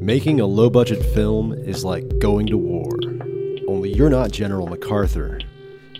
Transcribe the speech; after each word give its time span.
Making 0.00 0.40
a 0.40 0.46
low 0.46 0.70
budget 0.70 1.04
film 1.14 1.52
is 1.52 1.84
like 1.84 2.18
going 2.20 2.46
to 2.46 2.56
war. 2.56 2.88
Only 3.68 3.92
you're 3.92 4.08
not 4.08 4.30
General 4.30 4.66
MacArthur 4.66 5.38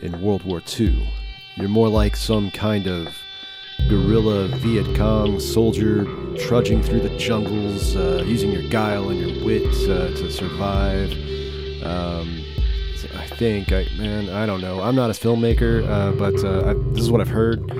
in 0.00 0.22
World 0.22 0.42
War 0.42 0.62
II. 0.80 1.06
You're 1.56 1.68
more 1.68 1.90
like 1.90 2.16
some 2.16 2.50
kind 2.50 2.86
of 2.86 3.14
guerrilla 3.90 4.48
Viet 4.56 4.96
Cong 4.96 5.38
soldier 5.38 6.06
trudging 6.38 6.82
through 6.82 7.00
the 7.00 7.14
jungles, 7.18 7.94
uh, 7.94 8.24
using 8.26 8.50
your 8.50 8.66
guile 8.70 9.10
and 9.10 9.20
your 9.20 9.44
wit 9.44 9.66
uh, 9.90 10.08
to 10.16 10.32
survive. 10.32 11.12
Um, 11.82 12.42
I 13.14 13.26
think, 13.26 13.70
I, 13.70 13.86
man, 13.98 14.30
I 14.30 14.46
don't 14.46 14.62
know. 14.62 14.80
I'm 14.80 14.96
not 14.96 15.10
a 15.10 15.12
filmmaker, 15.12 15.86
uh, 15.86 16.12
but 16.12 16.42
uh, 16.42 16.70
I, 16.70 16.92
this 16.94 17.02
is 17.02 17.10
what 17.10 17.20
I've 17.20 17.28
heard. 17.28 17.70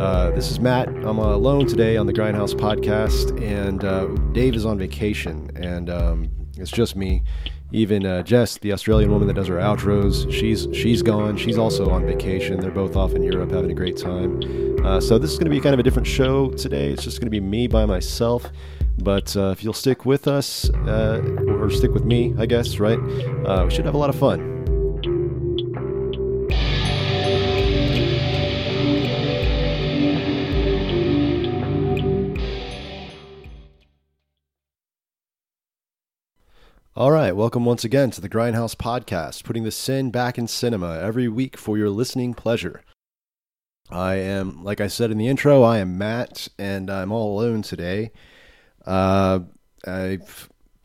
Uh, 0.00 0.30
this 0.30 0.50
is 0.50 0.58
Matt. 0.58 0.88
I'm 0.88 1.18
alone 1.18 1.66
today 1.66 1.98
on 1.98 2.06
the 2.06 2.12
Grindhouse 2.14 2.54
podcast, 2.54 3.38
and 3.42 3.84
uh, 3.84 4.06
Dave 4.32 4.54
is 4.54 4.64
on 4.64 4.78
vacation, 4.78 5.50
and 5.56 5.90
um, 5.90 6.30
it's 6.56 6.70
just 6.70 6.96
me. 6.96 7.22
Even 7.70 8.06
uh, 8.06 8.22
Jess, 8.22 8.56
the 8.56 8.72
Australian 8.72 9.10
woman 9.10 9.28
that 9.28 9.34
does 9.34 9.48
her 9.48 9.56
outros, 9.56 10.32
she's 10.32 10.66
she's 10.72 11.02
gone. 11.02 11.36
She's 11.36 11.58
also 11.58 11.90
on 11.90 12.06
vacation. 12.06 12.60
They're 12.60 12.70
both 12.70 12.96
off 12.96 13.12
in 13.12 13.22
Europe 13.22 13.50
having 13.50 13.70
a 13.70 13.74
great 13.74 13.98
time. 13.98 14.40
Uh, 14.86 15.02
so 15.02 15.18
this 15.18 15.32
is 15.32 15.38
going 15.38 15.50
to 15.50 15.54
be 15.54 15.60
kind 15.60 15.74
of 15.74 15.80
a 15.80 15.82
different 15.82 16.08
show 16.08 16.48
today. 16.52 16.88
It's 16.88 17.04
just 17.04 17.20
going 17.20 17.26
to 17.26 17.30
be 17.30 17.40
me 17.40 17.66
by 17.66 17.84
myself. 17.84 18.50
But 19.02 19.36
uh, 19.36 19.50
if 19.50 19.62
you'll 19.62 19.74
stick 19.74 20.06
with 20.06 20.26
us, 20.26 20.70
or 20.70 21.68
stick 21.68 21.90
with 21.92 22.06
me, 22.06 22.34
I 22.38 22.46
guess, 22.46 22.78
right? 22.78 22.98
We 23.02 23.70
should 23.70 23.84
have 23.84 23.94
a 23.94 23.98
lot 23.98 24.08
of 24.08 24.16
fun. 24.18 24.59
All 36.96 37.12
right, 37.12 37.36
welcome 37.36 37.64
once 37.64 37.84
again 37.84 38.10
to 38.10 38.20
the 38.20 38.28
Grindhouse 38.28 38.74
Podcast, 38.74 39.44
putting 39.44 39.62
the 39.62 39.70
sin 39.70 40.10
back 40.10 40.36
in 40.36 40.48
cinema 40.48 40.98
every 40.98 41.28
week 41.28 41.56
for 41.56 41.78
your 41.78 41.88
listening 41.88 42.34
pleasure. 42.34 42.82
I 43.88 44.16
am, 44.16 44.64
like 44.64 44.80
I 44.80 44.88
said 44.88 45.12
in 45.12 45.16
the 45.16 45.28
intro, 45.28 45.62
I 45.62 45.78
am 45.78 45.98
Matt, 45.98 46.48
and 46.58 46.90
I'm 46.90 47.12
all 47.12 47.38
alone 47.38 47.62
today. 47.62 48.10
Uh, 48.84 49.38
I'm 49.86 50.22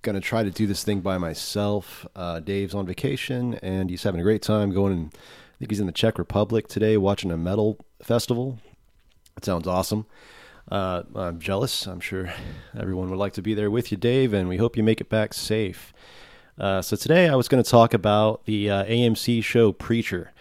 going 0.04 0.14
to 0.14 0.22
try 0.22 0.44
to 0.44 0.52
do 0.52 0.68
this 0.68 0.84
thing 0.84 1.02
by 1.02 1.18
myself. 1.18 2.06
Uh, 2.16 2.40
Dave's 2.40 2.76
on 2.76 2.86
vacation, 2.86 3.56
and 3.64 3.90
he's 3.90 4.04
having 4.04 4.22
a 4.22 4.24
great 4.24 4.44
time 4.44 4.70
going, 4.70 4.94
in, 4.94 5.06
I 5.08 5.58
think 5.58 5.72
he's 5.72 5.80
in 5.80 5.88
the 5.88 5.92
Czech 5.92 6.20
Republic 6.20 6.68
today 6.68 6.98
watching 6.98 7.32
a 7.32 7.38
metal 7.38 7.84
festival. 8.04 8.60
It 9.38 9.44
sounds 9.44 9.66
awesome. 9.66 10.06
Uh, 10.70 11.04
I'm 11.14 11.40
jealous. 11.40 11.86
I'm 11.86 12.00
sure 12.00 12.34
everyone 12.78 13.10
would 13.10 13.20
like 13.20 13.34
to 13.34 13.42
be 13.42 13.54
there 13.54 13.70
with 13.70 13.92
you, 13.92 13.98
Dave, 13.98 14.34
and 14.34 14.50
we 14.50 14.58
hope 14.58 14.76
you 14.76 14.84
make 14.84 15.00
it 15.00 15.10
back 15.10 15.34
safe. 15.34 15.94
Uh, 16.58 16.82
so 16.82 16.96
today 16.96 17.28
I 17.28 17.36
was 17.36 17.48
going 17.48 17.64
to 17.64 17.70
talk 17.70 17.94
about 17.94 18.46
the 18.46 18.70
uh, 18.70 18.86
AMC 18.86 19.44
show 19.44 19.72
Preacher. 19.72 20.32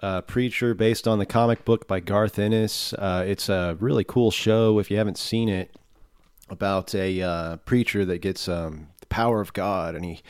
Uh, 0.00 0.20
Preacher, 0.20 0.74
based 0.74 1.08
on 1.08 1.18
the 1.18 1.26
comic 1.26 1.64
book 1.64 1.88
by 1.88 1.98
Garth 1.98 2.38
Ennis. 2.38 2.92
Uh, 2.92 3.24
it's 3.26 3.48
a 3.48 3.76
really 3.80 4.04
cool 4.04 4.30
show 4.30 4.78
if 4.78 4.90
you 4.90 4.98
haven't 4.98 5.18
seen 5.18 5.48
it 5.48 5.74
about 6.50 6.94
a 6.94 7.22
uh, 7.22 7.56
preacher 7.58 8.04
that 8.04 8.18
gets 8.18 8.46
um, 8.48 8.88
the 9.00 9.06
power 9.06 9.40
of 9.40 9.54
God, 9.54 9.94
and 9.94 10.04
he 10.04 10.20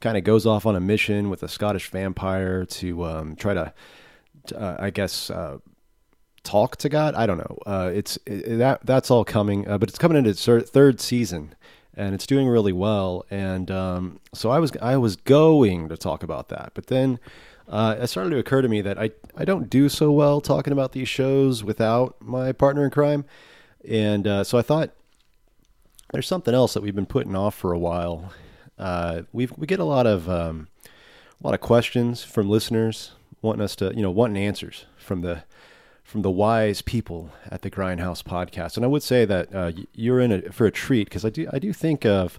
kind 0.00 0.18
of 0.18 0.24
goes 0.24 0.44
off 0.44 0.66
on 0.66 0.76
a 0.76 0.80
mission 0.80 1.30
with 1.30 1.42
a 1.42 1.48
Scottish 1.48 1.88
vampire 1.88 2.66
to 2.66 3.04
um, 3.06 3.36
try 3.36 3.54
to, 3.54 3.72
I 4.54 4.90
guess 4.90 5.30
talk 6.44 6.76
to 6.76 6.88
God. 6.88 7.14
I 7.14 7.26
don't 7.26 7.38
know. 7.38 7.58
Uh, 7.66 7.90
it's 7.94 8.18
it, 8.26 8.58
that 8.58 8.84
that's 8.84 9.10
all 9.10 9.24
coming, 9.24 9.68
uh, 9.68 9.78
but 9.78 9.88
it's 9.88 9.98
coming 9.98 10.16
into 10.16 10.30
its 10.30 10.70
third 10.70 11.00
season, 11.00 11.54
and 11.94 12.14
it's 12.14 12.26
doing 12.26 12.48
really 12.48 12.72
well. 12.72 13.24
And 13.30 13.70
um, 13.70 14.20
so 14.34 14.50
I 14.50 14.58
was 14.58 14.72
I 14.80 14.96
was 14.96 15.16
going 15.16 15.88
to 15.88 15.96
talk 15.96 16.22
about 16.22 16.48
that, 16.48 16.72
but 16.74 16.86
then 16.86 17.18
uh, 17.68 17.96
it 18.00 18.06
started 18.08 18.30
to 18.30 18.38
occur 18.38 18.62
to 18.62 18.68
me 18.68 18.80
that 18.80 18.98
I 18.98 19.10
I 19.36 19.44
don't 19.44 19.70
do 19.70 19.88
so 19.88 20.10
well 20.12 20.40
talking 20.40 20.72
about 20.72 20.92
these 20.92 21.08
shows 21.08 21.62
without 21.64 22.16
my 22.20 22.52
partner 22.52 22.84
in 22.84 22.90
crime, 22.90 23.24
and 23.88 24.26
uh, 24.26 24.44
so 24.44 24.58
I 24.58 24.62
thought 24.62 24.90
there's 26.12 26.26
something 26.26 26.54
else 26.54 26.74
that 26.74 26.82
we've 26.82 26.94
been 26.94 27.06
putting 27.06 27.34
off 27.34 27.54
for 27.54 27.72
a 27.72 27.78
while. 27.78 28.32
Uh, 28.78 29.22
we 29.32 29.48
we 29.56 29.66
get 29.66 29.80
a 29.80 29.84
lot 29.84 30.06
of 30.06 30.28
um, 30.28 30.68
a 31.42 31.46
lot 31.46 31.54
of 31.54 31.60
questions 31.60 32.24
from 32.24 32.48
listeners 32.48 33.12
wanting 33.40 33.62
us 33.62 33.76
to 33.76 33.92
you 33.94 34.02
know 34.02 34.10
wanting 34.10 34.42
answers 34.42 34.86
from 34.96 35.22
the 35.22 35.44
from 36.12 36.20
the 36.20 36.30
wise 36.30 36.82
people 36.82 37.30
at 37.50 37.62
the 37.62 37.70
Grindhouse 37.70 38.22
podcast. 38.22 38.76
And 38.76 38.84
I 38.84 38.88
would 38.88 39.02
say 39.02 39.24
that 39.24 39.54
uh, 39.54 39.72
you're 39.94 40.20
in 40.20 40.30
a, 40.30 40.52
for 40.52 40.66
a 40.66 40.70
treat 40.70 41.08
because 41.08 41.24
I 41.24 41.30
do 41.30 41.48
I 41.50 41.58
do 41.58 41.72
think 41.72 42.04
of 42.04 42.38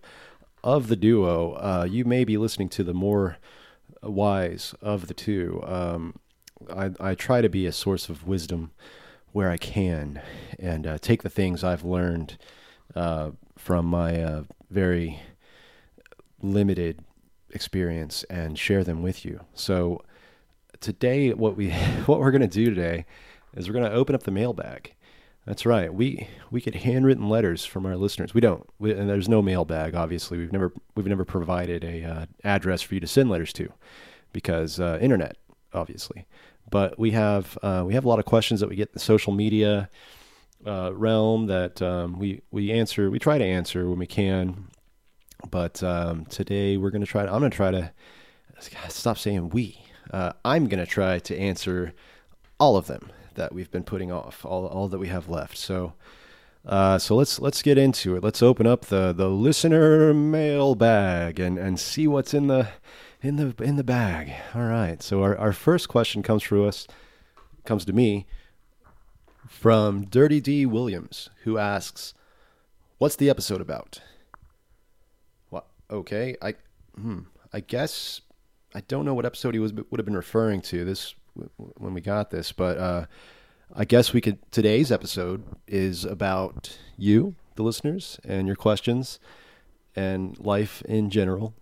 of 0.63 0.89
the 0.89 0.95
duo, 0.95 1.53
uh, 1.53 1.87
you 1.89 2.05
may 2.05 2.23
be 2.23 2.37
listening 2.37 2.69
to 2.69 2.83
the 2.83 2.93
more 2.93 3.37
wise 4.03 4.75
of 4.79 5.07
the 5.07 5.15
two. 5.15 5.61
Um, 5.65 6.19
I, 6.71 6.91
I 6.99 7.15
try 7.15 7.41
to 7.41 7.49
be 7.49 7.65
a 7.65 7.71
source 7.71 8.09
of 8.09 8.27
wisdom 8.27 8.71
where 9.31 9.49
I 9.49 9.57
can 9.57 10.21
and 10.59 10.85
uh, 10.85 10.97
take 10.99 11.23
the 11.23 11.29
things 11.29 11.63
I've 11.63 11.83
learned 11.83 12.37
uh, 12.95 13.31
from 13.57 13.87
my 13.87 14.21
uh, 14.21 14.43
very 14.69 15.19
limited 16.43 17.03
experience 17.49 18.23
and 18.25 18.57
share 18.57 18.83
them 18.83 19.01
with 19.01 19.25
you. 19.25 19.41
So 19.55 20.03
today, 20.79 21.33
what 21.33 21.57
we 21.57 21.71
what 22.05 22.19
we're 22.19 22.31
going 22.31 22.41
to 22.41 22.47
do 22.47 22.69
today 22.69 23.05
is 23.55 23.67
we're 23.67 23.73
going 23.73 23.89
to 23.89 23.95
open 23.95 24.15
up 24.15 24.23
the 24.23 24.31
mailbag. 24.31 24.93
That's 25.45 25.65
right. 25.65 25.93
We 25.93 26.27
we 26.51 26.61
get 26.61 26.75
handwritten 26.75 27.27
letters 27.27 27.65
from 27.65 27.85
our 27.85 27.97
listeners. 27.97 28.33
We 28.33 28.39
don't, 28.39 28.65
we, 28.79 28.93
and 28.93 29.09
there's 29.09 29.27
no 29.27 29.41
mailbag. 29.41 29.93
Obviously, 29.93 30.37
we've 30.37 30.53
never 30.53 30.71
we've 30.95 31.05
never 31.05 31.25
provided 31.25 31.83
a 31.83 32.03
uh, 32.03 32.25
address 32.45 32.81
for 32.81 32.93
you 32.93 33.01
to 33.01 33.07
send 33.07 33.29
letters 33.29 33.51
to, 33.53 33.71
because 34.31 34.79
uh, 34.79 34.97
internet, 35.01 35.35
obviously. 35.73 36.25
But 36.69 36.97
we 36.97 37.11
have 37.11 37.57
uh, 37.61 37.83
we 37.85 37.93
have 37.93 38.05
a 38.05 38.07
lot 38.07 38.19
of 38.19 38.25
questions 38.25 38.61
that 38.61 38.69
we 38.69 38.77
get 38.77 38.89
in 38.89 38.93
the 38.93 38.99
social 39.01 39.33
media 39.33 39.89
uh, 40.65 40.91
realm 40.93 41.47
that 41.47 41.81
um, 41.81 42.19
we 42.19 42.41
we 42.51 42.71
answer. 42.71 43.11
We 43.11 43.19
try 43.19 43.37
to 43.37 43.45
answer 43.45 43.89
when 43.89 43.99
we 43.99 44.07
can. 44.07 44.69
But 45.51 45.83
um, 45.83 46.25
today 46.25 46.77
we're 46.77 46.89
going 46.89 47.01
to 47.01 47.07
try. 47.07 47.25
To, 47.25 47.33
I'm 47.33 47.39
going 47.39 47.51
to 47.51 47.57
try 47.57 47.71
to 47.71 47.91
stop 48.87 49.17
saying 49.17 49.49
we. 49.49 49.77
Uh, 50.09 50.31
I'm 50.45 50.69
going 50.69 50.79
to 50.79 50.89
try 50.89 51.19
to 51.19 51.37
answer 51.37 51.93
all 52.59 52.77
of 52.77 52.87
them 52.87 53.11
that 53.35 53.53
we've 53.53 53.71
been 53.71 53.83
putting 53.83 54.11
off, 54.11 54.45
all, 54.45 54.65
all 54.65 54.87
that 54.87 54.99
we 54.99 55.07
have 55.07 55.29
left. 55.29 55.57
So, 55.57 55.93
uh, 56.65 56.97
so 56.97 57.15
let's 57.15 57.39
let's 57.39 57.61
get 57.61 57.77
into 57.77 58.15
it. 58.15 58.23
Let's 58.23 58.41
open 58.41 58.65
up 58.65 58.85
the 58.85 59.13
the 59.13 59.29
listener 59.29 60.13
mailbag 60.13 61.39
and 61.39 61.57
and 61.57 61.79
see 61.79 62.07
what's 62.07 62.33
in 62.33 62.47
the 62.47 62.69
in 63.21 63.35
the 63.35 63.55
in 63.63 63.75
the 63.75 63.83
bag. 63.83 64.33
All 64.55 64.63
right. 64.63 65.01
So 65.01 65.21
our 65.23 65.37
our 65.37 65.53
first 65.53 65.89
question 65.89 66.23
comes 66.23 66.43
through 66.43 66.67
us 66.67 66.87
comes 67.65 67.85
to 67.85 67.93
me 67.93 68.25
from 69.47 70.05
Dirty 70.05 70.41
D 70.41 70.65
Williams, 70.65 71.29
who 71.43 71.57
asks, 71.57 72.13
"What's 72.97 73.15
the 73.15 73.29
episode 73.29 73.61
about?" 73.61 74.01
What? 75.49 75.67
Okay, 75.89 76.35
I 76.41 76.55
hmm, 76.95 77.19
I 77.51 77.59
guess 77.59 78.21
I 78.73 78.81
don't 78.81 79.05
know 79.05 79.13
what 79.13 79.25
episode 79.25 79.53
he 79.53 79.59
was 79.59 79.73
would 79.73 79.99
have 79.99 80.05
been 80.05 80.15
referring 80.15 80.61
to. 80.61 80.83
This 80.83 81.15
when 81.35 81.93
we 81.93 82.01
got 82.01 82.31
this, 82.31 82.51
but 82.51 82.77
uh, 82.77 83.05
I 83.75 83.85
guess 83.85 84.13
we 84.13 84.21
could. 84.21 84.39
Today's 84.51 84.91
episode 84.91 85.43
is 85.67 86.05
about 86.05 86.77
you, 86.97 87.35
the 87.55 87.63
listeners, 87.63 88.19
and 88.23 88.47
your 88.47 88.55
questions, 88.55 89.19
and 89.95 90.37
life 90.39 90.81
in 90.83 91.09
general, 91.09 91.53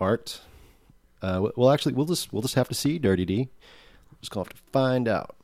art. 0.00 0.40
Uh, 1.20 1.48
well, 1.56 1.70
actually, 1.70 1.94
we'll 1.94 2.06
just 2.06 2.32
we'll 2.32 2.42
just 2.42 2.54
have 2.54 2.68
to 2.68 2.74
see, 2.74 2.98
Dirty 2.98 3.24
D. 3.24 3.48
Just 4.20 4.30
gonna 4.30 4.44
have 4.44 4.56
to 4.56 4.62
find 4.72 5.08
out. 5.08 5.36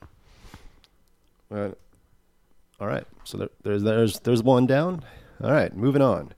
Uh, 1.53 1.71
all 2.81 2.87
right, 2.87 3.06
so 3.25 3.39
there, 3.39 3.51
there's 3.62 3.83
there's 3.83 4.19
there's 4.21 4.43
one 4.43 4.67
down. 4.67 5.05
All 5.43 5.53
right, 5.53 5.75
moving 5.75 6.03
on. 6.03 6.33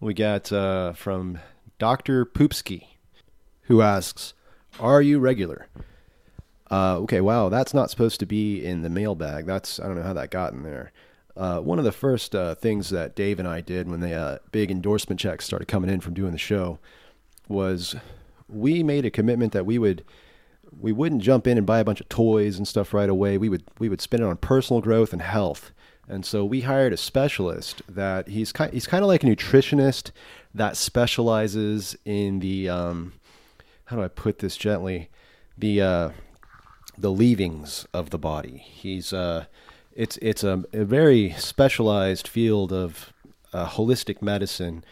We 0.00 0.14
got 0.14 0.50
uh, 0.52 0.94
from 0.94 1.38
Doctor 1.78 2.24
Poopski, 2.24 2.86
who 3.62 3.82
asks, 3.82 4.32
"Are 4.80 5.02
you 5.02 5.18
regular?" 5.18 5.66
Uh, 6.72 6.96
okay, 6.96 7.20
wow, 7.20 7.50
that's 7.50 7.74
not 7.74 7.90
supposed 7.90 8.18
to 8.18 8.24
be 8.24 8.64
in 8.64 8.80
the 8.80 8.88
mailbag. 8.88 9.44
That's 9.44 9.78
I 9.78 9.84
don't 9.84 9.96
know 9.96 10.02
how 10.02 10.14
that 10.14 10.30
got 10.30 10.54
in 10.54 10.62
there. 10.62 10.90
Uh, 11.36 11.60
one 11.60 11.78
of 11.78 11.84
the 11.84 11.92
first 11.92 12.34
uh, 12.34 12.54
things 12.54 12.88
that 12.88 13.14
Dave 13.14 13.38
and 13.38 13.46
I 13.46 13.60
did 13.60 13.90
when 13.90 14.00
the 14.00 14.14
uh, 14.14 14.38
big 14.52 14.70
endorsement 14.70 15.20
checks 15.20 15.44
started 15.44 15.68
coming 15.68 15.90
in 15.90 16.00
from 16.00 16.14
doing 16.14 16.32
the 16.32 16.38
show 16.38 16.78
was 17.46 17.94
we 18.48 18.82
made 18.82 19.04
a 19.04 19.10
commitment 19.10 19.52
that 19.52 19.66
we 19.66 19.78
would 19.78 20.02
we 20.80 20.92
wouldn't 20.92 21.22
jump 21.22 21.46
in 21.46 21.58
and 21.58 21.66
buy 21.66 21.80
a 21.80 21.84
bunch 21.84 22.00
of 22.00 22.08
toys 22.08 22.56
and 22.56 22.66
stuff 22.66 22.94
right 22.94 23.10
away. 23.10 23.36
We 23.36 23.50
would 23.50 23.64
we 23.78 23.90
would 23.90 24.00
spend 24.00 24.22
it 24.22 24.26
on 24.26 24.38
personal 24.38 24.80
growth 24.80 25.12
and 25.12 25.20
health. 25.20 25.72
And 26.08 26.24
so 26.24 26.42
we 26.42 26.62
hired 26.62 26.94
a 26.94 26.96
specialist 26.96 27.82
that 27.86 28.28
he's 28.28 28.50
kind 28.50 28.72
he's 28.72 28.86
kind 28.86 29.04
of 29.04 29.08
like 29.08 29.22
a 29.22 29.26
nutritionist 29.26 30.10
that 30.54 30.78
specializes 30.78 31.96
in 32.06 32.38
the 32.38 32.70
um, 32.70 33.12
how 33.86 33.96
do 33.96 34.02
I 34.02 34.08
put 34.08 34.38
this 34.38 34.56
gently 34.56 35.10
the 35.56 35.82
uh, 35.82 36.10
the 36.96 37.10
leavings 37.10 37.86
of 37.92 38.10
the 38.10 38.18
body. 38.18 38.58
He's 38.58 39.12
uh, 39.12 39.46
it's 39.94 40.16
it's 40.18 40.44
a, 40.44 40.64
a 40.72 40.84
very 40.84 41.32
specialized 41.32 42.28
field 42.28 42.72
of 42.72 43.12
uh, 43.52 43.66
holistic 43.66 44.22
medicine 44.22 44.84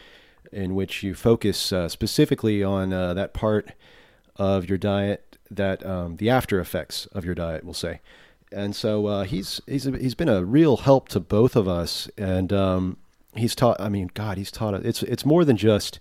in 0.51 0.75
which 0.75 1.03
you 1.03 1.15
focus 1.15 1.71
uh, 1.71 1.87
specifically 1.87 2.63
on 2.63 2.91
uh, 2.91 3.13
that 3.13 3.33
part 3.33 3.71
of 4.35 4.67
your 4.67 4.77
diet 4.77 5.37
that 5.49 5.85
um, 5.85 6.17
the 6.17 6.29
after 6.29 6.59
effects 6.59 7.05
of 7.07 7.25
your 7.25 7.35
diet, 7.35 7.63
we'll 7.63 7.73
say. 7.73 7.99
And 8.51 8.75
so 8.75 9.05
uh, 9.05 9.23
he's 9.23 9.61
he's 9.65 9.85
he's 9.85 10.15
been 10.15 10.29
a 10.29 10.43
real 10.43 10.77
help 10.77 11.09
to 11.09 11.19
both 11.19 11.55
of 11.55 11.67
us, 11.67 12.09
and 12.17 12.51
um, 12.51 12.97
he's 13.35 13.55
taught. 13.55 13.79
I 13.79 13.87
mean, 13.87 14.11
God, 14.13 14.37
he's 14.37 14.51
taught. 14.51 14.73
It's 14.73 15.03
it's 15.03 15.25
more 15.25 15.45
than 15.45 15.55
just 15.55 15.99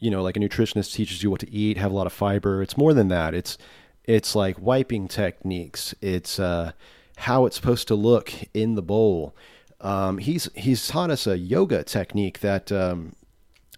you 0.00 0.10
know 0.10 0.22
like 0.22 0.36
a 0.36 0.40
nutritionist 0.40 0.92
teaches 0.92 1.22
you 1.22 1.30
what 1.30 1.40
to 1.40 1.52
eat, 1.52 1.76
have 1.76 1.92
a 1.92 1.94
lot 1.94 2.06
of 2.08 2.12
fiber. 2.12 2.62
It's 2.62 2.76
more 2.76 2.92
than 2.92 3.08
that. 3.08 3.32
It's 3.32 3.58
it's 4.04 4.34
like 4.34 4.60
wiping 4.60 5.08
techniques. 5.08 5.94
It's 6.00 6.38
uh, 6.38 6.72
how 7.16 7.46
it's 7.46 7.56
supposed 7.56 7.88
to 7.88 7.94
look 7.94 8.32
in 8.54 8.74
the 8.74 8.82
bowl. 8.82 9.34
Um, 9.80 10.18
he's 10.18 10.48
he's 10.54 10.86
taught 10.86 11.10
us 11.10 11.26
a 11.26 11.36
yoga 11.36 11.82
technique 11.84 12.40
that 12.40 12.70
um, 12.70 13.14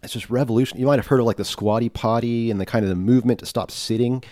it's 0.03 0.13
just 0.13 0.31
revolution. 0.31 0.79
You 0.79 0.87
might 0.87 0.99
have 0.99 1.07
heard 1.07 1.21
of 1.21 1.27
like 1.27 1.37
the 1.37 1.45
squatty 1.45 1.89
potty 1.89 2.51
and 2.51 2.61
the 2.61 2.67
kind 2.67 2.85
of 2.85 2.89
the 2.89 2.97
movement 2.97 3.41
to 3.41 3.47
stop 3.47 3.71
sitting 3.71 4.23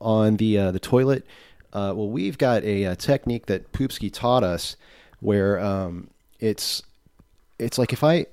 on 0.00 0.36
the 0.36 0.58
uh, 0.58 0.70
the 0.72 0.80
toilet. 0.80 1.24
Uh, 1.72 1.92
well, 1.94 2.08
we've 2.08 2.38
got 2.38 2.64
a, 2.64 2.84
a, 2.84 2.96
technique 2.96 3.44
that 3.44 3.72
Poopski 3.72 4.10
taught 4.10 4.42
us 4.42 4.76
where 5.20 5.60
um, 5.60 6.08
it's 6.40 6.82
it's 7.58 7.76
like 7.76 7.92
if 7.92 8.02
I 8.02 8.24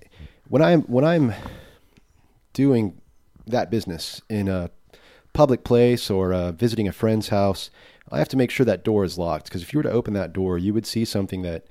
when 0.48 0.62
I'm 0.62 0.84
when 0.84 1.04
I'm 1.04 1.34
doing 2.54 3.02
that 3.48 3.70
business 3.70 4.22
in 4.30 4.48
a 4.48 4.70
public 5.36 5.64
place 5.64 6.10
or 6.10 6.34
uh, 6.34 6.52
visiting 6.52 6.88
a 6.88 6.92
friend's 6.92 7.30
house, 7.30 7.70
I 8.12 8.18
have 8.20 8.30
to 8.30 8.38
make 8.38 8.50
sure 8.50 8.66
that 8.66 8.84
door 8.84 9.04
is 9.04 9.18
locked 9.18 9.46
because 9.46 9.62
if 9.62 9.74
you 9.74 9.80
were 9.80 9.84
to 9.84 9.92
open 9.92 10.14
that 10.14 10.34
door, 10.34 10.58
you 10.58 10.74
would 10.74 10.88
see 10.88 11.06
something 11.06 11.44
that 11.44 11.66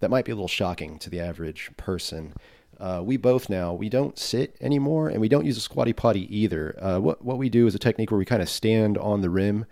that 0.00 0.10
might 0.10 0.26
be 0.26 0.32
a 0.32 0.34
little 0.34 0.48
shocking 0.48 0.98
to 0.98 1.08
the 1.08 1.20
average 1.20 1.70
person. 1.78 2.34
Uh, 2.78 3.00
we 3.02 3.16
both 3.16 3.48
now 3.48 3.72
we 3.72 3.88
don't 3.88 4.18
sit 4.18 4.56
anymore, 4.60 5.08
and 5.08 5.20
we 5.20 5.28
don't 5.28 5.46
use 5.46 5.56
a 5.56 5.62
squatty 5.62 5.94
potty 5.94 6.36
either. 6.36 6.76
Uh, 6.82 6.98
what 6.98 7.24
what 7.24 7.38
we 7.38 7.48
do 7.48 7.66
is 7.66 7.74
a 7.74 7.78
technique 7.78 8.10
where 8.10 8.18
we 8.18 8.26
kind 8.26 8.42
of 8.42 8.48
stand 8.48 8.98
on 8.98 9.22
the 9.22 9.30
rim 9.30 9.64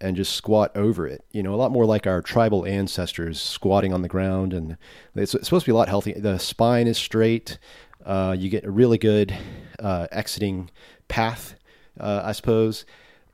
and 0.00 0.16
just 0.16 0.34
squat 0.34 0.70
over 0.76 1.06
it. 1.06 1.24
You 1.32 1.42
know, 1.42 1.54
a 1.54 1.56
lot 1.56 1.72
more 1.72 1.86
like 1.86 2.06
our 2.06 2.20
tribal 2.20 2.66
ancestors 2.66 3.40
squatting 3.40 3.92
on 3.92 4.02
the 4.02 4.08
ground, 4.08 4.52
and 4.52 4.76
it's, 5.14 5.34
it's 5.34 5.46
supposed 5.46 5.64
to 5.64 5.70
be 5.70 5.74
a 5.74 5.76
lot 5.76 5.88
healthy. 5.88 6.12
The 6.12 6.38
spine 6.38 6.86
is 6.86 6.98
straight. 6.98 7.58
Uh, 8.04 8.36
you 8.38 8.50
get 8.50 8.64
a 8.64 8.70
really 8.70 8.98
good 8.98 9.34
uh, 9.78 10.06
exiting 10.12 10.70
path, 11.08 11.54
uh, 11.98 12.22
I 12.24 12.32
suppose, 12.32 12.84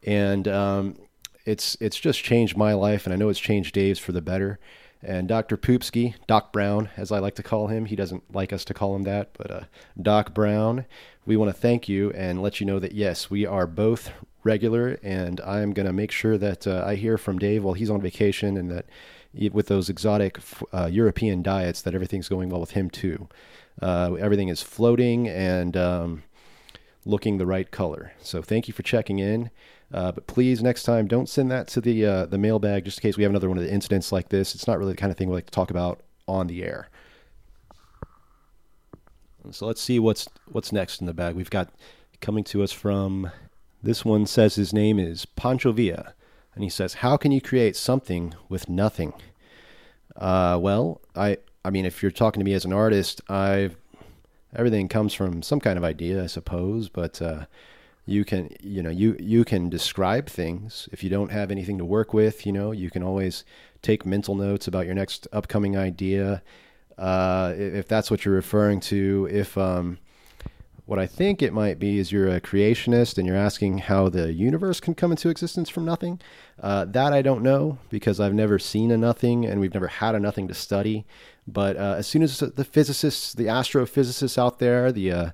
and 0.02 0.46
um, 0.48 0.96
it's 1.44 1.76
it's 1.80 1.98
just 1.98 2.22
changed 2.22 2.56
my 2.56 2.72
life, 2.74 3.06
and 3.06 3.12
I 3.12 3.16
know 3.16 3.28
it's 3.28 3.40
changed 3.40 3.74
Dave's 3.74 3.98
for 3.98 4.12
the 4.12 4.22
better. 4.22 4.58
And 5.02 5.26
Dr. 5.26 5.56
Poopski, 5.56 6.14
Doc 6.26 6.52
Brown, 6.52 6.90
as 6.94 7.10
I 7.10 7.20
like 7.20 7.34
to 7.36 7.42
call 7.42 7.68
him, 7.68 7.86
he 7.86 7.96
doesn't 7.96 8.34
like 8.34 8.52
us 8.52 8.66
to 8.66 8.74
call 8.74 8.94
him 8.94 9.04
that, 9.04 9.30
but 9.32 9.50
uh, 9.50 9.60
Doc 10.00 10.34
Brown, 10.34 10.84
we 11.24 11.38
want 11.38 11.48
to 11.48 11.58
thank 11.58 11.88
you 11.88 12.10
and 12.10 12.42
let 12.42 12.60
you 12.60 12.66
know 12.66 12.78
that 12.78 12.92
yes, 12.92 13.30
we 13.30 13.46
are 13.46 13.66
both 13.66 14.10
regular, 14.44 14.98
and 15.02 15.40
I'm 15.40 15.72
going 15.72 15.86
to 15.86 15.92
make 15.92 16.12
sure 16.12 16.36
that 16.36 16.66
uh, 16.66 16.84
I 16.86 16.96
hear 16.96 17.16
from 17.16 17.38
Dave 17.38 17.64
while 17.64 17.72
he's 17.72 17.88
on 17.88 18.02
vacation, 18.02 18.58
and 18.58 18.70
that 18.70 18.86
with 19.52 19.68
those 19.68 19.88
exotic 19.88 20.38
uh, 20.72 20.86
European 20.86 21.42
diets, 21.42 21.80
that 21.82 21.94
everything's 21.94 22.28
going 22.28 22.50
well 22.50 22.60
with 22.60 22.72
him 22.72 22.90
too. 22.90 23.28
Uh, 23.80 24.14
everything 24.14 24.48
is 24.48 24.60
floating 24.60 25.28
and 25.28 25.76
um, 25.76 26.22
looking 27.05 27.38
the 27.38 27.47
right 27.47 27.70
color. 27.70 28.12
So 28.20 28.43
thank 28.43 28.69
you 28.69 28.75
for 28.75 28.82
checking 28.82 29.19
in. 29.19 29.50
Uh, 29.93 30.12
but 30.12 30.26
please, 30.26 30.62
next 30.62 30.85
time, 30.85 31.08
don't 31.08 31.29
send 31.29 31.50
that 31.50 31.67
to 31.69 31.81
the 31.81 32.06
uh, 32.06 32.26
the 32.26 32.38
mailbag 32.38 32.85
just 32.85 32.99
in 32.99 33.02
case 33.02 33.17
we 33.17 33.25
have 33.25 33.32
another 33.32 33.49
one 33.49 33.58
of 33.58 33.64
the 33.64 33.73
incidents 33.73 34.12
like 34.12 34.29
this. 34.29 34.55
It's 34.55 34.67
not 34.67 34.79
really 34.79 34.93
the 34.93 34.99
kind 34.99 35.11
of 35.11 35.19
thing 35.19 35.29
we 35.29 35.35
like 35.35 35.47
to 35.47 35.52
talk 35.52 35.70
about 35.70 36.00
on 36.29 36.47
the 36.47 36.62
air. 36.62 36.88
So 39.50 39.67
let's 39.67 39.81
see 39.81 39.99
what's 39.99 40.29
what's 40.47 40.73
next 40.73 41.00
in 41.00 41.06
the 41.06 41.14
bag. 41.14 41.35
We've 41.35 41.50
got 41.50 41.70
coming 42.20 42.44
to 42.44 42.62
us 42.62 42.73
from 42.73 43.31
this 43.82 44.05
one 44.05 44.26
says 44.26 44.55
his 44.55 44.73
name 44.73 44.99
is 44.99 45.25
Pancho 45.25 45.73
Villa, 45.73 46.14
and 46.55 46.62
he 46.62 46.70
says, 46.70 46.94
"How 46.94 47.17
can 47.17 47.32
you 47.32 47.41
create 47.41 47.75
something 47.75 48.35
with 48.49 48.69
nothing?" 48.69 49.12
Uh, 50.14 50.58
well, 50.61 51.00
I 51.17 51.38
I 51.64 51.70
mean, 51.70 51.85
if 51.85 52.02
you're 52.02 52.12
talking 52.12 52.41
to 52.41 52.44
me 52.44 52.52
as 52.52 52.64
an 52.64 52.73
artist, 52.73 53.23
I've 53.29 53.76
everything 54.55 54.88
comes 54.88 55.14
from 55.14 55.43
some 55.43 55.61
kind 55.61 55.79
of 55.79 55.85
idea, 55.85 56.23
I 56.25 56.26
suppose, 56.26 56.88
but 56.88 57.20
uh, 57.23 57.47
you 58.06 58.25
can 58.25 58.50
you 58.61 58.82
know 58.82 58.91
you 58.91 59.17
you 59.20 59.44
can 59.44 59.69
describe 59.69 60.29
things. 60.29 60.88
If 60.93 61.05
you 61.05 61.11
don't 61.11 61.31
have 61.31 61.50
anything 61.50 61.79
to 61.79 61.85
work 61.85 62.12
with 62.12 62.44
you 62.47 62.52
know 62.52 62.73
you 62.73 62.91
can 62.91 63.02
always 63.02 63.44
take 63.82 64.05
mental 64.05 64.35
notes 64.35 64.67
about 64.67 64.87
your 64.87 64.94
next 64.94 65.26
upcoming 65.32 65.76
idea. 65.76 66.43
Uh, 66.99 67.55
if 67.56 67.88
that's 67.88 68.11
what 68.11 68.25
you're 68.25 68.35
referring 68.35 68.79
to 68.79 69.26
if 69.31 69.56
um, 69.56 69.99
what 70.85 70.99
i 70.99 71.06
think 71.06 71.41
it 71.41 71.52
might 71.52 71.79
be 71.79 71.99
is 71.99 72.11
you're 72.11 72.29
a 72.29 72.41
creationist 72.41 73.17
and 73.17 73.26
you're 73.26 73.37
asking 73.37 73.79
how 73.79 74.08
the 74.08 74.32
universe 74.32 74.81
can 74.81 74.93
come 74.93 75.12
into 75.12 75.31
existence 75.31 75.70
from 75.70 75.85
nothing. 75.85 76.20
Uh, 76.61 76.85
that 76.85 77.12
i 77.12 77.23
don't 77.23 77.43
know 77.43 77.79
because 77.88 78.20
i've 78.20 78.35
never 78.35 78.58
seen 78.58 78.91
a 78.91 78.99
nothing 78.99 79.47
and 79.47 79.61
we've 79.61 79.73
never 79.73 79.87
had 79.87 80.14
a 80.14 80.20
nothing 80.20 80.47
to 80.47 80.52
study 80.52 81.06
but 81.52 81.76
uh, 81.76 81.94
as 81.99 82.06
soon 82.06 82.23
as 82.23 82.38
the 82.38 82.64
physicists 82.64 83.32
the 83.32 83.47
astrophysicists 83.47 84.38
out 84.38 84.58
there 84.58 84.93
the 84.93 85.12
uh, 85.12 85.31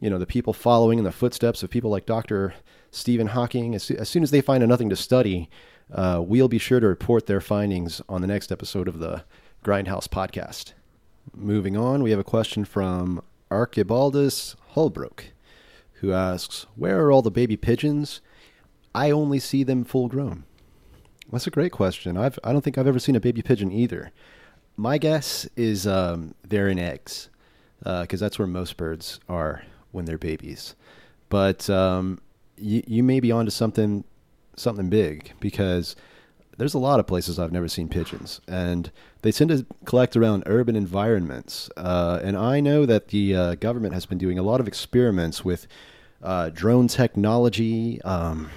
you 0.00 0.08
know 0.10 0.18
the 0.18 0.26
people 0.26 0.52
following 0.52 0.98
in 0.98 1.04
the 1.04 1.12
footsteps 1.12 1.62
of 1.62 1.70
people 1.70 1.90
like 1.90 2.06
Dr. 2.06 2.54
Stephen 2.90 3.28
Hawking. 3.28 3.74
As, 3.74 3.90
as 3.90 4.08
soon 4.08 4.22
as 4.22 4.30
they 4.30 4.40
find 4.40 4.66
nothing 4.66 4.90
to 4.90 4.96
study, 4.96 5.50
uh, 5.92 6.22
we'll 6.24 6.48
be 6.48 6.58
sure 6.58 6.80
to 6.80 6.86
report 6.86 7.26
their 7.26 7.40
findings 7.40 8.00
on 8.08 8.20
the 8.20 8.26
next 8.26 8.52
episode 8.52 8.88
of 8.88 8.98
the 8.98 9.24
Grindhouse 9.64 10.08
podcast. 10.08 10.72
Moving 11.34 11.76
on, 11.76 12.02
we 12.02 12.10
have 12.10 12.20
a 12.20 12.24
question 12.24 12.64
from 12.64 13.22
Archibaldus 13.50 14.56
Holbrook, 14.68 15.26
who 15.94 16.12
asks, 16.12 16.66
"Where 16.76 17.00
are 17.00 17.12
all 17.12 17.22
the 17.22 17.30
baby 17.30 17.56
pigeons? 17.56 18.20
I 18.94 19.10
only 19.10 19.38
see 19.38 19.62
them 19.62 19.84
full 19.84 20.08
grown." 20.08 20.44
That's 21.30 21.46
a 21.46 21.50
great 21.50 21.72
question. 21.72 22.16
I've 22.16 22.38
I 22.44 22.52
don't 22.52 22.62
think 22.62 22.78
I've 22.78 22.86
ever 22.86 22.98
seen 22.98 23.16
a 23.16 23.20
baby 23.20 23.42
pigeon 23.42 23.70
either. 23.70 24.12
My 24.78 24.96
guess 24.96 25.44
is 25.56 25.88
um, 25.88 26.36
they're 26.46 26.68
in 26.68 26.78
eggs 26.78 27.30
because 27.80 28.22
uh, 28.22 28.24
that's 28.24 28.38
where 28.38 28.46
most 28.46 28.76
birds 28.76 29.18
are 29.28 29.64
when 29.90 30.04
they're 30.04 30.18
babies. 30.18 30.76
But 31.28 31.68
um, 31.68 32.20
you, 32.56 32.84
you 32.86 33.02
may 33.02 33.18
be 33.18 33.32
onto 33.32 33.50
something 33.50 34.04
something 34.54 34.88
big 34.88 35.32
because 35.40 35.96
there's 36.58 36.74
a 36.74 36.78
lot 36.78 37.00
of 37.00 37.08
places 37.08 37.40
I've 37.40 37.50
never 37.50 37.66
seen 37.66 37.88
pigeons, 37.88 38.40
and 38.46 38.92
they 39.22 39.32
tend 39.32 39.50
to 39.50 39.66
collect 39.84 40.16
around 40.16 40.44
urban 40.46 40.76
environments. 40.76 41.68
Uh, 41.76 42.20
and 42.22 42.36
I 42.36 42.60
know 42.60 42.86
that 42.86 43.08
the 43.08 43.34
uh, 43.34 43.54
government 43.56 43.94
has 43.94 44.06
been 44.06 44.18
doing 44.18 44.38
a 44.38 44.44
lot 44.44 44.60
of 44.60 44.68
experiments 44.68 45.44
with 45.44 45.66
uh, 46.22 46.50
drone 46.50 46.86
technology, 46.86 48.00
um, 48.02 48.48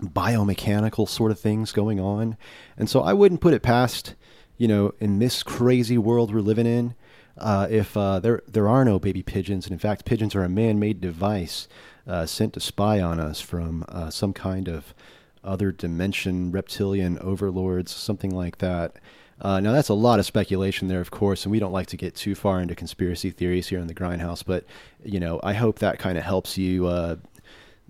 biomechanical 0.00 1.08
sort 1.08 1.30
of 1.30 1.38
things 1.38 1.70
going 1.70 2.00
on. 2.00 2.36
And 2.76 2.90
so 2.90 3.02
I 3.02 3.12
wouldn't 3.12 3.40
put 3.40 3.54
it 3.54 3.62
past, 3.62 4.14
you 4.56 4.68
know, 4.68 4.94
in 5.00 5.18
this 5.18 5.42
crazy 5.42 5.98
world 5.98 6.32
we're 6.32 6.40
living 6.40 6.66
in, 6.66 6.94
uh, 7.38 7.66
if 7.70 7.96
uh, 7.96 8.20
there 8.20 8.42
there 8.46 8.68
are 8.68 8.84
no 8.84 8.98
baby 8.98 9.22
pigeons, 9.22 9.66
and 9.66 9.72
in 9.72 9.78
fact, 9.78 10.04
pigeons 10.04 10.34
are 10.34 10.44
a 10.44 10.48
man-made 10.48 11.00
device 11.00 11.68
uh, 12.06 12.26
sent 12.26 12.52
to 12.52 12.60
spy 12.60 13.00
on 13.00 13.18
us 13.18 13.40
from 13.40 13.84
uh, 13.88 14.10
some 14.10 14.32
kind 14.32 14.68
of 14.68 14.94
other 15.42 15.72
dimension, 15.72 16.50
reptilian 16.50 17.18
overlords, 17.18 17.92
something 17.92 18.30
like 18.30 18.58
that. 18.58 18.96
Uh, 19.40 19.60
now 19.60 19.72
that's 19.72 19.88
a 19.88 19.94
lot 19.94 20.18
of 20.18 20.26
speculation 20.26 20.88
there, 20.88 21.00
of 21.00 21.10
course, 21.10 21.44
and 21.44 21.50
we 21.50 21.58
don't 21.58 21.72
like 21.72 21.88
to 21.88 21.96
get 21.96 22.14
too 22.14 22.34
far 22.34 22.60
into 22.60 22.74
conspiracy 22.74 23.30
theories 23.30 23.68
here 23.68 23.80
in 23.80 23.88
the 23.88 23.94
Grindhouse. 23.94 24.44
But 24.44 24.64
you 25.04 25.18
know, 25.18 25.40
I 25.42 25.54
hope 25.54 25.80
that 25.80 25.98
kind 25.98 26.16
of 26.16 26.24
helps 26.24 26.56
you 26.56 26.86
uh, 26.86 27.16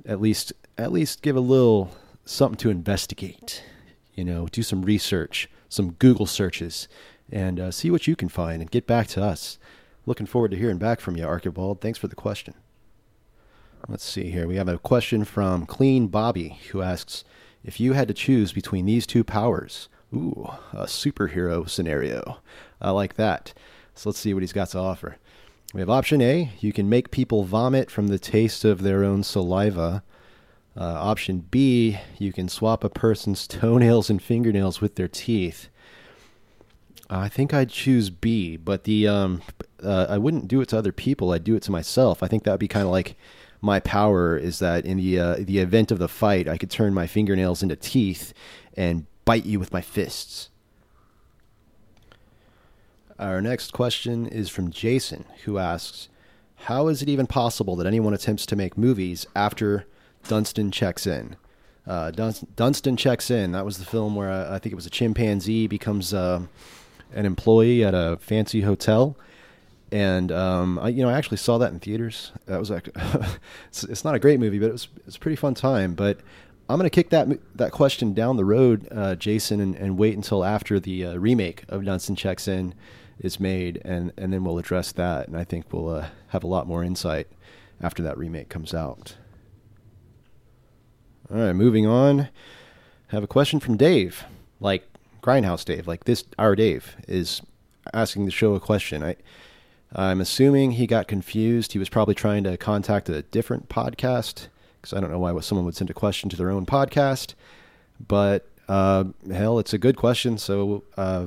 at 0.07 0.21
least 0.21 0.53
at 0.79 0.91
least 0.91 1.23
give 1.23 1.37
a 1.37 1.41
little 1.41 1.95
something 2.25 2.57
to 2.59 2.71
investigate. 2.71 3.63
You 4.15 4.25
know, 4.25 4.47
do 4.47 4.63
some 4.63 4.83
research, 4.83 5.51
some 5.75 5.93
Google 5.93 6.27
searches 6.27 6.89
and 7.31 7.59
uh, 7.59 7.71
see 7.71 7.91
what 7.91 8.07
you 8.07 8.17
can 8.17 8.29
find 8.29 8.63
and 8.63 8.71
get 8.71 8.87
back 8.87 9.07
to 9.09 9.23
us. 9.23 9.59
Looking 10.07 10.27
forward 10.27 10.51
to 10.53 10.57
hearing 10.57 10.79
back 10.79 11.01
from 11.01 11.17
you, 11.17 11.25
Archibald. 11.25 11.81
Thanks 11.81 11.99
for 11.99 12.09
the 12.09 12.15
question. 12.15 12.55
Let's 13.89 14.05
see 14.05 14.31
here. 14.31 14.47
We 14.47 14.57
have 14.57 14.69
a 14.69 14.79
question 14.79 15.25
from 15.25 15.67
Clean 15.67 16.07
Bobby 16.07 16.59
who 16.71 16.81
asks 16.81 17.25
If 17.63 17.81
you 17.81 17.93
had 17.93 18.09
to 18.09 18.15
choose 18.15 18.53
between 18.53 18.87
these 18.87 19.07
two 19.07 19.25
powers, 19.25 19.89
ooh, 20.15 20.51
a 20.73 20.85
superhero 20.85 21.69
scenario. 21.69 22.39
I 22.81 22.91
like 22.91 23.15
that. 23.15 23.53
So 23.95 24.09
let's 24.09 24.19
see 24.19 24.33
what 24.33 24.43
he's 24.43 24.53
got 24.53 24.69
to 24.71 24.79
offer. 24.79 25.17
We 25.73 25.81
have 25.81 25.91
option 25.91 26.23
A 26.23 26.53
you 26.61 26.73
can 26.73 26.89
make 26.89 27.11
people 27.11 27.45
vomit 27.45 27.91
from 27.91 28.09
the 28.09 28.19
taste 28.19 28.65
of 28.65 28.83
their 28.83 29.05
own 29.05 29.23
saliva. 29.23 30.03
Uh, 30.77 30.83
option 30.85 31.39
B 31.51 31.99
you 32.19 32.33
can 32.33 32.49
swap 32.49 32.83
a 32.83 32.89
person's 32.89 33.47
toenails 33.49 34.11
and 34.11 34.23
fingernails 34.23 34.81
with 34.81 34.97
their 34.97 35.09
teeth. 35.09 35.69
I 37.09 37.29
think 37.29 37.53
I'd 37.53 37.69
choose 37.69 38.11
B, 38.11 38.57
but 38.57 38.85
the 38.85 39.07
um, 39.07 39.43
uh, 39.83 40.07
I 40.09 40.19
wouldn't 40.19 40.49
do 40.49 40.61
it 40.61 40.69
to 40.71 40.79
other 40.79 40.93
people. 40.93 41.33
I'd 41.33 41.45
do 41.45 41.55
it 41.55 41.63
to 41.65 41.73
myself. 41.73 42.23
I 42.23 42.29
think 42.29 42.45
that 42.45 42.51
would 42.53 42.61
be 42.61 42.69
kind 42.69 42.85
of 42.85 42.91
like 42.91 43.17
my 43.61 43.81
power 43.81 44.37
is 44.37 44.59
that 44.59 44.85
in 44.85 44.97
the 44.97 45.19
uh, 45.19 45.37
the 45.39 45.59
event 45.59 45.91
of 45.91 45.99
the 45.99 46.09
fight, 46.09 46.49
I 46.49 46.59
could 46.59 46.71
turn 46.71 46.95
my 46.95 47.07
fingernails 47.07 47.63
into 47.63 47.77
teeth 47.77 48.33
and 48.77 49.07
bite 49.25 49.47
you 49.47 49.59
with 49.59 49.73
my 49.73 49.81
fists. 49.81 50.51
Our 53.19 53.41
next 53.41 53.73
question 53.73 54.27
is 54.27 54.49
from 54.49 54.71
Jason, 54.71 55.25
who 55.45 55.59
asks, 55.59 56.09
How 56.57 56.89
is 56.89 57.01
it 57.01 57.09
even 57.09 57.27
possible 57.29 57.77
that 57.77 57.87
anyone 57.87 58.13
attempts 58.13 58.45
to 58.47 58.57
make 58.57 58.77
movies 58.77 59.25
after 59.37 59.87
Dunston 60.29 60.71
checks 60.71 61.07
in? 61.07 61.37
Uh, 61.87 62.11
Dunston 62.11 62.97
checks 62.97 63.31
in. 63.31 63.53
That 63.53 63.65
was 63.65 63.79
the 63.79 63.85
film 63.85 64.15
where 64.15 64.31
uh, 64.31 64.55
I 64.55 64.59
think 64.59 64.73
it 64.73 64.77
was 64.77 64.87
a 64.87 64.91
chimpanzee 64.91 65.67
becomes 65.67 66.15
uh, 66.15 66.41
an 67.13 67.27
employee 67.27 67.85
at 67.85 67.95
a 67.95 68.17
fancy 68.21 68.63
hotel, 68.63 69.17
and 69.93 70.33
um, 70.33 70.79
I, 70.79 70.89
you 70.89 71.03
know, 71.03 71.11
I 71.11 71.13
actually 71.13 71.37
saw 71.37 71.59
that 71.59 71.73
in 71.73 71.81
theaters. 71.81 72.33
That 72.47 72.59
was 72.59 72.71
actually, 72.71 72.95
it's, 73.69 73.85
it's, 73.85 74.05
not 74.05 74.15
a 74.15 74.19
great 74.19 74.41
movie, 74.41 74.59
but 74.59 74.71
it 74.71 74.73
was 74.73 74.89
it's 75.07 75.17
a 75.17 75.21
pretty 75.21 75.37
fun 75.37 75.55
time. 75.55 75.95
But 75.95 76.21
I'm 76.69 76.79
going 76.79 76.89
to 76.89 76.95
kick 76.95 77.11
that 77.11 77.29
that 77.57 77.73
question 77.73 78.15
down 78.15 78.39
the 78.39 78.45
road, 78.47 78.89
uh, 78.91 79.15
Jason, 79.17 79.61
and, 79.61 79.77
and, 79.77 79.99
wait 79.99 80.17
until 80.17 80.43
after 80.43 80.81
the 80.81 81.05
uh, 81.05 81.17
remake 81.17 81.65
of 81.69 81.85
Dunston 81.85 82.17
checks 82.17 82.49
in 82.49 82.75
is 83.21 83.39
made, 83.39 83.83
and 83.85 84.11
and 84.17 84.33
then 84.33 84.43
we'll 84.43 84.59
address 84.59 84.91
that. 84.93 85.29
And 85.29 85.37
I 85.37 85.45
think 85.45 85.71
we'll 85.71 85.91
uh, 85.91 86.09
have 86.29 86.43
a 86.43 86.49
lot 86.49 86.67
more 86.67 86.83
insight 86.83 87.29
after 87.81 88.03
that 88.05 88.17
remake 88.17 88.49
comes 88.49 88.73
out. 88.73 89.17
All 91.35 91.41
right, 91.41 91.53
moving 91.53 91.85
on. 91.85 92.21
I 92.21 92.29
Have 93.09 93.25
a 93.25 93.27
question 93.27 93.59
from 93.59 93.77
Dave, 93.77 94.25
like 94.61 94.87
Grindhouse 95.21 95.65
Dave, 95.65 95.89
like 95.89 96.05
this. 96.05 96.23
Our 96.39 96.55
Dave 96.55 96.95
is 97.09 97.43
asking 97.93 98.27
the 98.27 98.31
show 98.31 98.55
a 98.55 98.61
question. 98.61 99.03
I, 99.03 99.17
I'm 99.93 100.21
assuming 100.21 100.73
he 100.73 100.87
got 100.87 101.09
confused. 101.09 101.73
He 101.73 101.81
was 101.81 101.89
probably 101.89 102.15
trying 102.15 102.45
to 102.45 102.57
contact 102.57 103.09
a 103.09 103.23
different 103.23 103.69
podcast 103.69 104.47
because 104.81 104.97
I 104.97 105.01
don't 105.01 105.11
know 105.11 105.19
why 105.19 105.37
someone 105.41 105.65
would 105.65 105.75
send 105.75 105.91
a 105.91 105.95
question 105.95 106.31
to 106.31 106.37
their 106.37 106.51
own 106.51 106.67
podcast. 106.67 107.35
But 108.07 108.49
uh, 108.69 109.07
hell, 109.29 109.59
it's 109.59 109.73
a 109.73 109.79
good 109.79 109.97
question. 109.97 110.39
So, 110.39 110.85
uh, 110.97 111.27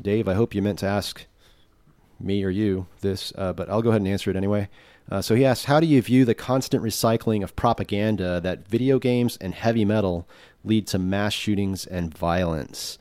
Dave, 0.00 0.28
I 0.28 0.32
hope 0.32 0.54
you 0.54 0.62
meant 0.62 0.78
to 0.78 0.86
ask 0.86 1.26
me 2.18 2.42
or 2.42 2.48
you 2.48 2.86
this, 3.02 3.34
uh, 3.36 3.52
but 3.52 3.68
I'll 3.68 3.82
go 3.82 3.90
ahead 3.90 4.00
and 4.00 4.08
answer 4.08 4.30
it 4.30 4.36
anyway. 4.36 4.70
Uh, 5.10 5.22
so 5.22 5.34
he 5.34 5.44
asks, 5.44 5.66
how 5.66 5.78
do 5.78 5.86
you 5.86 6.02
view 6.02 6.24
the 6.24 6.34
constant 6.34 6.82
recycling 6.82 7.42
of 7.42 7.54
propaganda 7.54 8.40
that 8.40 8.66
video 8.66 8.98
games 8.98 9.36
and 9.40 9.54
heavy 9.54 9.84
metal 9.84 10.28
lead 10.64 10.86
to 10.88 10.98
mass 10.98 11.32
shootings 11.32 11.86
and 11.86 12.16
violence? 12.16 12.98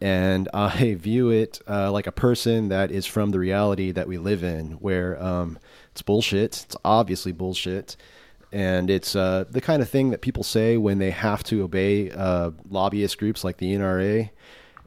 And 0.00 0.48
I 0.54 0.94
view 0.94 1.30
it 1.30 1.60
uh, 1.68 1.92
like 1.92 2.06
a 2.06 2.12
person 2.12 2.68
that 2.68 2.90
is 2.90 3.06
from 3.06 3.30
the 3.30 3.38
reality 3.38 3.92
that 3.92 4.08
we 4.08 4.18
live 4.18 4.42
in, 4.42 4.72
where 4.72 5.22
um, 5.22 5.58
it's 5.92 6.02
bullshit. 6.02 6.64
It's 6.64 6.76
obviously 6.84 7.32
bullshit. 7.32 7.96
And 8.50 8.88
it's 8.88 9.14
uh, 9.14 9.44
the 9.50 9.60
kind 9.60 9.82
of 9.82 9.90
thing 9.90 10.08
that 10.10 10.22
people 10.22 10.42
say 10.42 10.78
when 10.78 10.98
they 10.98 11.10
have 11.10 11.44
to 11.44 11.62
obey 11.62 12.10
uh, 12.10 12.52
lobbyist 12.70 13.18
groups 13.18 13.44
like 13.44 13.58
the 13.58 13.74
NRA. 13.74 14.30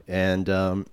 And 0.08 0.50
um, 0.50 0.86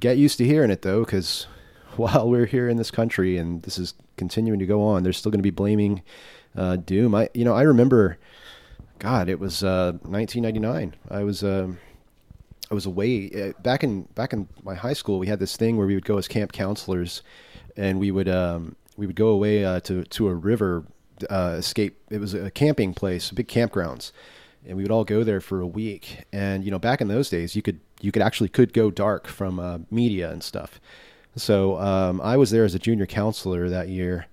get 0.00 0.18
used 0.18 0.38
to 0.38 0.44
hearing 0.44 0.72
it, 0.72 0.82
though, 0.82 1.04
because 1.04 1.46
while 1.96 2.28
we're 2.28 2.46
here 2.46 2.68
in 2.68 2.76
this 2.76 2.90
country 2.90 3.36
and 3.36 3.62
this 3.62 3.78
is 3.78 3.94
continuing 4.16 4.58
to 4.58 4.66
go 4.66 4.82
on, 4.82 5.02
they're 5.02 5.12
still 5.12 5.30
going 5.30 5.40
to 5.40 5.42
be 5.42 5.50
blaming 5.50 6.02
uh, 6.56 6.76
Doom. 6.76 7.14
I, 7.14 7.28
you 7.34 7.44
know, 7.44 7.54
I 7.54 7.62
remember, 7.62 8.18
God, 8.98 9.28
it 9.28 9.38
was 9.38 9.62
uh, 9.62 9.92
1999. 10.02 10.94
I 11.10 11.22
was, 11.22 11.44
uh, 11.44 11.72
I 12.70 12.74
was 12.74 12.86
away 12.86 13.30
uh, 13.30 13.60
back 13.62 13.84
in 13.84 14.02
back 14.14 14.32
in 14.32 14.48
my 14.62 14.74
high 14.74 14.92
school. 14.92 15.18
We 15.18 15.28
had 15.28 15.38
this 15.38 15.56
thing 15.56 15.76
where 15.76 15.86
we 15.86 15.94
would 15.94 16.04
go 16.04 16.18
as 16.18 16.26
camp 16.26 16.52
counselors, 16.52 17.22
and 17.76 18.00
we 18.00 18.10
would 18.10 18.28
um, 18.28 18.74
we 18.96 19.06
would 19.06 19.16
go 19.16 19.28
away 19.28 19.64
uh, 19.64 19.80
to 19.80 20.04
to 20.04 20.28
a 20.28 20.34
river 20.34 20.84
uh, 21.30 21.56
escape. 21.58 22.00
It 22.10 22.18
was 22.18 22.34
a 22.34 22.50
camping 22.50 22.92
place, 22.92 23.30
big 23.30 23.46
campgrounds, 23.46 24.10
and 24.66 24.76
we 24.76 24.82
would 24.82 24.90
all 24.90 25.04
go 25.04 25.22
there 25.22 25.40
for 25.40 25.60
a 25.60 25.66
week. 25.66 26.24
And 26.32 26.64
you 26.64 26.70
know, 26.70 26.78
back 26.78 27.00
in 27.00 27.08
those 27.08 27.30
days, 27.30 27.54
you 27.54 27.62
could 27.62 27.80
you 28.00 28.10
could 28.10 28.22
actually 28.22 28.48
could 28.48 28.72
go 28.72 28.90
dark 28.90 29.28
from 29.28 29.86
media 29.90 30.30
and 30.30 30.42
stuff. 30.42 30.80
So 31.36 31.78
um, 31.78 32.20
I 32.22 32.38
was 32.38 32.50
there 32.50 32.64
as 32.64 32.74
a 32.74 32.78
junior 32.78 33.06
counselor 33.06 33.68
that 33.68 33.88
year, 33.88 34.26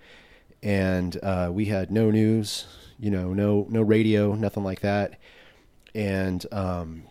and 0.62 1.18
uh, 1.22 1.50
we 1.52 1.66
had 1.66 1.92
no 1.92 2.10
news, 2.10 2.66
you 2.98 3.12
know, 3.12 3.34
no 3.34 3.68
no 3.70 3.82
radio, 3.82 4.34
nothing 4.36 4.64
like 4.64 4.80
that. 4.82 5.20
And 5.94 6.46
um, 6.54 7.04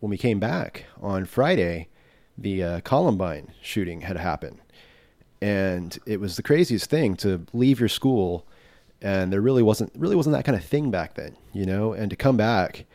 when 0.00 0.10
we 0.10 0.18
came 0.18 0.40
back 0.40 0.86
on 1.00 1.24
Friday, 1.24 1.88
the 2.36 2.62
uh, 2.62 2.80
Columbine 2.80 3.52
shooting 3.62 4.00
had 4.00 4.16
happened, 4.16 4.58
and 5.40 5.96
it 6.04 6.18
was 6.18 6.36
the 6.36 6.42
craziest 6.42 6.90
thing 6.90 7.14
to 7.18 7.46
leave 7.52 7.78
your 7.78 7.88
school, 7.88 8.44
and 9.00 9.32
there 9.32 9.40
really 9.40 9.62
wasn't 9.62 9.92
really 9.94 10.16
wasn't 10.16 10.34
that 10.34 10.44
kind 10.44 10.58
of 10.58 10.64
thing 10.64 10.90
back 10.90 11.14
then, 11.14 11.36
you 11.52 11.64
know, 11.64 11.92
and 11.92 12.10
to 12.10 12.16
come 12.16 12.36
back 12.36 12.86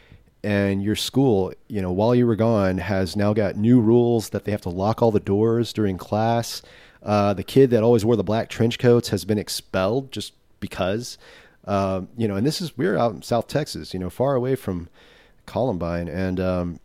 and 0.44 0.84
your 0.84 0.96
school, 0.96 1.54
you 1.68 1.82
know, 1.82 1.92
while 1.92 2.14
you 2.14 2.28
were 2.28 2.36
gone, 2.36 2.78
has 2.78 3.16
now 3.16 3.34
got 3.34 3.56
new 3.56 3.80
rules 3.80 4.30
that 4.30 4.44
they 4.44 4.52
have 4.52 4.62
to 4.62 4.70
lock 4.70 5.02
all 5.02 5.12
the 5.12 5.20
doors 5.20 5.72
during 5.72 5.98
class. 5.98 6.62
Uh, 7.02 7.34
the 7.34 7.44
kid 7.44 7.70
that 7.70 7.84
always 7.84 8.04
wore 8.04 8.16
the 8.16 8.24
black 8.24 8.50
trench 8.50 8.78
coats 8.78 9.10
has 9.10 9.24
been 9.24 9.38
expelled 9.38 10.12
just 10.12 10.34
because, 10.60 11.18
um, 11.66 12.10
you 12.18 12.28
know, 12.28 12.36
and 12.36 12.46
this 12.46 12.62
is 12.62 12.78
we're 12.78 12.98
out 12.98 13.14
in 13.14 13.22
South 13.22 13.48
Texas, 13.48 13.94
you 13.94 14.00
know, 14.00 14.10
far 14.10 14.36
away 14.36 14.56
from 14.56 14.90
Columbine, 15.46 16.10
and 16.10 16.40
um, 16.40 16.80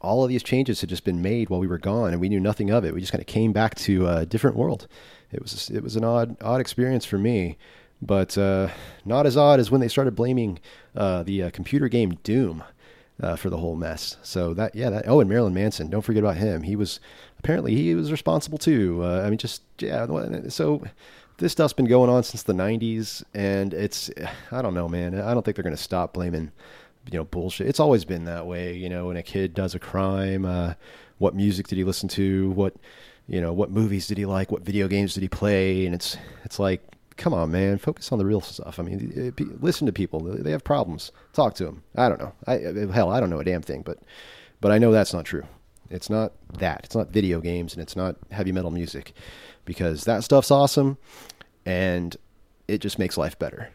all 0.00 0.22
of 0.22 0.28
these 0.28 0.42
changes 0.42 0.80
had 0.80 0.90
just 0.90 1.04
been 1.04 1.20
made 1.20 1.50
while 1.50 1.60
we 1.60 1.66
were 1.66 1.78
gone, 1.78 2.12
and 2.12 2.20
we 2.20 2.28
knew 2.28 2.40
nothing 2.40 2.70
of 2.70 2.84
it. 2.84 2.94
We 2.94 3.00
just 3.00 3.12
kind 3.12 3.22
of 3.22 3.26
came 3.26 3.52
back 3.52 3.74
to 3.76 4.06
a 4.08 4.26
different 4.26 4.56
world. 4.56 4.86
It 5.30 5.42
was 5.42 5.70
it 5.70 5.82
was 5.82 5.96
an 5.96 6.04
odd 6.04 6.36
odd 6.40 6.60
experience 6.60 7.04
for 7.04 7.18
me, 7.18 7.58
but 8.00 8.38
uh, 8.38 8.68
not 9.04 9.26
as 9.26 9.36
odd 9.36 9.60
as 9.60 9.70
when 9.70 9.80
they 9.80 9.88
started 9.88 10.14
blaming 10.14 10.58
uh, 10.96 11.22
the 11.22 11.44
uh, 11.44 11.50
computer 11.50 11.88
game 11.88 12.18
Doom 12.22 12.64
uh, 13.22 13.36
for 13.36 13.50
the 13.50 13.56
whole 13.56 13.76
mess. 13.76 14.16
So 14.22 14.54
that, 14.54 14.74
yeah, 14.74 14.90
that. 14.90 15.08
Oh, 15.08 15.20
and 15.20 15.28
Marilyn 15.28 15.54
Manson. 15.54 15.90
Don't 15.90 16.02
forget 16.02 16.22
about 16.22 16.36
him. 16.36 16.62
He 16.62 16.76
was 16.76 17.00
apparently 17.38 17.74
he 17.74 17.94
was 17.94 18.10
responsible 18.10 18.58
too. 18.58 19.00
Uh, 19.02 19.22
I 19.24 19.30
mean, 19.30 19.38
just 19.38 19.62
yeah. 19.78 20.06
So 20.48 20.82
this 21.38 21.52
stuff's 21.52 21.72
been 21.72 21.86
going 21.86 22.10
on 22.10 22.22
since 22.22 22.42
the 22.42 22.52
'90s, 22.52 23.24
and 23.34 23.74
it's 23.74 24.10
I 24.52 24.62
don't 24.62 24.74
know, 24.74 24.88
man. 24.88 25.20
I 25.20 25.34
don't 25.34 25.44
think 25.44 25.56
they're 25.56 25.64
going 25.64 25.76
to 25.76 25.82
stop 25.82 26.14
blaming 26.14 26.52
you 27.10 27.18
know 27.18 27.24
bullshit. 27.24 27.66
It's 27.66 27.80
always 27.80 28.04
been 28.04 28.24
that 28.24 28.46
way. 28.46 28.74
You 28.74 28.88
know, 28.88 29.06
when 29.06 29.16
a 29.16 29.22
kid 29.22 29.54
does 29.54 29.74
a 29.74 29.78
crime, 29.78 30.44
uh, 30.44 30.74
what 31.18 31.34
music 31.34 31.68
did 31.68 31.78
he 31.78 31.84
listen 31.84 32.08
to? 32.10 32.50
What 32.50 32.74
you 33.26 33.40
know, 33.40 33.52
what 33.52 33.70
movies 33.70 34.06
did 34.06 34.18
he 34.18 34.26
like? 34.26 34.50
What 34.50 34.62
video 34.62 34.88
games 34.88 35.14
did 35.14 35.22
he 35.22 35.28
play? 35.28 35.86
And 35.86 35.94
it's 35.94 36.16
it's 36.44 36.58
like 36.58 36.82
come 37.18 37.34
on, 37.34 37.50
man, 37.50 37.76
focus 37.76 38.10
on 38.10 38.18
the 38.18 38.24
real 38.24 38.40
stuff. 38.40 38.78
I 38.78 38.82
mean, 38.82 39.34
eh, 39.38 39.44
listen 39.60 39.86
to 39.86 39.92
people; 39.92 40.20
they 40.20 40.52
have 40.52 40.64
problems. 40.64 41.12
Talk 41.34 41.54
to 41.56 41.64
them. 41.64 41.82
I 41.96 42.08
don't 42.08 42.20
know. 42.20 42.32
I 42.46 42.56
eh, 42.56 42.72
eh, 42.76 42.86
hell, 42.86 43.10
I 43.10 43.20
don't 43.20 43.28
know 43.28 43.40
a 43.40 43.44
damn 43.44 43.60
thing, 43.60 43.82
but 43.82 43.98
but 44.60 44.72
I 44.72 44.78
know 44.78 44.90
that's 44.90 45.12
not 45.12 45.26
true. 45.26 45.44
It's 45.90 46.08
not 46.08 46.32
that. 46.58 46.82
It's 46.84 46.94
not 46.94 47.10
video 47.10 47.40
games, 47.40 47.74
and 47.74 47.82
it's 47.82 47.96
not 47.96 48.16
heavy 48.30 48.52
metal 48.52 48.70
music, 48.70 49.12
because 49.66 50.04
that 50.04 50.24
stuff's 50.24 50.50
awesome, 50.50 50.96
and 51.66 52.16
it 52.66 52.78
just 52.78 52.98
makes 52.98 53.18
life 53.18 53.38
better. 53.38 53.70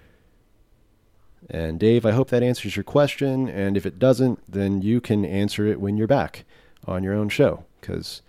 And 1.49 1.79
Dave, 1.79 2.05
I 2.05 2.11
hope 2.11 2.29
that 2.29 2.43
answers 2.43 2.75
your 2.75 2.83
question. 2.83 3.49
And 3.49 3.75
if 3.75 3.85
it 3.85 3.99
doesn't, 3.99 4.39
then 4.49 4.81
you 4.81 5.01
can 5.01 5.25
answer 5.25 5.67
it 5.67 5.81
when 5.81 5.97
you're 5.97 6.07
back 6.07 6.45
on 6.87 7.03
your 7.03 7.13
own 7.13 7.27
show, 7.29 7.65
because 7.81 8.21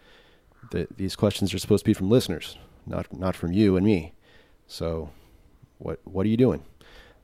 the, 0.72 0.88
these 0.96 1.14
questions 1.14 1.54
are 1.54 1.58
supposed 1.58 1.84
to 1.84 1.90
be 1.90 1.94
from 1.94 2.10
listeners, 2.10 2.58
not 2.86 3.12
not 3.12 3.36
from 3.36 3.52
you 3.52 3.76
and 3.76 3.86
me. 3.86 4.14
So, 4.66 5.10
what 5.78 6.00
what 6.04 6.26
are 6.26 6.28
you 6.28 6.36
doing? 6.36 6.62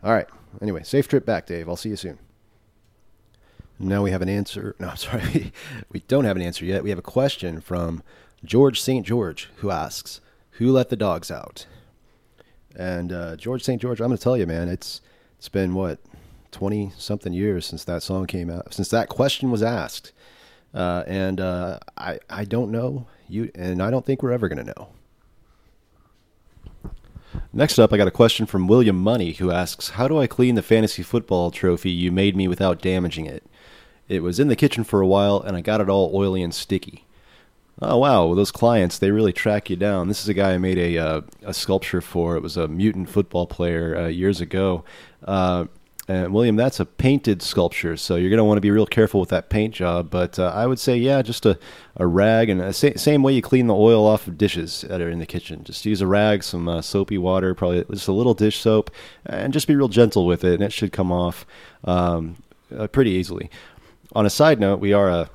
All 0.03 0.13
right. 0.13 0.27
Anyway, 0.61 0.83
safe 0.83 1.09
trip 1.09 1.25
back, 1.25 1.47
Dave. 1.47 1.69
I'll 1.69 1.77
see 1.77 1.91
you 1.91 1.97
soon. 1.97 2.19
Now 3.79 4.03
we 4.03 4.11
have 4.11 4.23
an 4.23 4.29
answer. 4.29 4.75
No, 4.79 4.89
I'm 4.89 4.97
sorry. 4.97 5.53
we 5.91 6.01
don't 6.09 6.25
have 6.25 6.37
an 6.37 6.43
answer 6.43 6.65
yet. 6.65 6.83
We 6.83 6.91
have 6.91 6.99
a 6.99 7.03
question 7.03 7.61
from 7.61 8.03
George 8.45 8.81
St. 8.81 9.07
George 9.07 9.49
who 9.57 9.71
asks, 9.71 10.21
"Who 10.53 10.71
let 10.71 10.89
the 10.89 10.97
dogs 10.97 11.31
out?" 11.31 11.67
And 12.77 13.13
uh, 13.13 13.37
George 13.37 13.63
St. 13.63 13.81
George, 13.81 14.01
I'm 14.01 14.09
going 14.09 14.17
to 14.19 14.23
tell 14.23 14.37
you, 14.37 14.47
man, 14.47 14.69
it's 14.69 15.01
it's 15.39 15.49
been 15.49 15.75
what 15.75 15.99
twenty 16.51 16.93
something 16.97 17.33
years 17.33 17.67
since 17.67 17.85
that 17.85 18.03
song 18.03 18.27
came 18.27 18.51
out, 18.51 18.75
since 18.75 18.89
that 18.91 19.09
question 19.09 19.51
was 19.51 19.63
asked, 19.63 20.13
uh, 20.75 21.05
and 21.07 21.41
uh, 21.41 21.79
I 21.97 22.19
I 22.29 22.45
don't 22.45 22.71
know 22.71 23.07
you, 23.29 23.51
and 23.55 23.83
I 23.83 23.91
don't 23.91 24.05
think 24.05 24.23
we're 24.23 24.33
ever 24.33 24.49
going 24.49 24.65
to 24.65 24.73
know. 24.79 24.89
Next 27.53 27.79
up, 27.79 27.93
I 27.93 27.97
got 27.97 28.09
a 28.09 28.13
question 28.13 28.47
from 28.47 28.69
William 28.69 28.97
Money 28.97 29.33
who 29.33 29.51
asks, 29.51 29.91
How 29.91 30.09
do 30.09 30.19
I 30.19 30.27
clean 30.27 30.55
the 30.55 30.63
fantasy 30.63 31.03
football 31.03 31.51
trophy 31.51 31.91
you 31.91 32.11
made 32.13 32.37
me 32.37 32.49
without 32.49 32.83
damaging 32.83 33.27
it? 33.27 33.45
It 34.09 34.23
was 34.23 34.41
in 34.41 34.49
the 34.49 34.57
kitchen 34.57 34.85
for 34.85 35.01
a 35.01 35.07
while 35.07 35.41
and 35.41 35.57
I 35.57 35.61
got 35.61 35.81
it 35.81 35.89
all 35.89 36.11
oily 36.15 36.43
and 36.43 36.55
sticky. 36.55 37.05
Oh 37.83 37.97
wow, 37.97 38.27
well, 38.27 38.35
those 38.35 38.51
clients 38.51 38.99
they 38.99 39.11
really 39.11 39.33
track 39.33 39.71
you 39.71 39.77
down. 39.77 40.09
This 40.09 40.23
is 40.23 40.29
a 40.29 40.35
guy 40.35 40.53
I 40.53 40.59
made 40.59 40.77
a 40.77 40.99
uh, 40.99 41.21
a 41.43 41.55
sculpture 41.55 42.03
for. 42.03 42.37
It 42.37 42.43
was 42.43 42.59
a 42.59 42.69
mutant 42.69 43.09
football 43.09 43.47
player 43.47 43.97
uh, 43.97 44.07
years 44.09 44.41
ago. 44.41 44.85
Uh, 45.25 45.67
and 46.11 46.35
William, 46.35 46.57
that's 46.57 46.81
a 46.81 46.85
painted 46.85 47.41
sculpture, 47.41 47.97
so 47.97 48.17
you're 48.17 48.31
going 48.31 48.39
to 48.39 48.45
want 48.45 48.57
to 48.57 48.61
be 48.61 48.73
real 48.73 48.85
careful 48.85 49.21
with 49.21 49.29
that 49.29 49.49
paint 49.49 49.73
job. 49.73 50.11
But 50.11 50.41
uh, 50.41 50.51
I 50.53 50.67
would 50.67 50.81
say, 50.81 50.97
yeah, 50.97 51.23
just 51.23 51.47
a, 51.47 51.57
a 51.95 52.05
rag, 52.05 52.49
and 52.51 52.61
a 52.61 52.73
sa- 52.73 52.97
same 52.97 53.23
way 53.23 53.33
you 53.33 53.43
clean 53.43 53.69
the 53.69 53.77
oil 53.77 54.05
off 54.05 54.27
of 54.27 54.37
dishes 54.37 54.81
that 54.89 55.01
are 55.01 55.09
in 55.09 55.21
the 55.21 55.27
kitchen. 55.27 55.63
Just 55.63 55.87
use 55.87 56.01
a 56.01 56.09
rag, 56.09 56.43
some 56.43 56.69
uh, 56.69 56.83
soapy 56.83 57.17
water, 57.17 57.55
probably 57.55 57.85
just 57.93 58.09
a 58.09 58.13
little 58.13 58.35
dish 58.35 58.59
soap, 58.59 58.91
and 59.25 59.53
just 59.53 59.69
be 59.69 59.77
real 59.77 59.87
gentle 59.87 60.27
with 60.27 60.43
it, 60.43 60.55
and 60.55 60.65
it 60.65 60.73
should 60.73 60.91
come 60.91 61.13
off 61.13 61.47
um, 61.85 62.35
uh, 62.77 62.89
pretty 62.89 63.13
easily. 63.13 63.49
On 64.13 64.27
a 64.27 64.31
side 64.31 64.59
note, 64.59 64.81
we 64.81 64.93
are 64.93 65.09
a 65.09 65.31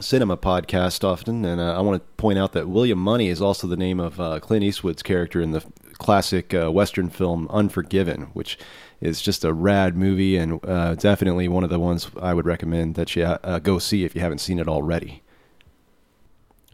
cinema 0.00 0.36
podcast 0.36 1.02
often, 1.02 1.46
and 1.46 1.62
uh, 1.62 1.78
I 1.78 1.80
want 1.80 2.02
to 2.02 2.22
point 2.22 2.38
out 2.38 2.52
that 2.52 2.68
William 2.68 2.98
Money 2.98 3.28
is 3.28 3.40
also 3.40 3.66
the 3.66 3.74
name 3.74 4.00
of 4.00 4.20
uh, 4.20 4.38
Clint 4.38 4.64
Eastwood's 4.64 5.02
character 5.02 5.40
in 5.40 5.52
the 5.52 5.64
classic 5.98 6.54
uh, 6.54 6.70
Western 6.70 7.10
film 7.10 7.48
Unforgiven, 7.50 8.22
which 8.32 8.58
is 9.00 9.20
just 9.20 9.44
a 9.44 9.52
rad 9.52 9.96
movie 9.96 10.36
and 10.36 10.60
uh, 10.64 10.94
definitely 10.94 11.48
one 11.48 11.64
of 11.64 11.70
the 11.70 11.80
ones 11.80 12.10
I 12.20 12.34
would 12.34 12.46
recommend 12.46 12.94
that 12.94 13.14
you 13.14 13.24
uh, 13.24 13.58
go 13.58 13.78
see 13.78 14.04
if 14.04 14.14
you 14.14 14.20
haven't 14.20 14.38
seen 14.38 14.58
it 14.58 14.68
already. 14.68 15.22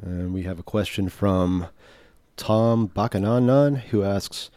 And 0.01 0.33
we 0.33 0.43
have 0.45 0.59
a 0.59 0.63
question 0.63 1.09
from 1.09 1.67
Tom 2.37 2.89
Bakananan 2.89 3.81
who 3.81 4.03
asks, 4.03 4.51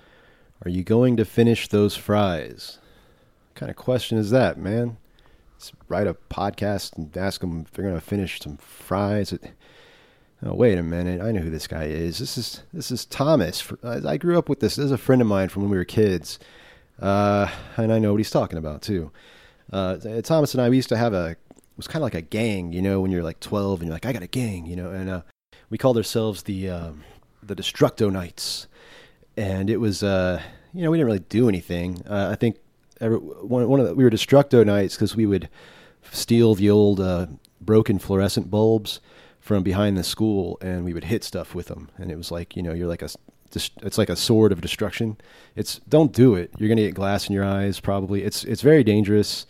"Are 0.63 0.69
you 0.69 0.83
going 0.83 1.17
to 1.17 1.25
finish 1.25 1.67
those 1.67 1.95
fries?" 1.95 2.79
What 3.49 3.59
kind 3.59 3.69
of 3.69 3.75
question 3.75 4.17
is 4.17 4.29
that, 4.29 4.57
man? 4.57 4.97
Let's 5.55 5.73
write 5.87 6.07
a 6.07 6.13
podcast 6.13 6.97
and 6.97 7.15
ask 7.17 7.41
them 7.41 7.61
if 7.61 7.71
they're 7.71 7.85
going 7.85 7.99
to 7.99 8.01
finish 8.01 8.39
some 8.39 8.57
fries. 8.57 9.33
Oh, 10.45 10.55
wait 10.55 10.77
a 10.77 10.83
minute. 10.83 11.21
I 11.21 11.31
know 11.31 11.39
who 11.39 11.49
this 11.49 11.67
guy 11.67 11.85
is. 11.85 12.17
This 12.17 12.37
is 12.37 12.63
this 12.73 12.91
is 12.91 13.05
Thomas. 13.05 13.71
I 13.81 14.17
grew 14.17 14.37
up 14.37 14.49
with 14.49 14.59
this. 14.59 14.75
This 14.75 14.85
is 14.85 14.91
a 14.91 14.97
friend 14.97 15.21
of 15.21 15.27
mine 15.27 15.47
from 15.47 15.61
when 15.61 15.71
we 15.71 15.77
were 15.77 15.85
kids, 15.85 16.37
uh, 16.99 17.49
and 17.77 17.93
I 17.93 17.99
know 17.99 18.11
what 18.11 18.17
he's 18.17 18.29
talking 18.29 18.57
about 18.57 18.81
too. 18.81 19.11
Uh, 19.71 19.97
Thomas 20.21 20.53
and 20.53 20.61
I 20.61 20.67
we 20.67 20.75
used 20.75 20.89
to 20.89 20.97
have 20.97 21.13
a 21.13 21.29
it 21.29 21.77
was 21.77 21.87
kind 21.87 22.01
of 22.01 22.07
like 22.07 22.15
a 22.15 22.21
gang, 22.21 22.73
you 22.73 22.81
know, 22.81 22.99
when 22.99 23.09
you're 23.09 23.23
like 23.23 23.39
12 23.39 23.79
and 23.79 23.87
you're 23.87 23.95
like, 23.95 24.05
I 24.05 24.11
got 24.11 24.21
a 24.21 24.27
gang, 24.27 24.65
you 24.65 24.75
know, 24.75 24.91
and 24.91 25.09
uh, 25.09 25.21
we 25.69 25.77
called 25.77 25.95
ourselves 25.95 26.43
the 26.43 26.69
um, 26.69 27.05
the 27.41 27.55
Destructo 27.55 28.11
Knights, 28.11 28.67
and 29.37 29.69
it 29.69 29.77
was 29.77 30.03
uh, 30.03 30.41
you 30.73 30.83
know 30.83 30.91
we 30.91 30.97
didn't 30.97 31.07
really 31.07 31.19
do 31.19 31.47
anything. 31.47 32.03
Uh, 32.05 32.29
I 32.31 32.35
think 32.35 32.57
every, 32.99 33.17
one 33.17 33.69
one 33.69 33.79
of 33.79 33.87
the, 33.87 33.95
we 33.95 34.03
were 34.03 34.09
Destructo 34.09 34.65
Knights 34.65 34.95
because 34.95 35.15
we 35.15 35.25
would 35.25 35.47
steal 36.11 36.53
the 36.53 36.69
old 36.69 36.99
uh, 36.99 37.27
broken 37.61 37.97
fluorescent 37.97 38.51
bulbs 38.51 38.99
from 39.43 39.61
behind 39.61 39.97
the 39.97 40.03
school 40.05 40.57
and 40.61 40.85
we 40.85 40.93
would 40.93 41.03
hit 41.03 41.21
stuff 41.21 41.53
with 41.53 41.67
them, 41.67 41.89
and 41.97 42.09
it 42.09 42.15
was 42.15 42.31
like 42.31 42.55
you 42.55 42.63
know 42.63 42.73
you're 42.73 42.87
like 42.87 43.01
a 43.01 43.09
it's 43.55 43.97
like 43.97 44.09
a 44.09 44.15
sword 44.15 44.51
of 44.51 44.61
destruction. 44.61 45.17
It's 45.55 45.79
don't 45.89 46.13
do 46.13 46.33
it. 46.35 46.51
You're 46.57 46.69
gonna 46.69 46.81
get 46.81 46.95
glass 46.95 47.27
in 47.27 47.35
your 47.35 47.43
eyes 47.43 47.81
probably. 47.81 48.23
It's 48.23 48.45
it's 48.45 48.61
very 48.61 48.85
dangerous. 48.85 49.45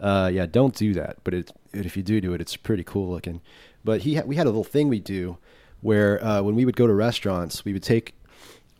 Uh, 0.00 0.30
yeah, 0.32 0.46
don't 0.46 0.74
do 0.74 0.92
that. 0.94 1.18
But 1.22 1.32
it, 1.32 1.52
if 1.72 1.96
you 1.96 2.02
do 2.02 2.20
do 2.20 2.34
it, 2.34 2.40
it's 2.40 2.56
pretty 2.56 2.82
cool 2.82 3.08
looking. 3.08 3.40
But 3.84 4.02
he 4.02 4.16
ha- 4.16 4.24
we 4.26 4.34
had 4.34 4.46
a 4.46 4.50
little 4.50 4.64
thing 4.64 4.88
we 4.88 4.98
do 4.98 5.38
where 5.80 6.22
uh, 6.22 6.42
when 6.42 6.56
we 6.56 6.64
would 6.64 6.76
go 6.76 6.88
to 6.88 6.92
restaurants, 6.92 7.64
we 7.64 7.72
would 7.72 7.84
take 7.84 8.14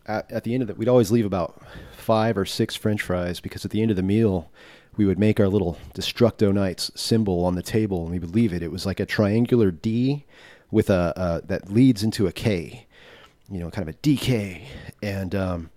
at, 0.05 0.29
at 0.29 0.43
the 0.43 0.53
end 0.53 0.63
of 0.63 0.69
it, 0.69 0.77
we'd 0.77 0.89
always 0.89 1.11
leave 1.11 1.25
about 1.25 1.61
five 1.95 2.37
or 2.37 2.45
six 2.45 2.75
French 2.75 3.01
fries 3.01 3.39
because 3.39 3.63
at 3.63 3.71
the 3.71 3.81
end 3.81 3.89
of 3.89 3.97
the 3.97 4.03
meal, 4.03 4.51
we 4.97 5.05
would 5.05 5.17
make 5.17 5.39
our 5.39 5.47
little 5.47 5.77
Destructo 5.95 6.53
Knights 6.53 6.91
symbol 6.93 7.45
on 7.45 7.55
the 7.55 7.63
table 7.63 8.03
and 8.03 8.11
we 8.11 8.19
would 8.19 8.35
leave 8.35 8.53
it. 8.53 8.61
It 8.61 8.71
was 8.71 8.85
like 8.85 8.99
a 8.99 9.05
triangular 9.05 9.71
D 9.71 10.25
with 10.71 10.89
a 10.89 11.41
that 11.45 11.71
leads 11.71 12.03
into 12.03 12.27
a 12.27 12.31
K, 12.31 12.87
you 13.49 13.59
know, 13.59 13.69
kind 13.69 13.87
of 13.87 13.95
a 13.95 13.97
DK. 13.99 14.63
And 15.01 15.35
um, 15.35 15.69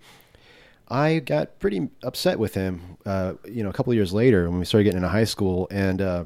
I 0.89 1.19
got 1.19 1.59
pretty 1.59 1.89
upset 2.03 2.37
with 2.37 2.53
him, 2.53 2.97
uh, 3.05 3.33
you 3.45 3.63
know, 3.63 3.69
a 3.69 3.73
couple 3.73 3.93
years 3.93 4.11
later 4.11 4.49
when 4.49 4.59
we 4.59 4.65
started 4.65 4.83
getting 4.83 4.97
into 4.97 5.09
high 5.09 5.23
school, 5.23 5.67
and 5.71 6.01
uh, 6.01 6.25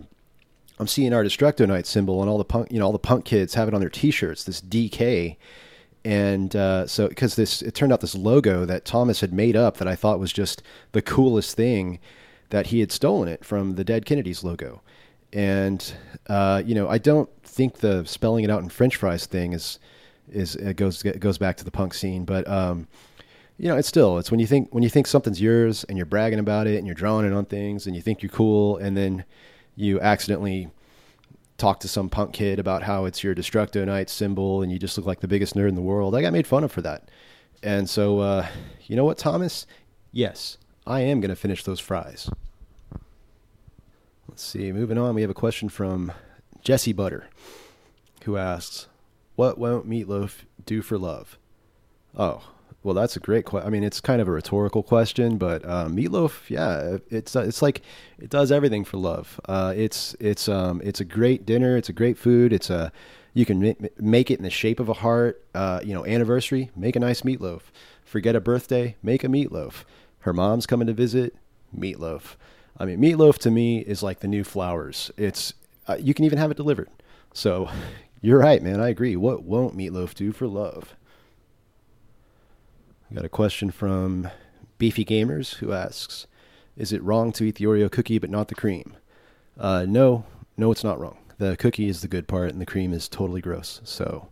I'm 0.80 0.88
seeing 0.88 1.14
our 1.14 1.24
Destructo 1.24 1.68
Knight 1.68 1.86
symbol 1.86 2.22
and 2.22 2.30
all 2.30 2.40
the 2.40 2.46
punk, 2.46 2.72
you 2.72 2.80
know, 2.80 2.86
all 2.86 2.92
the 2.92 3.00
punk 3.00 3.26
kids 3.26 3.54
have 3.54 3.68
it 3.68 3.74
on 3.74 3.80
their 3.80 3.90
T-shirts. 3.90 4.44
This 4.44 4.62
DK, 4.62 5.38
and 6.04 6.56
uh, 6.56 6.88
so 6.88 7.08
because 7.08 7.36
this, 7.36 7.62
it 7.62 7.76
turned 7.76 7.94
out 7.94 8.02
this 8.02 8.16
logo 8.16 8.66
that 8.66 8.86
Thomas 8.86 9.22
had 9.22 9.32
made 9.32 9.56
up 9.56 9.78
that 9.78 9.88
I 9.88 9.96
thought 9.96 10.20
was 10.20 10.34
just 10.34 10.64
the 10.92 11.02
coolest 11.02 11.56
thing, 11.56 12.00
that 12.50 12.68
he 12.68 12.80
had 12.80 12.92
stolen 12.92 13.28
it 13.28 13.46
from 13.46 13.76
the 13.76 13.84
Dead 13.84 14.06
Kennedys 14.06 14.44
logo, 14.44 14.82
and 15.36 15.94
uh, 16.28 16.64
you 16.66 16.74
know, 16.74 16.88
I 16.88 16.98
don't 16.98 17.30
think 17.44 17.80
the 17.80 18.06
spelling 18.06 18.46
it 18.46 18.50
out 18.50 18.64
in 18.64 18.70
French 18.70 18.96
fries 18.96 19.26
thing 19.26 19.54
is 19.54 19.78
is 20.32 20.56
it 20.56 20.78
goes 20.78 21.04
it 21.04 21.20
goes 21.20 21.38
back 21.38 21.58
to 21.58 21.66
the 21.66 21.72
punk 21.72 21.94
scene, 21.94 22.24
but 22.24 22.48
um, 22.48 22.88
you 23.58 23.68
know, 23.68 23.76
it's 23.76 23.88
still 23.88 24.18
it's 24.18 24.32
when 24.32 24.40
you 24.40 24.48
think 24.48 24.74
when 24.74 24.82
you 24.82 24.90
think 24.90 25.08
something's 25.08 25.42
yours 25.42 25.84
and 25.84 25.98
you're 25.98 26.06
bragging 26.06 26.40
about 26.40 26.68
it 26.68 26.78
and 26.78 26.88
you're 26.88 26.96
drawing 26.96 27.28
it 27.28 27.34
on 27.34 27.46
things 27.46 27.86
and 27.86 27.96
you 27.96 28.02
think 28.02 28.24
you're 28.24 28.32
cool 28.32 28.78
and 28.78 28.96
then 28.96 29.26
you 29.76 30.00
accidentally 30.00 30.70
talk 31.58 31.82
to 31.82 31.88
some 31.88 32.10
punk 32.10 32.34
kid 32.34 32.58
about 32.58 32.84
how 32.84 33.04
it's 33.04 33.22
your 33.22 33.36
Destructo 33.36 33.86
Knight 33.86 34.10
symbol 34.10 34.62
and 34.62 34.72
you 34.72 34.80
just 34.80 34.98
look 34.98 35.06
like 35.06 35.20
the 35.20 35.28
biggest 35.28 35.54
nerd 35.54 35.70
in 35.70 35.76
the 35.76 35.82
world. 35.82 36.16
I 36.16 36.22
got 36.22 36.32
made 36.34 36.48
fun 36.48 36.64
of 36.64 36.72
for 36.72 36.82
that. 36.82 37.10
And 37.62 37.90
so, 37.90 38.20
uh, 38.20 38.48
you 38.84 38.96
know 38.96 39.06
what, 39.06 39.18
Thomas? 39.18 39.66
Yes, 40.12 40.58
I 40.86 41.02
am 41.02 41.20
going 41.20 41.30
to 41.30 41.36
finish 41.36 41.64
those 41.64 41.80
fries. 41.80 42.30
Let's 44.36 44.44
see, 44.44 44.74
moving 44.74 44.98
on, 44.98 45.16
we 45.16 45.22
have 45.22 45.32
a 45.32 45.34
question 45.34 45.70
from 45.70 46.12
Jesse 46.62 46.92
Butter, 46.92 47.30
who 48.26 48.36
asks, 48.36 48.88
What 49.38 49.58
won't 49.58 49.88
Meatloaf 49.90 50.40
do 50.66 50.82
for 50.82 50.98
love? 50.98 51.38
Oh, 52.18 52.44
well, 52.84 52.94
that's 52.94 53.16
a 53.16 53.22
great 53.22 53.46
question. 53.46 53.66
I 53.66 53.70
mean, 53.70 53.86
it's 53.86 54.02
kind 54.02 54.20
of 54.20 54.28
a 54.28 54.32
rhetorical 54.32 54.84
question, 54.84 55.38
but 55.38 55.64
uh, 55.64 55.86
meatloaf, 55.88 56.50
yeah, 56.50 56.98
it's 57.10 57.34
it's 57.34 57.62
like 57.62 57.82
it 58.20 58.30
does 58.30 58.52
everything 58.52 58.84
for 58.84 58.98
love. 58.98 59.40
Uh, 59.48 59.74
it's 59.74 60.18
it's 60.20 60.50
um 60.50 60.82
it's 60.84 61.00
a 61.00 61.06
great 61.06 61.46
dinner. 61.46 61.78
It's 61.78 61.88
a 61.88 61.94
great 61.94 62.18
food. 62.18 62.52
It's 62.52 62.70
a 62.70 62.92
you 63.34 63.46
can 63.46 63.78
make 63.98 64.30
it 64.30 64.38
in 64.38 64.44
the 64.44 64.50
shape 64.50 64.82
of 64.82 64.90
a 64.90 64.96
heart. 64.96 65.46
Uh, 65.56 65.80
you 65.82 65.94
know, 65.94 66.06
anniversary, 66.06 66.72
make 66.76 66.98
a 66.98 67.00
nice 67.00 67.22
meatloaf. 67.22 67.62
Forget 68.04 68.36
a 68.36 68.42
birthday, 68.42 68.98
make 69.02 69.24
a 69.24 69.28
meatloaf. 69.28 69.86
Her 70.20 70.34
mom's 70.34 70.66
coming 70.66 70.88
to 70.88 70.94
visit, 70.94 71.38
meatloaf. 71.74 72.36
I 72.78 72.86
mean, 72.86 73.00
meatloaf 73.00 73.38
to 73.40 73.52
me 73.52 73.80
is 73.80 74.04
like 74.04 74.20
the 74.20 74.28
new 74.28 74.44
flowers. 74.44 75.12
It's 75.18 75.54
uh, 75.88 75.98
you 76.00 76.14
can 76.14 76.26
even 76.26 76.38
have 76.38 76.52
it 76.52 76.58
delivered. 76.58 76.90
So, 77.34 77.70
you're 78.22 78.40
right, 78.40 78.62
man. 78.62 78.80
I 78.80 78.90
agree. 78.90 79.16
What 79.16 79.44
won't 79.44 79.78
meatloaf 79.78 80.14
do 80.14 80.32
for 80.32 80.48
love? 80.48 80.96
I 83.10 83.16
got 83.16 83.26
a 83.26 83.30
question 83.30 83.72
from 83.72 84.30
Beefy 84.78 85.06
Gamers 85.06 85.56
who 85.56 85.72
asks, 85.72 86.28
"Is 86.76 86.92
it 86.92 87.04
wrong 87.04 87.32
to 87.34 87.46
eat 87.46 87.56
the 87.56 87.66
Oreo 87.66 87.92
cookie 87.92 88.20
but 88.20 88.30
not 88.30 88.50
the 88.50 88.56
cream?" 88.56 88.98
Uh, 89.58 89.86
no, 89.88 90.26
no, 90.58 90.72
it's 90.72 90.84
not 90.84 91.00
wrong. 91.00 91.18
The 91.38 91.56
cookie 91.58 91.88
is 91.88 92.02
the 92.02 92.08
good 92.08 92.28
part, 92.28 92.50
and 92.50 92.60
the 92.60 92.66
cream 92.66 92.94
is 92.94 93.08
totally 93.08 93.42
gross. 93.42 93.82
So, 93.84 94.30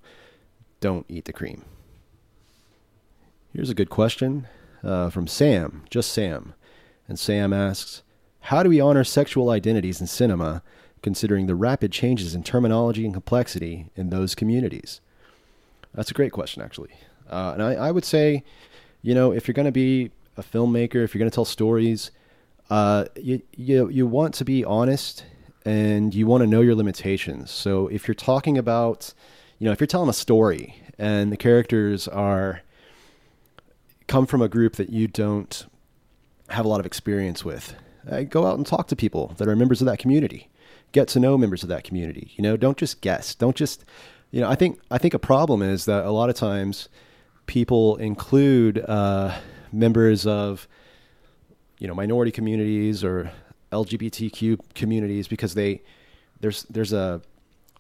don't 0.80 1.06
eat 1.08 1.26
the 1.26 1.34
cream. 1.34 1.64
Here's 3.54 3.70
a 3.70 3.76
good 3.76 3.90
question 3.90 4.48
uh, 4.84 5.10
from 5.10 5.28
Sam, 5.28 5.84
just 5.90 6.12
Sam, 6.12 6.54
and 7.08 7.20
Sam 7.20 7.54
asks, 7.54 8.02
"How 8.44 8.64
do 8.64 8.70
we 8.70 8.80
honor 8.80 9.04
sexual 9.04 9.50
identities 9.50 10.00
in 10.02 10.08
cinema?" 10.08 10.62
Considering 11.02 11.48
the 11.48 11.56
rapid 11.56 11.92
changes 11.92 12.34
in 12.34 12.44
terminology 12.44 13.04
and 13.04 13.14
complexity 13.14 13.88
in 13.94 14.10
those 14.10 14.34
communities? 14.34 15.02
That's 15.94 16.10
a 16.10 16.14
great 16.14 16.32
question, 16.32 16.62
actually. 16.62 16.92
Uh, 17.30 17.52
and 17.54 17.62
I, 17.62 17.74
I, 17.74 17.92
would 17.92 18.06
say, 18.06 18.44
you 19.02 19.14
know, 19.14 19.34
if 19.34 19.46
you're 19.46 19.54
going 19.54 19.66
to 19.66 19.72
be 19.72 20.12
a 20.38 20.44
filmmaker, 20.44 21.04
if 21.04 21.14
you're 21.14 21.20
going 21.20 21.30
to 21.30 21.36
tell 21.36 21.44
stories, 21.44 22.12
uh, 22.70 23.06
you, 23.16 23.42
you, 23.56 23.90
you 23.90 24.08
want 24.08 24.34
to 24.36 24.46
be 24.46 24.64
honest 24.64 25.26
and 25.66 26.14
you 26.14 26.26
want 26.26 26.42
to 26.42 26.48
know 26.48 26.62
your 26.62 26.76
limitations. 26.76 27.52
So 27.52 27.88
if 27.88 28.08
you're 28.08 28.16
talking 28.16 28.58
about, 28.58 29.14
you 29.60 29.66
know, 29.66 29.72
if 29.72 29.80
you're 29.80 29.88
telling 29.88 30.10
a 30.10 30.14
story 30.14 30.76
and 30.98 31.32
the 31.32 31.38
characters 31.38 32.08
are 32.08 32.62
come 34.08 34.26
from 34.26 34.42
a 34.42 34.50
group 34.50 34.76
that 34.76 34.90
you 34.90 35.08
don't 35.08 35.66
have 36.50 36.66
a 36.66 36.68
lot 36.68 36.80
of 36.80 36.86
experience 36.86 37.46
with, 37.46 37.76
uh, 38.10 38.24
go 38.24 38.46
out 38.46 38.58
and 38.58 38.66
talk 38.66 38.88
to 38.88 38.96
people 38.96 39.34
that 39.38 39.48
are 39.48 39.56
members 39.56 39.82
of 39.82 39.88
that 39.88 40.00
community. 40.00 40.50
Get 40.92 41.08
to 41.10 41.20
know 41.20 41.38
members 41.38 41.64
of 41.64 41.70
that 41.70 41.84
community. 41.84 42.32
You 42.36 42.44
know, 42.44 42.58
don't 42.58 42.78
just 42.78 43.02
guess. 43.02 43.34
Don't 43.36 43.56
just, 43.56 43.84
you 44.32 44.42
know, 44.42 44.50
I 44.50 44.56
think 44.56 44.80
I 44.92 44.98
think 44.98 45.14
a 45.14 45.20
problem 45.20 45.62
is 45.62 45.86
that 45.86 46.06
a 46.06 46.12
lot 46.12 46.30
of 46.30 46.36
times 46.36 46.90
people 47.46 47.98
include 47.98 48.80
uh, 48.88 49.38
members 49.72 50.26
of 50.26 50.68
you 51.80 51.88
know 51.88 51.96
minority 51.96 52.32
communities 52.32 53.04
or 53.04 53.32
LGBTQ 53.72 54.60
communities 54.76 55.28
because 55.28 55.56
they 55.56 55.82
there's 56.40 56.64
there's 56.64 56.94
a 56.94 57.22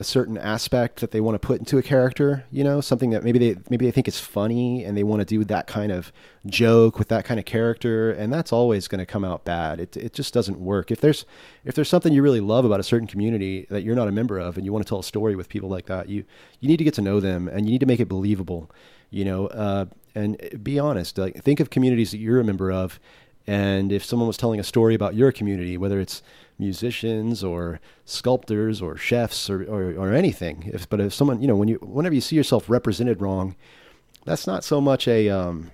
a 0.03 0.05
certain 0.05 0.37
aspect 0.37 0.99
that 0.99 1.11
they 1.11 1.21
want 1.21 1.35
to 1.35 1.39
put 1.39 1.59
into 1.59 1.77
a 1.77 1.81
character, 1.81 2.43
you 2.51 2.61
know, 2.61 2.81
something 2.81 3.11
that 3.11 3.23
maybe 3.23 3.39
they 3.39 3.55
maybe 3.69 3.85
they 3.85 3.91
think 3.91 4.07
is 4.07 4.19
funny 4.19 4.83
and 4.83 4.97
they 4.97 5.03
want 5.03 5.21
to 5.21 5.25
do 5.25 5.45
that 5.45 5.65
kind 5.65 5.91
of 5.91 6.11
joke 6.45 6.99
with 6.99 7.07
that 7.07 7.23
kind 7.23 7.39
of 7.39 7.45
character 7.45 8.11
and 8.11 8.33
that's 8.33 8.51
always 8.51 8.89
going 8.89 8.99
to 8.99 9.05
come 9.05 9.23
out 9.23 9.45
bad. 9.45 9.79
It 9.79 9.95
it 9.95 10.13
just 10.13 10.33
doesn't 10.33 10.59
work. 10.59 10.91
If 10.91 10.99
there's 10.99 11.25
if 11.63 11.73
there's 11.75 11.89
something 11.89 12.11
you 12.11 12.21
really 12.21 12.41
love 12.41 12.65
about 12.65 12.81
a 12.81 12.83
certain 12.83 13.07
community 13.07 13.65
that 13.69 13.83
you're 13.83 13.95
not 13.95 14.09
a 14.09 14.11
member 14.11 14.37
of 14.37 14.57
and 14.57 14.65
you 14.65 14.73
want 14.73 14.85
to 14.85 14.89
tell 14.89 14.99
a 14.99 15.03
story 15.03 15.35
with 15.35 15.47
people 15.47 15.69
like 15.69 15.85
that, 15.85 16.09
you 16.09 16.25
you 16.59 16.67
need 16.67 16.77
to 16.77 16.83
get 16.83 16.93
to 16.95 17.01
know 17.01 17.21
them 17.21 17.47
and 17.47 17.65
you 17.65 17.71
need 17.71 17.79
to 17.79 17.85
make 17.85 18.01
it 18.01 18.09
believable 18.09 18.69
you 19.13 19.23
know, 19.23 19.45
uh, 19.47 19.85
and 20.15 20.59
be 20.63 20.79
honest. 20.79 21.19
Like, 21.19 21.41
think 21.43 21.59
of 21.59 21.69
communities 21.69 22.11
that 22.11 22.17
you're 22.17 22.39
a 22.39 22.43
member 22.43 22.71
of, 22.71 22.99
and 23.45 23.91
if 23.91 24.05
someone 24.05 24.27
was 24.27 24.37
telling 24.37 24.59
a 24.59 24.63
story 24.63 24.95
about 24.95 25.15
your 25.15 25.31
community, 25.31 25.77
whether 25.77 25.99
it's 25.99 26.21
musicians 26.57 27.43
or 27.43 27.79
sculptors 28.05 28.81
or 28.81 28.95
chefs 28.95 29.49
or, 29.49 29.63
or, 29.63 29.93
or 29.93 30.13
anything, 30.13 30.69
if, 30.73 30.87
but 30.89 31.01
if 31.01 31.13
someone, 31.13 31.41
you 31.41 31.47
know, 31.47 31.55
when 31.55 31.67
you, 31.67 31.75
whenever 31.81 32.15
you 32.15 32.21
see 32.21 32.35
yourself 32.35 32.69
represented 32.69 33.21
wrong, 33.21 33.55
that's 34.25 34.47
not 34.47 34.63
so 34.63 34.79
much 34.79 35.07
a, 35.07 35.29
um, 35.29 35.71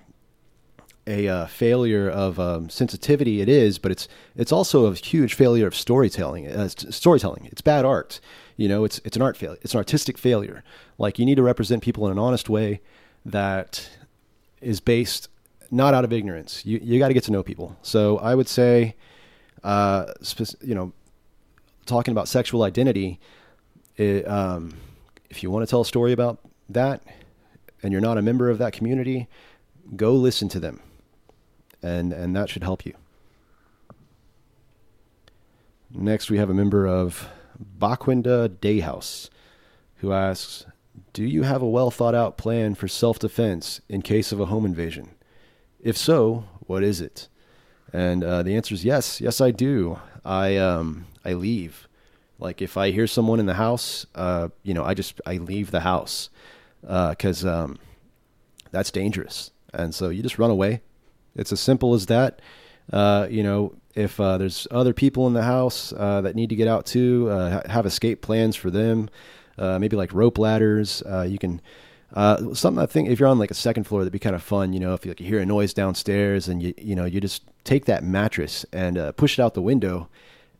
a 1.06 1.28
uh, 1.28 1.46
failure 1.46 2.08
of 2.10 2.40
um, 2.40 2.68
sensitivity. 2.68 3.40
It 3.40 3.48
is, 3.48 3.78
but 3.78 3.92
it's 3.92 4.08
it's 4.36 4.52
also 4.52 4.86
a 4.86 4.94
huge 4.94 5.34
failure 5.34 5.66
of 5.66 5.74
storytelling. 5.74 6.46
Uh, 6.46 6.68
storytelling. 6.68 7.48
It's 7.50 7.60
bad 7.60 7.84
art. 7.84 8.20
You 8.56 8.68
know, 8.68 8.84
it's 8.84 9.00
it's 9.04 9.16
an 9.16 9.22
art 9.22 9.36
failure. 9.36 9.58
It's 9.62 9.74
an 9.74 9.78
artistic 9.78 10.18
failure. 10.18 10.62
Like 10.98 11.18
you 11.18 11.24
need 11.24 11.36
to 11.36 11.42
represent 11.42 11.82
people 11.82 12.06
in 12.06 12.12
an 12.12 12.18
honest 12.18 12.48
way 12.48 12.80
that 13.24 13.90
is 14.60 14.80
based 14.80 15.28
not 15.70 15.94
out 15.94 16.04
of 16.04 16.12
ignorance. 16.12 16.64
You 16.66 16.80
you 16.82 16.98
got 16.98 17.08
to 17.08 17.14
get 17.14 17.24
to 17.24 17.32
know 17.32 17.42
people. 17.42 17.76
So 17.82 18.18
I 18.18 18.34
would 18.34 18.48
say, 18.48 18.96
uh, 19.62 20.06
spec- 20.22 20.60
you 20.62 20.74
know, 20.74 20.92
talking 21.86 22.12
about 22.12 22.28
sexual 22.28 22.62
identity, 22.62 23.20
it, 23.96 24.26
um, 24.28 24.74
if 25.28 25.42
you 25.42 25.50
want 25.50 25.66
to 25.66 25.70
tell 25.70 25.80
a 25.80 25.86
story 25.86 26.12
about 26.12 26.40
that, 26.68 27.02
and 27.82 27.92
you're 27.92 28.00
not 28.00 28.18
a 28.18 28.22
member 28.22 28.50
of 28.50 28.58
that 28.58 28.72
community, 28.72 29.28
go 29.96 30.12
listen 30.14 30.48
to 30.48 30.60
them, 30.60 30.80
and 31.82 32.12
and 32.12 32.34
that 32.34 32.48
should 32.48 32.64
help 32.64 32.84
you. 32.84 32.94
Next, 35.92 36.30
we 36.30 36.38
have 36.38 36.50
a 36.50 36.54
member 36.54 36.86
of 36.86 37.28
Bakwinda 37.78 38.48
Dayhouse 38.48 39.28
who 39.96 40.12
asks, 40.12 40.66
"Do 41.12 41.24
you 41.24 41.42
have 41.42 41.62
a 41.62 41.68
well 41.68 41.90
thought 41.90 42.14
out 42.14 42.36
plan 42.36 42.74
for 42.74 42.88
self 42.88 43.18
defense 43.18 43.80
in 43.88 44.02
case 44.02 44.32
of 44.32 44.40
a 44.40 44.46
home 44.46 44.64
invasion? 44.64 45.10
If 45.82 45.96
so, 45.96 46.44
what 46.66 46.82
is 46.82 47.00
it?" 47.00 47.28
And 47.92 48.22
uh, 48.22 48.42
the 48.42 48.54
answer 48.56 48.74
is 48.74 48.84
yes. 48.84 49.20
Yes, 49.20 49.40
I 49.40 49.50
do. 49.50 49.98
I 50.24 50.56
um 50.56 51.06
I 51.24 51.32
leave. 51.32 51.88
Like 52.38 52.62
if 52.62 52.76
I 52.76 52.90
hear 52.90 53.06
someone 53.06 53.38
in 53.38 53.46
the 53.46 53.54
house, 53.54 54.06
uh, 54.14 54.48
you 54.62 54.72
know, 54.72 54.84
I 54.84 54.94
just 54.94 55.20
I 55.26 55.36
leave 55.36 55.70
the 55.70 55.80
house 55.80 56.30
because 56.80 57.44
uh, 57.44 57.64
um, 57.64 57.78
that's 58.70 58.90
dangerous, 58.90 59.50
and 59.74 59.94
so 59.94 60.08
you 60.08 60.22
just 60.22 60.38
run 60.38 60.50
away. 60.50 60.80
It's 61.36 61.52
as 61.52 61.60
simple 61.60 61.94
as 61.94 62.06
that. 62.06 62.40
Uh, 62.90 63.28
you 63.30 63.42
know, 63.42 63.74
if 63.94 64.18
uh, 64.18 64.38
there's 64.38 64.66
other 64.70 64.94
people 64.94 65.26
in 65.26 65.34
the 65.34 65.42
house 65.42 65.92
uh, 65.92 66.22
that 66.22 66.34
need 66.34 66.48
to 66.48 66.56
get 66.56 66.66
out 66.66 66.86
too, 66.86 67.26
have 67.26 67.84
escape 67.86 68.22
plans 68.22 68.56
for 68.56 68.70
them. 68.70 69.10
Maybe 69.58 69.96
like 69.96 70.14
rope 70.14 70.38
ladders. 70.38 71.02
You 71.06 71.38
can 71.38 71.60
uh, 72.14 72.54
something 72.54 72.82
I 72.82 72.86
think 72.86 73.08
if 73.08 73.20
you're 73.20 73.28
on 73.28 73.38
like 73.38 73.50
a 73.50 73.54
second 73.54 73.84
floor, 73.84 74.02
that'd 74.02 74.12
be 74.12 74.18
kind 74.18 74.34
of 74.36 74.42
fun. 74.42 74.72
You 74.72 74.80
know, 74.80 74.94
if 74.94 75.04
you, 75.04 75.10
like, 75.10 75.20
you 75.20 75.26
hear 75.26 75.40
a 75.40 75.46
noise 75.46 75.74
downstairs 75.74 76.48
and 76.48 76.62
you 76.62 76.74
you 76.78 76.94
know 76.94 77.04
you 77.04 77.20
just 77.20 77.42
take 77.64 77.84
that 77.86 78.04
mattress 78.04 78.64
and 78.72 79.16
push 79.16 79.38
it 79.38 79.42
out 79.42 79.54
the 79.54 79.62
window 79.62 80.08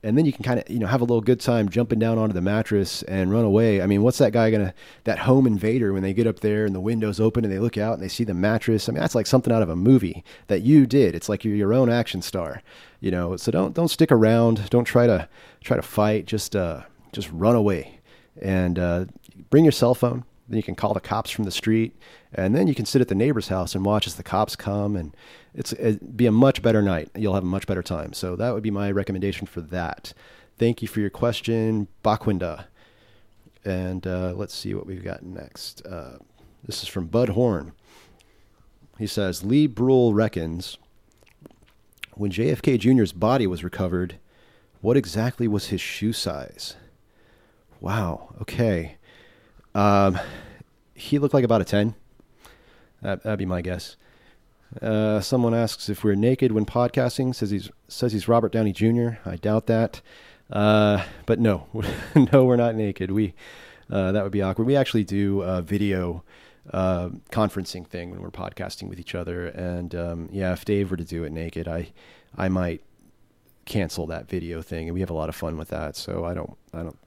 and 0.02 0.16
then 0.16 0.24
you 0.24 0.32
can 0.32 0.42
kind 0.42 0.58
of 0.58 0.68
you 0.70 0.78
know 0.78 0.86
have 0.86 1.00
a 1.00 1.04
little 1.04 1.20
good 1.20 1.40
time 1.40 1.68
jumping 1.68 1.98
down 1.98 2.18
onto 2.18 2.32
the 2.32 2.40
mattress 2.40 3.02
and 3.04 3.30
run 3.30 3.44
away. 3.44 3.82
I 3.82 3.86
mean, 3.86 4.02
what's 4.02 4.18
that 4.18 4.32
guy 4.32 4.50
gonna 4.50 4.74
that 5.04 5.20
home 5.20 5.46
invader 5.46 5.92
when 5.92 6.02
they 6.02 6.14
get 6.14 6.26
up 6.26 6.40
there 6.40 6.64
and 6.64 6.74
the 6.74 6.80
windows 6.80 7.20
open 7.20 7.44
and 7.44 7.52
they 7.52 7.58
look 7.58 7.76
out 7.76 7.94
and 7.94 8.02
they 8.02 8.08
see 8.08 8.24
the 8.24 8.34
mattress? 8.34 8.88
I 8.88 8.92
mean, 8.92 9.00
that's 9.00 9.14
like 9.14 9.26
something 9.26 9.52
out 9.52 9.62
of 9.62 9.68
a 9.68 9.76
movie 9.76 10.24
that 10.46 10.62
you 10.62 10.86
did. 10.86 11.14
It's 11.14 11.28
like 11.28 11.44
you're 11.44 11.54
your 11.54 11.74
own 11.74 11.90
action 11.90 12.22
star, 12.22 12.62
you 13.00 13.10
know. 13.10 13.36
So 13.36 13.52
don't 13.52 13.74
don't 13.74 13.88
stick 13.88 14.10
around. 14.10 14.70
Don't 14.70 14.84
try 14.84 15.06
to 15.06 15.28
try 15.62 15.76
to 15.76 15.82
fight. 15.82 16.26
Just 16.26 16.56
uh 16.56 16.82
just 17.12 17.30
run 17.32 17.56
away 17.56 18.00
and 18.40 18.78
uh, 18.78 19.04
bring 19.50 19.64
your 19.64 19.72
cell 19.72 19.94
phone. 19.94 20.24
Then 20.50 20.56
you 20.56 20.62
can 20.64 20.74
call 20.74 20.92
the 20.92 21.00
cops 21.00 21.30
from 21.30 21.44
the 21.44 21.50
street, 21.52 21.96
and 22.34 22.54
then 22.54 22.66
you 22.66 22.74
can 22.74 22.84
sit 22.84 23.00
at 23.00 23.06
the 23.06 23.14
neighbor's 23.14 23.48
house 23.48 23.74
and 23.74 23.84
watch 23.84 24.06
as 24.08 24.16
the 24.16 24.24
cops 24.24 24.56
come 24.56 24.96
and 24.96 25.16
it's 25.54 25.72
it'd 25.74 26.16
be 26.16 26.26
a 26.26 26.32
much 26.32 26.60
better 26.60 26.82
night. 26.82 27.08
You'll 27.16 27.34
have 27.34 27.44
a 27.44 27.46
much 27.46 27.66
better 27.66 27.82
time. 27.82 28.12
So 28.12 28.36
that 28.36 28.52
would 28.52 28.62
be 28.62 28.70
my 28.70 28.90
recommendation 28.90 29.46
for 29.46 29.60
that. 29.62 30.12
Thank 30.58 30.82
you 30.82 30.88
for 30.88 31.00
your 31.00 31.10
question, 31.10 31.88
Bakwinda. 32.04 32.66
And 33.64 34.06
uh, 34.06 34.32
let's 34.34 34.54
see 34.54 34.74
what 34.74 34.86
we've 34.86 35.04
got 35.04 35.22
next. 35.22 35.86
Uh, 35.86 36.18
this 36.64 36.82
is 36.82 36.88
from 36.88 37.06
Bud 37.06 37.30
Horn. 37.30 37.72
He 38.98 39.06
says 39.06 39.44
Lee 39.44 39.66
Brule 39.66 40.12
reckons 40.12 40.76
when 42.14 42.30
JFK 42.30 42.78
Jr.'s 42.78 43.12
body 43.12 43.46
was 43.46 43.64
recovered, 43.64 44.18
what 44.80 44.96
exactly 44.96 45.48
was 45.48 45.68
his 45.68 45.80
shoe 45.80 46.12
size? 46.12 46.76
Wow. 47.80 48.34
Okay. 48.42 48.96
Um, 49.74 50.18
he 50.94 51.18
looked 51.18 51.34
like 51.34 51.44
about 51.44 51.60
a 51.60 51.64
10. 51.64 51.94
That, 53.02 53.22
that'd 53.22 53.38
be 53.38 53.46
my 53.46 53.62
guess. 53.62 53.96
Uh, 54.80 55.20
someone 55.20 55.54
asks 55.54 55.88
if 55.88 56.04
we're 56.04 56.14
naked 56.14 56.52
when 56.52 56.64
podcasting. 56.64 57.34
Says 57.34 57.50
he's 57.50 57.70
says 57.88 58.12
he's 58.12 58.28
Robert 58.28 58.52
Downey 58.52 58.72
Jr. 58.72 59.14
I 59.24 59.34
doubt 59.36 59.66
that, 59.66 60.00
uh, 60.50 61.04
but 61.26 61.40
no, 61.40 61.66
no, 62.32 62.44
we're 62.44 62.56
not 62.56 62.76
naked. 62.76 63.10
We 63.10 63.34
uh, 63.90 64.12
that 64.12 64.22
would 64.22 64.30
be 64.30 64.42
awkward. 64.42 64.66
We 64.66 64.76
actually 64.76 65.02
do 65.02 65.42
a 65.42 65.60
video 65.60 66.22
uh, 66.72 67.08
conferencing 67.32 67.84
thing 67.84 68.10
when 68.10 68.22
we're 68.22 68.30
podcasting 68.30 68.88
with 68.88 69.00
each 69.00 69.16
other, 69.16 69.46
and 69.46 69.92
um, 69.96 70.28
yeah, 70.30 70.52
if 70.52 70.64
Dave 70.64 70.92
were 70.92 70.96
to 70.96 71.04
do 71.04 71.24
it 71.24 71.32
naked, 71.32 71.66
I 71.66 71.90
I 72.36 72.48
might 72.48 72.80
cancel 73.64 74.06
that 74.06 74.28
video 74.28 74.62
thing, 74.62 74.86
and 74.86 74.94
we 74.94 75.00
have 75.00 75.10
a 75.10 75.14
lot 75.14 75.28
of 75.28 75.34
fun 75.34 75.56
with 75.56 75.68
that. 75.70 75.96
So 75.96 76.24
I 76.24 76.32
don't 76.32 76.56
I 76.72 76.84
don't 76.84 76.98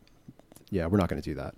yeah, 0.69 0.87
we're 0.87 0.97
not 0.97 1.07
going 1.07 1.21
to 1.21 1.29
do 1.29 1.35
that. 1.35 1.55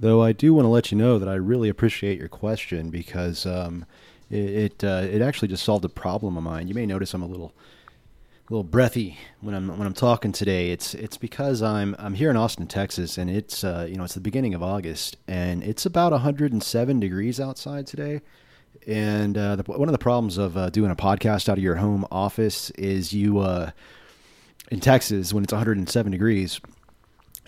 Though 0.00 0.22
I 0.22 0.32
do 0.32 0.54
want 0.54 0.64
to 0.64 0.70
let 0.70 0.92
you 0.92 0.98
know 0.98 1.18
that 1.18 1.28
I 1.28 1.34
really 1.34 1.68
appreciate 1.68 2.18
your 2.18 2.28
question 2.28 2.90
because. 2.90 3.46
Um, 3.46 3.86
it 4.30 4.36
it, 4.36 4.84
uh, 4.84 5.06
it 5.10 5.22
actually 5.22 5.48
just 5.48 5.64
solved 5.64 5.84
a 5.84 5.88
problem 5.88 6.36
of 6.36 6.42
mine. 6.42 6.68
You 6.68 6.74
may 6.74 6.86
notice 6.86 7.14
I'm 7.14 7.22
a 7.22 7.26
little 7.26 7.54
a 8.48 8.52
little 8.52 8.64
breathy 8.64 9.18
when 9.40 9.54
I'm 9.54 9.68
when 9.76 9.86
I'm 9.86 9.94
talking 9.94 10.32
today. 10.32 10.70
It's 10.70 10.94
it's 10.94 11.16
because 11.16 11.62
I'm 11.62 11.94
I'm 11.98 12.14
here 12.14 12.30
in 12.30 12.36
Austin, 12.36 12.66
Texas, 12.66 13.18
and 13.18 13.30
it's 13.30 13.64
uh, 13.64 13.86
you 13.88 13.96
know 13.96 14.04
it's 14.04 14.14
the 14.14 14.20
beginning 14.20 14.54
of 14.54 14.62
August, 14.62 15.16
and 15.26 15.62
it's 15.62 15.86
about 15.86 16.12
107 16.12 17.00
degrees 17.00 17.40
outside 17.40 17.86
today. 17.86 18.20
And 18.86 19.36
uh, 19.36 19.56
the, 19.56 19.64
one 19.64 19.88
of 19.88 19.92
the 19.92 19.98
problems 19.98 20.38
of 20.38 20.56
uh, 20.56 20.70
doing 20.70 20.90
a 20.90 20.96
podcast 20.96 21.48
out 21.48 21.58
of 21.58 21.64
your 21.64 21.76
home 21.76 22.06
office 22.10 22.70
is 22.70 23.12
you 23.12 23.38
uh, 23.40 23.70
in 24.70 24.80
Texas 24.80 25.32
when 25.32 25.44
it's 25.44 25.52
107 25.52 26.12
degrees, 26.12 26.60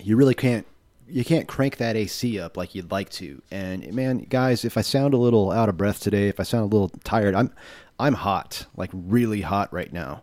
you 0.03 0.17
really 0.17 0.35
can't 0.35 0.67
you 1.11 1.25
can't 1.25 1.49
crank 1.49 1.77
that 1.79 1.97
AC 1.97 2.39
up 2.41 2.57
like 2.57 2.75
you'd 2.75 2.91
like 2.91 3.11
to. 3.11 3.43
And 3.51 3.93
man, 3.93 4.19
guys, 4.29 4.65
if 4.65 4.77
I 4.77 4.81
sound 4.83 5.15
a 5.15 5.19
little 5.19 5.51
out 5.51 5.69
of 5.69 5.77
breath 5.77 6.01
today, 6.01 6.29
if 6.29 6.41
I 6.41 6.45
sound 6.45 6.63
a 6.63 6.77
little 6.77 6.91
tired, 7.05 7.35
I'm 7.35 7.53
I'm 7.99 8.15
hot, 8.15 8.67
like 8.77 8.91
really 8.93 9.43
hot 9.43 9.73
right 9.73 9.93
now. 9.93 10.23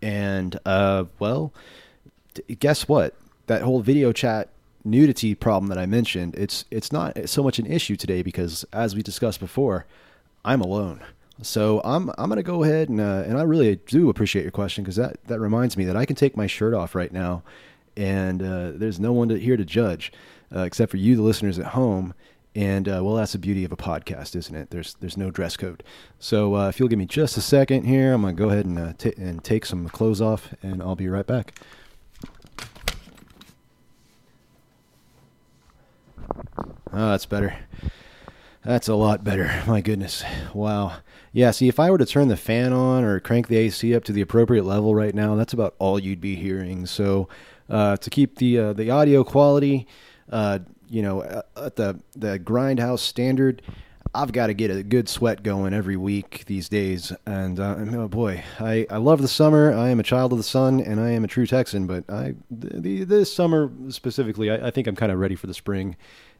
And 0.00 0.58
uh, 0.64 1.04
well, 1.18 1.52
guess 2.60 2.86
what? 2.86 3.14
That 3.46 3.62
whole 3.62 3.80
video 3.80 4.12
chat 4.12 4.50
nudity 4.84 5.34
problem 5.34 5.68
that 5.68 5.78
I 5.78 5.86
mentioned, 5.86 6.34
it's 6.36 6.64
it's 6.70 6.92
not 6.92 7.28
so 7.28 7.42
much 7.42 7.58
an 7.58 7.66
issue 7.66 7.96
today 7.96 8.22
because 8.22 8.64
as 8.72 8.94
we 8.94 9.02
discussed 9.02 9.40
before, 9.40 9.86
I'm 10.44 10.60
alone. 10.60 11.02
So 11.42 11.80
I'm 11.84 12.10
I'm 12.18 12.28
gonna 12.28 12.42
go 12.42 12.64
ahead 12.64 12.88
and 12.88 13.00
uh, 13.00 13.24
and 13.26 13.38
I 13.38 13.42
really 13.42 13.76
do 13.76 14.08
appreciate 14.10 14.42
your 14.42 14.52
question 14.52 14.84
because 14.84 14.96
that 14.96 15.24
that 15.26 15.40
reminds 15.40 15.76
me 15.76 15.84
that 15.84 15.96
I 15.96 16.04
can 16.04 16.16
take 16.16 16.36
my 16.36 16.46
shirt 16.46 16.74
off 16.74 16.94
right 16.94 17.12
now 17.12 17.42
and 17.98 18.42
uh, 18.42 18.70
there's 18.74 19.00
no 19.00 19.12
one 19.12 19.28
to, 19.28 19.38
here 19.38 19.56
to 19.56 19.64
judge 19.64 20.12
uh, 20.54 20.60
except 20.60 20.90
for 20.90 20.96
you, 20.96 21.16
the 21.16 21.22
listeners 21.22 21.58
at 21.58 21.66
home. 21.66 22.14
And 22.54 22.88
uh, 22.88 23.00
well, 23.04 23.14
that's 23.14 23.32
the 23.32 23.38
beauty 23.38 23.64
of 23.64 23.72
a 23.72 23.76
podcast, 23.76 24.34
isn't 24.34 24.54
it? 24.54 24.70
There's 24.70 24.94
there's 25.00 25.16
no 25.16 25.30
dress 25.30 25.56
code. 25.56 25.84
So 26.18 26.56
uh, 26.56 26.68
if 26.68 26.80
you'll 26.80 26.88
give 26.88 26.98
me 26.98 27.06
just 27.06 27.36
a 27.36 27.40
second 27.40 27.84
here, 27.84 28.14
I'm 28.14 28.22
gonna 28.22 28.32
go 28.32 28.48
ahead 28.48 28.64
and 28.66 28.78
uh, 28.78 28.92
t- 28.96 29.12
and 29.16 29.44
take 29.44 29.66
some 29.66 29.88
clothes 29.88 30.20
off, 30.20 30.54
and 30.62 30.82
I'll 30.82 30.96
be 30.96 31.08
right 31.08 31.26
back. 31.26 31.60
Oh, 36.92 37.10
that's 37.10 37.26
better. 37.26 37.56
That's 38.64 38.88
a 38.88 38.94
lot 38.94 39.22
better. 39.22 39.62
My 39.66 39.80
goodness. 39.80 40.24
Wow. 40.52 40.94
Yeah, 41.32 41.50
see, 41.50 41.68
if 41.68 41.78
I 41.78 41.90
were 41.90 41.98
to 41.98 42.06
turn 42.06 42.28
the 42.28 42.36
fan 42.36 42.72
on 42.72 43.04
or 43.04 43.20
crank 43.20 43.48
the 43.48 43.58
AC 43.58 43.94
up 43.94 44.02
to 44.04 44.12
the 44.12 44.22
appropriate 44.22 44.64
level 44.64 44.94
right 44.94 45.14
now, 45.14 45.34
that's 45.36 45.52
about 45.52 45.74
all 45.78 45.98
you'd 45.98 46.20
be 46.20 46.34
hearing. 46.34 46.86
So 46.86 47.28
to 47.68 48.10
keep 48.10 48.36
the 48.36 48.58
uh, 48.58 48.72
the 48.72 48.90
audio 48.90 49.24
quality, 49.24 49.86
uh, 50.30 50.58
you 50.88 51.02
know, 51.02 51.22
at 51.56 51.76
the 51.76 52.00
the 52.16 52.38
grindhouse 52.38 53.00
standard. 53.00 53.62
I've 54.14 54.32
got 54.32 54.46
to 54.46 54.54
get 54.54 54.70
a 54.70 54.82
good 54.82 55.08
sweat 55.08 55.42
going 55.42 55.74
every 55.74 55.96
week 55.96 56.44
these 56.46 56.68
days, 56.68 57.12
and 57.26 57.60
uh, 57.60 57.76
oh 57.78 58.08
boy, 58.08 58.42
I, 58.58 58.86
I 58.90 58.96
love 58.96 59.20
the 59.20 59.28
summer. 59.28 59.72
I 59.72 59.90
am 59.90 60.00
a 60.00 60.02
child 60.02 60.32
of 60.32 60.38
the 60.38 60.44
sun, 60.44 60.80
and 60.80 60.98
I 60.98 61.10
am 61.10 61.24
a 61.24 61.28
true 61.28 61.46
Texan. 61.46 61.86
But 61.86 62.08
I 62.08 62.34
the, 62.50 63.04
this 63.04 63.32
summer 63.32 63.70
specifically, 63.90 64.50
I, 64.50 64.68
I 64.68 64.70
think 64.70 64.86
I'm 64.86 64.96
kind 64.96 65.12
of 65.12 65.18
ready 65.18 65.34
for 65.34 65.46
the 65.46 65.54
spring, 65.54 65.94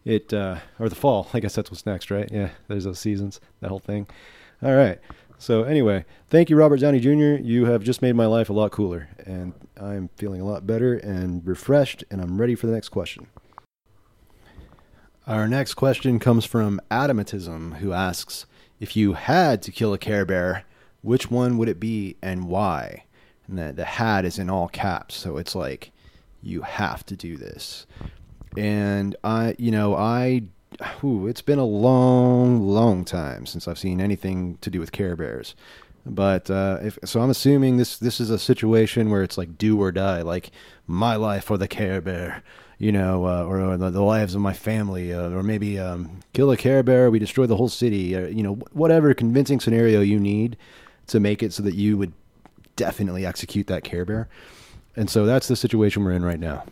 it 0.04 0.32
uh, 0.32 0.58
or 0.78 0.88
the 0.88 0.94
fall. 0.94 1.28
I 1.34 1.40
guess 1.40 1.54
that's 1.54 1.70
what's 1.70 1.84
next, 1.84 2.10
right? 2.10 2.28
Yeah, 2.32 2.50
there's 2.68 2.84
those 2.84 2.98
seasons, 2.98 3.38
that 3.60 3.68
whole 3.68 3.80
thing. 3.80 4.06
All 4.62 4.74
right. 4.74 4.98
So 5.38 5.62
anyway, 5.62 6.04
thank 6.28 6.50
you, 6.50 6.56
Robert 6.56 6.80
Downey 6.80 7.00
Jr. 7.00 7.40
You 7.40 7.66
have 7.66 7.84
just 7.84 8.02
made 8.02 8.16
my 8.16 8.26
life 8.26 8.50
a 8.50 8.52
lot 8.52 8.72
cooler, 8.72 9.08
and 9.24 9.52
I'm 9.80 10.10
feeling 10.16 10.40
a 10.40 10.44
lot 10.44 10.66
better 10.66 10.94
and 10.94 11.46
refreshed, 11.46 12.04
and 12.10 12.20
I'm 12.20 12.40
ready 12.40 12.54
for 12.54 12.66
the 12.66 12.72
next 12.72 12.88
question. 12.88 13.28
Our 15.26 15.46
next 15.46 15.74
question 15.74 16.18
comes 16.18 16.44
from 16.44 16.80
Adamatism, 16.90 17.76
who 17.76 17.92
asks, 17.92 18.46
"If 18.80 18.96
you 18.96 19.12
had 19.12 19.62
to 19.62 19.72
kill 19.72 19.92
a 19.92 19.98
Care 19.98 20.24
Bear, 20.24 20.64
which 21.02 21.30
one 21.30 21.58
would 21.58 21.68
it 21.68 21.78
be 21.78 22.16
and 22.22 22.48
why?" 22.48 23.04
And 23.46 23.58
the, 23.58 23.72
the 23.72 23.84
had 23.84 24.24
is 24.24 24.38
in 24.38 24.50
all 24.50 24.68
caps, 24.68 25.14
so 25.14 25.36
it's 25.36 25.54
like 25.54 25.92
you 26.42 26.62
have 26.62 27.04
to 27.06 27.16
do 27.16 27.36
this. 27.36 27.86
And 28.56 29.16
I, 29.22 29.54
you 29.58 29.70
know, 29.70 29.94
I 29.94 30.44
whew, 31.00 31.26
it's 31.26 31.42
been 31.42 31.58
a 31.58 31.64
long, 31.64 32.66
long 32.68 33.04
time 33.04 33.46
since 33.46 33.66
I've 33.66 33.78
seen 33.78 34.00
anything 34.00 34.58
to 34.60 34.70
do 34.70 34.80
with 34.80 34.92
Care 34.92 35.16
Bears. 35.16 35.54
But 36.06 36.50
uh, 36.50 36.78
if, 36.82 36.98
so, 37.04 37.20
I'm 37.20 37.30
assuming 37.30 37.76
this 37.76 37.98
this 37.98 38.20
is 38.20 38.30
a 38.30 38.38
situation 38.38 39.10
where 39.10 39.22
it's 39.22 39.36
like 39.36 39.58
do 39.58 39.80
or 39.80 39.92
die, 39.92 40.22
like 40.22 40.50
my 40.86 41.16
life 41.16 41.50
or 41.50 41.58
the 41.58 41.68
Care 41.68 42.00
Bear. 42.00 42.42
you 42.78 42.92
know, 42.92 43.26
uh, 43.26 43.42
or, 43.42 43.60
or 43.60 43.76
the, 43.76 43.90
the, 43.90 44.02
lives 44.02 44.36
of 44.36 44.40
my 44.40 44.52
family, 44.52 45.12
uh, 45.12 45.30
or 45.30 45.42
maybe 45.42 45.80
um, 45.80 46.20
kill 46.32 46.50
a 46.52 46.56
Care 46.56 46.84
Bear, 46.84 47.10
we 47.10 47.18
destroy 47.18 47.44
the 47.44 47.56
whole 47.56 47.68
city, 47.68 48.14
or, 48.14 48.28
you 48.28 48.42
know, 48.42 48.54
whatever 48.72 49.12
convincing 49.14 49.58
scenario 49.58 50.00
you 50.00 50.20
need 50.20 50.56
to 51.08 51.18
make 51.18 51.42
it 51.42 51.52
so 51.52 51.62
that 51.64 51.74
you 51.74 51.98
would 51.98 52.12
definitely 52.76 53.26
execute 53.26 53.66
that 53.66 53.82
Care 53.82 54.04
Bear. 54.04 54.28
And 54.96 55.10
so 55.10 55.26
that's 55.26 55.48
the 55.48 55.56
situation 55.56 56.04
we're 56.04 56.12
in 56.12 56.24
right 56.24 56.40
now. 56.40 56.64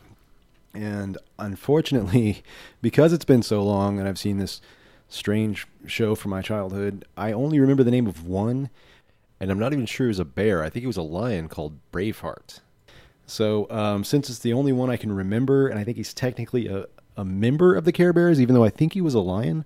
And 0.73 1.19
unfortunately, 1.39 2.43
because 2.83 3.13
it's 3.13 3.25
been 3.25 3.43
so 3.43 3.63
long 3.63 3.99
and 3.99 4.09
I've 4.09 4.19
seen 4.19 4.39
this 4.39 4.61
strange 5.09 5.67
show 5.87 6.15
from 6.15 6.31
my 6.31 6.43
childhood, 6.43 7.05
I 7.17 7.33
only 7.33 7.59
remember 7.59 7.83
the 7.83 7.91
name 7.91 8.07
of 8.07 8.27
one, 8.27 8.71
and 9.41 9.51
I'm 9.51 9.59
not 9.59 9.73
even 9.73 9.87
sure 9.87 10.07
it 10.07 10.09
was 10.09 10.19
a 10.19 10.25
bear. 10.25 10.63
I 10.63 10.71
think 10.71 10.85
it 10.85 10.89
was 10.89 10.97
a 10.97 11.03
lion 11.03 11.49
called 11.49 11.79
Braveheart. 11.93 12.61
So, 13.27 13.69
um, 13.71 14.05
since 14.05 14.31
it's 14.31 14.39
the 14.39 14.53
only 14.53 14.73
one 14.73 14.89
I 14.89 14.97
can 14.97 15.13
remember, 15.13 15.69
and 15.69 15.79
I 15.79 15.85
think 15.85 15.97
he's 15.97 16.15
technically 16.15 16.69
a, 16.69 16.87
a 17.17 17.25
member 17.25 17.75
of 17.75 17.85
the 17.85 17.93
Care 17.93 18.13
Bears, 18.13 18.41
even 18.41 18.55
though 18.55 18.65
I 18.65 18.71
think 18.71 18.93
he 18.93 19.01
was 19.01 19.15
a 19.15 19.21
lion, 19.21 19.65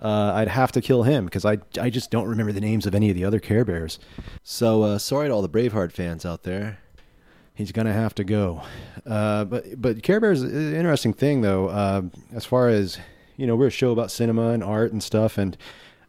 uh, 0.00 0.32
I'd 0.34 0.48
have 0.48 0.72
to 0.72 0.80
kill 0.80 1.04
him 1.04 1.24
because 1.24 1.44
I, 1.44 1.58
I 1.80 1.90
just 1.90 2.10
don't 2.10 2.28
remember 2.28 2.52
the 2.52 2.60
names 2.60 2.86
of 2.86 2.94
any 2.94 3.08
of 3.08 3.16
the 3.16 3.24
other 3.24 3.40
Care 3.40 3.64
Bears. 3.64 3.98
So, 4.42 4.82
uh, 4.82 4.98
sorry 4.98 5.28
to 5.28 5.34
all 5.34 5.42
the 5.42 5.48
Braveheart 5.48 5.92
fans 5.92 6.26
out 6.26 6.42
there. 6.42 6.78
He's 7.54 7.72
gonna 7.72 7.92
have 7.92 8.14
to 8.16 8.24
go. 8.24 8.62
Uh, 9.04 9.44
but 9.44 9.80
but 9.80 10.02
Care 10.04 10.20
Bears 10.20 10.42
is 10.42 10.52
an 10.52 10.76
interesting 10.76 11.12
thing 11.12 11.40
though. 11.40 11.68
Uh, 11.68 12.02
as 12.32 12.44
far 12.44 12.68
as 12.68 12.98
you 13.36 13.48
know, 13.48 13.56
we're 13.56 13.66
a 13.68 13.70
show 13.70 13.90
about 13.90 14.12
cinema 14.12 14.50
and 14.50 14.62
art 14.62 14.92
and 14.92 15.02
stuff, 15.02 15.38
and 15.38 15.56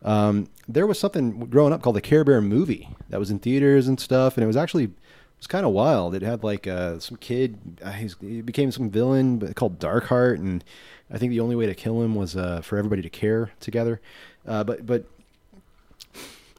um, 0.04 0.48
there 0.68 0.88
was 0.88 1.00
something 1.00 1.46
growing 1.48 1.74
up 1.74 1.82
called 1.82 1.96
the 1.96 2.02
Care 2.02 2.24
Bear 2.24 2.42
movie 2.42 2.90
that 3.10 3.20
was 3.20 3.32
in 3.32 3.40
theaters 3.40 3.88
and 3.88 4.00
stuff, 4.00 4.38
and 4.38 4.44
it 4.44 4.48
was 4.48 4.58
actually 4.58 4.86
it 4.86 4.92
was 5.38 5.48
kind 5.48 5.66
of 5.66 5.72
wild. 5.72 6.16
It 6.16 6.22
had 6.22 6.44
like 6.44 6.68
uh, 6.68 7.00
some 7.00 7.18
kid, 7.18 7.58
uh, 7.84 7.92
he 7.92 8.42
became 8.42 8.72
some 8.72 8.90
villain 8.90 9.54
called 9.54 9.80
Darkheart, 9.80 10.38
and 10.38 10.64
I 11.12 11.18
think 11.18 11.32
the 11.32 11.40
only 11.40 11.56
way 11.56 11.66
to 11.66 11.76
kill 11.76 12.02
him 12.02 12.16
was 12.16 12.36
uh, 12.36 12.62
for 12.62 12.78
everybody 12.78 13.02
to 13.02 13.10
care 13.10 13.52
together. 13.60 14.00
Uh, 14.48 14.64
but 14.64 14.86
but 14.86 15.06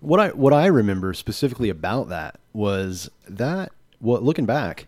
what 0.01 0.21
I 0.21 0.29
what 0.29 0.53
I 0.53 0.67
remember 0.67 1.15
specifically 1.15 1.69
about 1.69 2.09
that 2.09 2.39
was 2.53 3.11
that 3.29 3.73
well, 4.01 4.21
looking 4.21 4.47
back, 4.47 4.87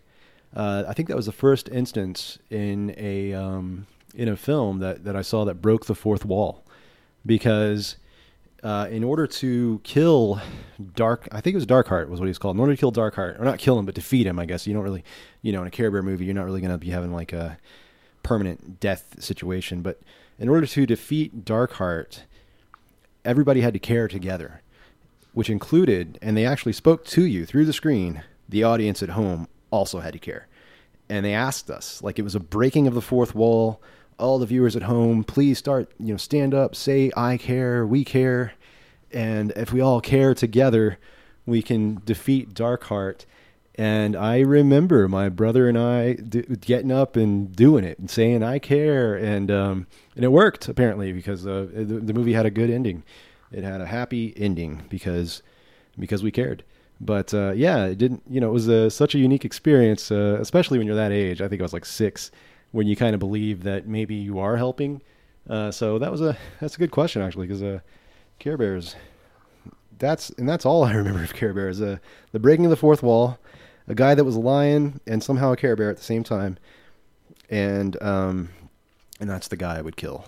uh, 0.55 0.83
I 0.87 0.93
think 0.93 1.07
that 1.07 1.15
was 1.15 1.27
the 1.27 1.31
first 1.31 1.69
instance 1.69 2.39
in 2.49 2.93
a 2.97 3.33
um, 3.33 3.87
in 4.15 4.27
a 4.27 4.35
film 4.35 4.79
that 4.79 5.05
that 5.05 5.15
I 5.15 5.21
saw 5.21 5.45
that 5.45 5.55
broke 5.55 5.85
the 5.85 5.95
fourth 5.95 6.25
wall, 6.25 6.63
because 7.25 7.95
uh, 8.63 8.87
in 8.89 9.03
order 9.03 9.27
to 9.27 9.81
kill 9.83 10.41
Dark, 10.95 11.27
I 11.31 11.41
think 11.41 11.53
it 11.53 11.57
was 11.57 11.65
Darkheart 11.65 12.07
was 12.07 12.19
what 12.19 12.25
he 12.25 12.29
was 12.29 12.37
called. 12.37 12.55
In 12.55 12.61
order 12.61 12.73
to 12.73 12.79
kill 12.79 12.93
Darkheart, 12.93 13.39
or 13.39 13.43
not 13.43 13.59
kill 13.59 13.77
him, 13.77 13.85
but 13.85 13.93
defeat 13.93 14.25
him, 14.25 14.39
I 14.39 14.45
guess 14.45 14.65
you 14.65 14.73
don't 14.73 14.83
really, 14.83 15.03
you 15.41 15.51
know, 15.51 15.61
in 15.61 15.67
a 15.67 15.71
Care 15.71 15.91
Bear 15.91 16.01
movie, 16.01 16.25
you're 16.25 16.33
not 16.33 16.45
really 16.45 16.61
going 16.61 16.71
to 16.71 16.77
be 16.77 16.89
having 16.89 17.11
like 17.11 17.33
a 17.33 17.57
permanent 18.23 18.79
death 18.79 19.17
situation. 19.19 19.81
But 19.81 20.01
in 20.39 20.47
order 20.47 20.65
to 20.65 20.85
defeat 20.85 21.43
Darkheart, 21.43 22.21
everybody 23.25 23.59
had 23.59 23.73
to 23.73 23.79
care 23.79 24.07
together, 24.07 24.61
which 25.33 25.49
included, 25.49 26.17
and 26.21 26.37
they 26.37 26.45
actually 26.45 26.73
spoke 26.73 27.03
to 27.07 27.25
you 27.25 27.45
through 27.45 27.65
the 27.65 27.73
screen. 27.73 28.23
The 28.47 28.63
audience 28.63 29.03
at 29.03 29.09
home 29.09 29.49
also 29.71 29.99
had 29.99 30.13
to 30.13 30.19
care, 30.19 30.47
and 31.09 31.25
they 31.25 31.33
asked 31.33 31.69
us 31.69 32.01
like 32.01 32.17
it 32.17 32.23
was 32.23 32.35
a 32.35 32.39
breaking 32.39 32.87
of 32.87 32.93
the 32.93 33.01
fourth 33.01 33.35
wall 33.35 33.81
all 34.19 34.39
the 34.39 34.45
viewers 34.45 34.75
at 34.75 34.83
home, 34.83 35.23
please 35.23 35.57
start, 35.57 35.91
you 35.99 36.13
know, 36.13 36.17
stand 36.17 36.53
up, 36.53 36.75
say, 36.75 37.11
I 37.15 37.37
care, 37.37 37.85
we 37.85 38.03
care. 38.03 38.53
And 39.11 39.51
if 39.55 39.71
we 39.71 39.81
all 39.81 40.01
care 40.01 40.33
together, 40.33 40.97
we 41.45 41.61
can 41.61 42.01
defeat 42.05 42.53
Darkheart. 42.53 43.25
And 43.75 44.15
I 44.15 44.39
remember 44.39 45.07
my 45.07 45.29
brother 45.29 45.67
and 45.67 45.77
I 45.77 46.13
d- 46.13 46.45
getting 46.61 46.91
up 46.91 47.15
and 47.15 47.55
doing 47.55 47.83
it 47.83 47.97
and 47.97 48.09
saying, 48.09 48.43
I 48.43 48.59
care. 48.59 49.15
And, 49.15 49.49
um, 49.49 49.87
and 50.15 50.23
it 50.23 50.31
worked 50.31 50.67
apparently 50.67 51.11
because 51.11 51.45
uh, 51.45 51.67
the, 51.73 51.83
the 51.83 52.13
movie 52.13 52.33
had 52.33 52.45
a 52.45 52.51
good 52.51 52.69
ending. 52.69 53.03
It 53.51 53.63
had 53.63 53.81
a 53.81 53.87
happy 53.87 54.33
ending 54.37 54.83
because, 54.89 55.41
because 55.97 56.23
we 56.23 56.31
cared 56.31 56.63
but 57.05 57.33
uh, 57.33 57.51
yeah, 57.51 57.85
it 57.85 57.97
didn't. 57.97 58.23
You 58.29 58.41
know, 58.41 58.49
it 58.49 58.53
was 58.53 58.67
a, 58.67 58.89
such 58.89 59.15
a 59.15 59.19
unique 59.19 59.45
experience, 59.45 60.11
uh, 60.11 60.37
especially 60.39 60.77
when 60.77 60.87
you're 60.87 60.95
that 60.95 61.11
age. 61.11 61.41
I 61.41 61.47
think 61.47 61.61
I 61.61 61.63
was 61.63 61.73
like 61.73 61.85
six, 61.85 62.31
when 62.73 62.87
you 62.87 62.95
kind 62.95 63.13
of 63.13 63.19
believe 63.19 63.63
that 63.63 63.87
maybe 63.87 64.15
you 64.15 64.39
are 64.39 64.57
helping. 64.57 65.01
Uh, 65.49 65.71
so 65.71 65.99
that 65.99 66.11
was 66.11 66.21
a 66.21 66.35
that's 66.59 66.75
a 66.75 66.79
good 66.79 66.91
question 66.91 67.21
actually 67.21 67.47
because 67.47 67.63
uh, 67.63 67.79
Care 68.39 68.57
Bears. 68.57 68.95
That's 69.99 70.31
and 70.31 70.49
that's 70.49 70.65
all 70.65 70.83
I 70.89 70.93
remember 70.93 71.23
of 71.23 71.33
Care 71.33 71.53
Bears. 71.53 71.79
Uh, 71.81 71.97
the 72.33 72.39
breaking 72.39 72.65
of 72.65 72.71
the 72.71 72.75
fourth 72.75 73.01
wall, 73.01 73.37
a 73.87 73.95
guy 73.95 74.15
that 74.15 74.25
was 74.25 74.35
a 74.35 74.39
lion 74.39 74.99
and 75.07 75.23
somehow 75.23 75.53
a 75.53 75.55
Care 75.55 75.75
Bear 75.75 75.89
at 75.89 75.97
the 75.97 76.03
same 76.03 76.23
time, 76.23 76.57
and 77.49 78.01
um, 78.01 78.49
and 79.19 79.29
that's 79.29 79.47
the 79.47 79.55
guy 79.55 79.77
I 79.77 79.81
would 79.81 79.95
kill. 79.95 80.25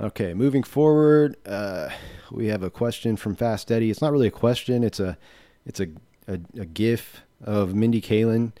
Okay, 0.00 0.34
moving 0.34 0.64
forward, 0.64 1.36
uh, 1.46 1.90
we 2.32 2.46
have 2.46 2.64
a 2.64 2.70
question 2.70 3.16
from 3.16 3.36
Fast 3.36 3.70
Eddie. 3.70 3.90
It's 3.90 4.02
not 4.02 4.10
really 4.10 4.26
a 4.26 4.32
question. 4.32 4.82
It's 4.82 4.98
a 4.98 5.18
it's 5.66 5.80
a 5.80 5.88
a, 6.26 6.40
a 6.58 6.64
GIF 6.64 7.22
of 7.42 7.74
Mindy 7.74 8.00
Kaling 8.00 8.52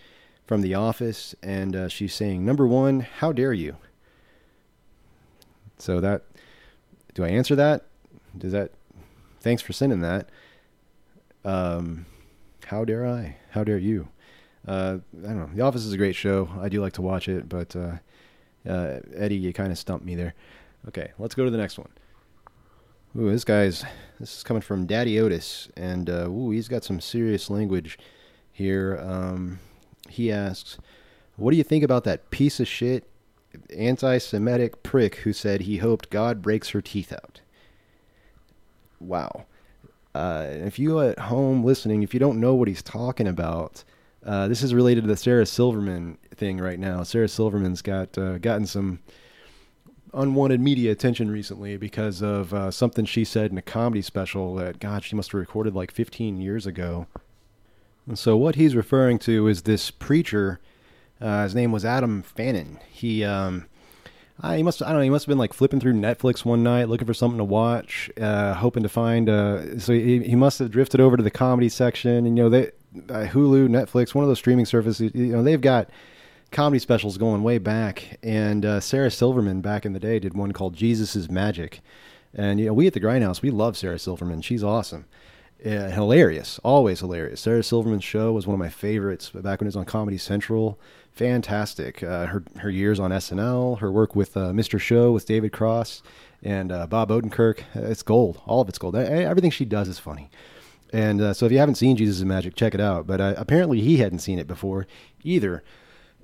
from 0.46 0.60
The 0.60 0.74
Office, 0.74 1.34
and 1.42 1.74
uh, 1.74 1.88
she's 1.88 2.14
saying, 2.14 2.44
"Number 2.44 2.66
one, 2.66 3.00
how 3.00 3.32
dare 3.32 3.52
you?" 3.52 3.76
So 5.78 6.00
that, 6.00 6.22
do 7.14 7.24
I 7.24 7.28
answer 7.28 7.56
that? 7.56 7.86
Does 8.36 8.52
that? 8.52 8.72
Thanks 9.40 9.62
for 9.62 9.72
sending 9.72 10.00
that. 10.00 10.28
Um, 11.44 12.06
how 12.66 12.84
dare 12.84 13.06
I? 13.06 13.36
How 13.50 13.64
dare 13.64 13.78
you? 13.78 14.08
Uh, 14.66 14.98
I 15.22 15.26
don't 15.26 15.38
know. 15.38 15.50
The 15.52 15.62
Office 15.62 15.84
is 15.84 15.92
a 15.92 15.98
great 15.98 16.16
show. 16.16 16.48
I 16.60 16.68
do 16.68 16.80
like 16.80 16.94
to 16.94 17.02
watch 17.02 17.28
it, 17.28 17.48
but 17.48 17.76
uh, 17.76 17.96
uh, 18.68 19.00
Eddie, 19.14 19.36
you 19.36 19.52
kind 19.52 19.70
of 19.70 19.78
stumped 19.78 20.06
me 20.06 20.14
there. 20.14 20.34
Okay, 20.88 21.12
let's 21.18 21.34
go 21.34 21.44
to 21.44 21.50
the 21.50 21.58
next 21.58 21.78
one. 21.78 21.90
Ooh, 23.16 23.30
this 23.30 23.44
guy's 23.44 23.84
this 24.18 24.38
is 24.38 24.42
coming 24.42 24.62
from 24.62 24.86
Daddy 24.86 25.20
Otis, 25.20 25.68
and 25.76 26.10
uh, 26.10 26.28
ooh, 26.28 26.50
he's 26.50 26.68
got 26.68 26.82
some 26.82 27.00
serious 27.00 27.50
language 27.50 27.98
here. 28.52 28.98
Um, 29.02 29.60
he 30.14 30.32
asks, 30.32 30.78
What 31.36 31.50
do 31.50 31.56
you 31.56 31.64
think 31.64 31.84
about 31.84 32.04
that 32.04 32.30
piece 32.30 32.60
of 32.60 32.68
shit 32.68 33.04
anti 33.76 34.18
Semitic 34.18 34.82
prick 34.82 35.16
who 35.16 35.32
said 35.32 35.62
he 35.62 35.78
hoped 35.78 36.10
God 36.10 36.42
breaks 36.42 36.70
her 36.70 36.80
teeth 36.80 37.12
out? 37.12 37.40
Wow. 39.00 39.46
Uh, 40.14 40.46
if 40.48 40.78
you 40.78 41.00
at 41.00 41.18
home 41.18 41.64
listening, 41.64 42.02
if 42.02 42.14
you 42.14 42.20
don't 42.20 42.40
know 42.40 42.54
what 42.54 42.68
he's 42.68 42.82
talking 42.82 43.26
about, 43.26 43.82
uh, 44.24 44.48
this 44.48 44.62
is 44.62 44.72
related 44.72 45.02
to 45.02 45.08
the 45.08 45.16
Sarah 45.16 45.44
Silverman 45.44 46.18
thing 46.34 46.58
right 46.58 46.78
now. 46.78 47.02
Sarah 47.02 47.28
Silverman's 47.28 47.82
got 47.82 48.16
uh, 48.16 48.38
gotten 48.38 48.66
some 48.66 49.00
unwanted 50.14 50.60
media 50.60 50.92
attention 50.92 51.30
recently 51.30 51.76
because 51.76 52.22
of 52.22 52.54
uh, 52.54 52.70
something 52.70 53.04
she 53.04 53.24
said 53.24 53.50
in 53.50 53.58
a 53.58 53.62
comedy 53.62 54.00
special 54.00 54.54
that 54.54 54.78
God 54.78 55.02
she 55.02 55.16
must 55.16 55.32
have 55.32 55.40
recorded 55.40 55.74
like 55.74 55.90
15 55.90 56.40
years 56.40 56.66
ago. 56.66 57.06
And 58.06 58.18
so 58.18 58.36
what 58.36 58.54
he's 58.56 58.76
referring 58.76 59.18
to 59.20 59.48
is 59.48 59.62
this 59.62 59.90
preacher. 59.90 60.60
Uh, 61.20 61.44
his 61.44 61.54
name 61.54 61.72
was 61.72 61.84
Adam 61.84 62.22
Fannin. 62.22 62.78
He 62.90 63.24
um, 63.24 63.66
he 64.42 64.62
must 64.62 64.82
I 64.82 64.88
don't 64.88 64.96
know. 64.96 65.02
He 65.02 65.10
must 65.10 65.24
have 65.24 65.30
been 65.30 65.38
like 65.38 65.54
flipping 65.54 65.80
through 65.80 65.94
Netflix 65.94 66.44
one 66.44 66.62
night 66.62 66.88
looking 66.88 67.06
for 67.06 67.14
something 67.14 67.38
to 67.38 67.44
watch, 67.44 68.10
uh, 68.20 68.54
hoping 68.54 68.82
to 68.82 68.88
find. 68.88 69.28
Uh, 69.28 69.78
so 69.78 69.92
he, 69.92 70.22
he 70.22 70.34
must 70.34 70.58
have 70.58 70.70
drifted 70.70 71.00
over 71.00 71.16
to 71.16 71.22
the 71.22 71.30
comedy 71.30 71.68
section. 71.68 72.26
And 72.26 72.36
you 72.36 72.44
know 72.44 72.50
they 72.50 72.66
uh, 73.08 73.26
Hulu, 73.28 73.68
Netflix, 73.68 74.14
one 74.14 74.24
of 74.24 74.28
those 74.28 74.38
streaming 74.38 74.66
services. 74.66 75.10
You 75.14 75.32
know 75.32 75.42
they've 75.42 75.60
got 75.60 75.88
comedy 76.50 76.80
specials 76.80 77.16
going 77.16 77.42
way 77.42 77.58
back. 77.58 78.18
And 78.22 78.66
uh, 78.66 78.80
Sarah 78.80 79.10
Silverman 79.10 79.62
back 79.62 79.86
in 79.86 79.92
the 79.94 80.00
day 80.00 80.18
did 80.18 80.34
one 80.34 80.52
called 80.52 80.74
Jesus 80.74 81.16
is 81.16 81.30
Magic. 81.30 81.80
And 82.34 82.60
you 82.60 82.66
know 82.66 82.74
we 82.74 82.86
at 82.86 82.92
the 82.92 83.00
Grindhouse 83.00 83.40
we 83.40 83.50
love 83.50 83.76
Sarah 83.76 83.98
Silverman. 83.98 84.42
She's 84.42 84.62
awesome 84.62 85.06
uh, 85.64 85.88
hilarious, 85.90 86.60
always 86.62 87.00
hilarious. 87.00 87.40
Sarah 87.40 87.62
Silverman's 87.62 88.04
show 88.04 88.32
was 88.32 88.46
one 88.46 88.54
of 88.54 88.58
my 88.58 88.68
favorites 88.68 89.30
back 89.30 89.60
when 89.60 89.66
it 89.66 89.68
was 89.68 89.76
on 89.76 89.84
Comedy 89.84 90.18
Central. 90.18 90.78
Fantastic. 91.12 92.02
Uh, 92.02 92.26
her 92.26 92.44
her 92.58 92.70
years 92.70 93.00
on 93.00 93.10
SNL, 93.10 93.78
her 93.78 93.90
work 93.90 94.14
with 94.14 94.36
uh, 94.36 94.50
Mr. 94.50 94.80
Show 94.80 95.12
with 95.12 95.26
David 95.26 95.52
Cross 95.52 96.02
and 96.42 96.70
uh, 96.70 96.86
Bob 96.86 97.08
Odenkirk, 97.08 97.60
uh, 97.76 97.82
it's 97.84 98.02
gold. 98.02 98.42
All 98.46 98.60
of 98.60 98.68
it's 98.68 98.78
gold. 98.78 98.96
Everything 98.96 99.50
she 99.50 99.64
does 99.64 99.88
is 99.88 99.98
funny. 99.98 100.28
And 100.92 101.20
uh, 101.20 101.32
so 101.32 101.46
if 101.46 101.52
you 101.52 101.58
haven't 101.58 101.76
seen 101.76 101.96
Jesus 101.96 102.18
is 102.18 102.24
Magic, 102.24 102.56
check 102.56 102.74
it 102.74 102.80
out. 102.80 103.06
But 103.06 103.20
apparently 103.20 103.80
he 103.80 103.96
hadn't 103.96 104.18
seen 104.18 104.38
it 104.38 104.46
before 104.46 104.86
either. 105.22 105.62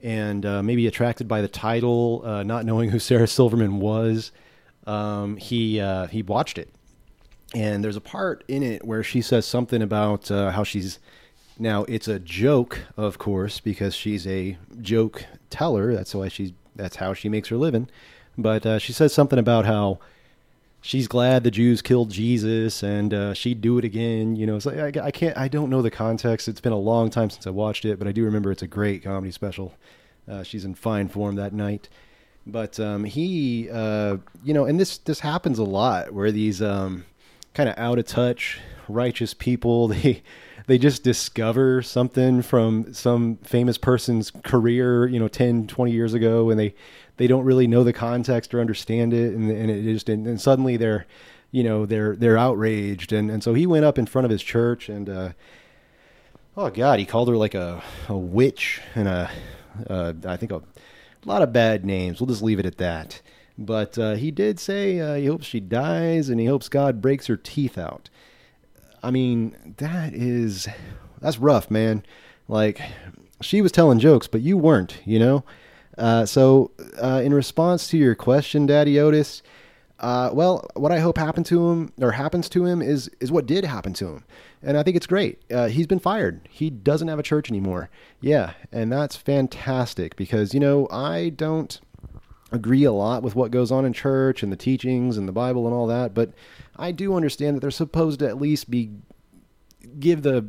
And 0.02 0.44
maybe 0.64 0.86
attracted 0.86 1.28
by 1.28 1.40
the 1.40 1.48
title, 1.48 2.22
not 2.44 2.64
knowing 2.64 2.90
who 2.90 2.98
Sarah 2.98 3.26
Silverman 3.26 3.80
was, 3.80 4.32
um, 4.86 5.36
he 5.36 5.78
he 6.10 6.22
watched 6.22 6.58
it 6.58 6.68
and 7.54 7.82
there's 7.82 7.96
a 7.96 8.00
part 8.00 8.44
in 8.48 8.62
it 8.62 8.84
where 8.84 9.02
she 9.02 9.20
says 9.20 9.46
something 9.46 9.82
about 9.82 10.30
uh, 10.30 10.50
how 10.50 10.64
she's 10.64 10.98
now 11.58 11.84
it's 11.84 12.08
a 12.08 12.18
joke 12.18 12.80
of 12.96 13.18
course 13.18 13.60
because 13.60 13.94
she's 13.94 14.26
a 14.26 14.56
joke 14.80 15.26
teller. 15.50 15.94
That's 15.94 16.14
why 16.14 16.28
she's 16.28 16.52
that's 16.76 16.96
how 16.96 17.14
she 17.14 17.28
makes 17.28 17.48
her 17.48 17.56
living. 17.56 17.88
But 18.38 18.64
uh, 18.64 18.78
she 18.78 18.92
says 18.92 19.12
something 19.12 19.38
about 19.38 19.66
how 19.66 19.98
she's 20.80 21.08
glad 21.08 21.44
the 21.44 21.50
jews 21.50 21.82
killed 21.82 22.10
jesus 22.10 22.82
and 22.82 23.12
uh, 23.12 23.34
she'd 23.34 23.60
do 23.60 23.76
it 23.76 23.84
again 23.84 24.34
you 24.34 24.46
know. 24.46 24.56
It's 24.56 24.64
like 24.64 24.96
I, 24.96 25.06
I, 25.06 25.10
can't 25.10 25.36
i 25.36 25.46
don't 25.48 25.68
know 25.68 25.82
the 25.82 25.90
context. 25.90 26.48
It's 26.48 26.60
been 26.60 26.72
a 26.72 26.78
long 26.78 27.10
time 27.10 27.28
since 27.30 27.46
i 27.46 27.50
watched 27.50 27.84
it 27.84 27.98
but 27.98 28.08
i 28.08 28.12
do 28.12 28.24
remember 28.24 28.50
it's 28.52 28.62
a 28.62 28.68
great 28.68 29.02
comedy 29.02 29.32
special. 29.32 29.74
Uh, 30.28 30.42
she's 30.42 30.64
in 30.64 30.74
fine 30.74 31.08
form 31.08 31.34
that 31.34 31.52
night. 31.52 31.88
But 32.46 32.80
um, 32.80 33.04
he, 33.04 33.68
uh, 33.70 34.16
you 34.42 34.54
know, 34.54 34.64
and 34.64 34.80
this 34.80 34.98
this 34.98 35.20
happens 35.20 35.58
a 35.58 35.64
lot 35.64 36.12
where 36.12 36.32
these 36.32 36.62
um, 36.62 37.04
kind 37.60 37.68
of 37.68 37.78
out 37.78 37.98
of 37.98 38.06
touch 38.06 38.58
righteous 38.88 39.34
people 39.34 39.88
they 39.88 40.22
they 40.66 40.78
just 40.78 41.02
discover 41.02 41.82
something 41.82 42.40
from 42.40 42.94
some 42.94 43.36
famous 43.38 43.76
person's 43.76 44.30
career, 44.30 45.08
you 45.08 45.18
know, 45.18 45.26
10, 45.26 45.66
20 45.66 45.90
years 45.90 46.14
ago, 46.14 46.48
and 46.48 46.58
they 46.58 46.74
they 47.16 47.26
don't 47.26 47.44
really 47.44 47.66
know 47.66 47.84
the 47.84 47.92
context 47.92 48.54
or 48.54 48.60
understand 48.60 49.12
it, 49.12 49.34
and, 49.34 49.50
and 49.50 49.68
it 49.70 49.82
just 49.82 50.08
and, 50.08 50.26
and 50.26 50.40
suddenly 50.40 50.78
they're 50.78 51.06
you 51.50 51.62
know 51.62 51.84
they're 51.84 52.16
they're 52.16 52.38
outraged, 52.38 53.12
and 53.12 53.30
and 53.30 53.42
so 53.42 53.52
he 53.52 53.66
went 53.66 53.84
up 53.84 53.98
in 53.98 54.06
front 54.06 54.24
of 54.24 54.30
his 54.30 54.42
church 54.42 54.88
and. 54.88 55.08
Uh, 55.08 55.32
oh 56.56 56.70
God, 56.70 56.98
he 56.98 57.04
called 57.06 57.28
her 57.28 57.36
like 57.36 57.54
a, 57.54 57.82
a 58.08 58.16
witch 58.16 58.80
and 58.94 59.08
a, 59.08 59.30
uh, 59.88 60.12
I 60.26 60.36
think 60.36 60.52
a, 60.52 60.56
a, 60.56 61.26
lot 61.26 61.42
of 61.42 61.52
bad 61.52 61.84
names. 61.84 62.20
We'll 62.20 62.26
just 62.26 62.42
leave 62.42 62.58
it 62.58 62.66
at 62.66 62.78
that. 62.78 63.22
But 63.60 63.98
uh, 63.98 64.14
he 64.14 64.30
did 64.30 64.58
say 64.58 64.98
uh, 64.98 65.14
he 65.14 65.26
hopes 65.26 65.46
she 65.46 65.60
dies 65.60 66.30
and 66.30 66.40
he 66.40 66.46
hopes 66.46 66.70
God 66.70 67.02
breaks 67.02 67.26
her 67.26 67.36
teeth 67.36 67.76
out. 67.76 68.08
I 69.02 69.10
mean, 69.10 69.74
that 69.76 70.14
is 70.14 70.66
that's 71.20 71.38
rough, 71.38 71.70
man. 71.70 72.02
Like 72.48 72.80
she 73.42 73.60
was 73.60 73.70
telling 73.70 73.98
jokes, 73.98 74.26
but 74.26 74.40
you 74.40 74.56
weren't, 74.56 74.98
you 75.04 75.18
know. 75.18 75.44
Uh, 75.98 76.24
so, 76.24 76.70
uh, 77.02 77.20
in 77.22 77.34
response 77.34 77.88
to 77.88 77.98
your 77.98 78.14
question, 78.14 78.64
Daddy 78.64 78.98
Otis, 78.98 79.42
uh, 79.98 80.30
well, 80.32 80.66
what 80.74 80.92
I 80.92 80.98
hope 80.98 81.18
happened 81.18 81.44
to 81.46 81.68
him 81.68 81.92
or 82.00 82.12
happens 82.12 82.48
to 82.50 82.64
him 82.64 82.80
is 82.80 83.10
is 83.20 83.30
what 83.30 83.44
did 83.44 83.64
happen 83.66 83.92
to 83.94 84.06
him, 84.06 84.24
and 84.62 84.78
I 84.78 84.82
think 84.82 84.96
it's 84.96 85.06
great. 85.06 85.42
Uh, 85.52 85.68
he's 85.68 85.86
been 85.86 85.98
fired. 85.98 86.48
He 86.48 86.70
doesn't 86.70 87.08
have 87.08 87.18
a 87.18 87.22
church 87.22 87.50
anymore. 87.50 87.90
Yeah, 88.22 88.54
and 88.72 88.90
that's 88.90 89.16
fantastic 89.16 90.16
because 90.16 90.54
you 90.54 90.60
know 90.60 90.88
I 90.90 91.28
don't 91.28 91.78
agree 92.52 92.84
a 92.84 92.92
lot 92.92 93.22
with 93.22 93.34
what 93.34 93.50
goes 93.50 93.70
on 93.70 93.84
in 93.84 93.92
church 93.92 94.42
and 94.42 94.50
the 94.50 94.56
teachings 94.56 95.16
and 95.16 95.28
the 95.28 95.32
Bible 95.32 95.66
and 95.66 95.74
all 95.74 95.86
that, 95.86 96.14
but 96.14 96.32
I 96.76 96.92
do 96.92 97.14
understand 97.14 97.56
that 97.56 97.60
they're 97.60 97.70
supposed 97.70 98.20
to 98.20 98.28
at 98.28 98.40
least 98.40 98.70
be 98.70 98.90
give 99.98 100.22
the 100.22 100.46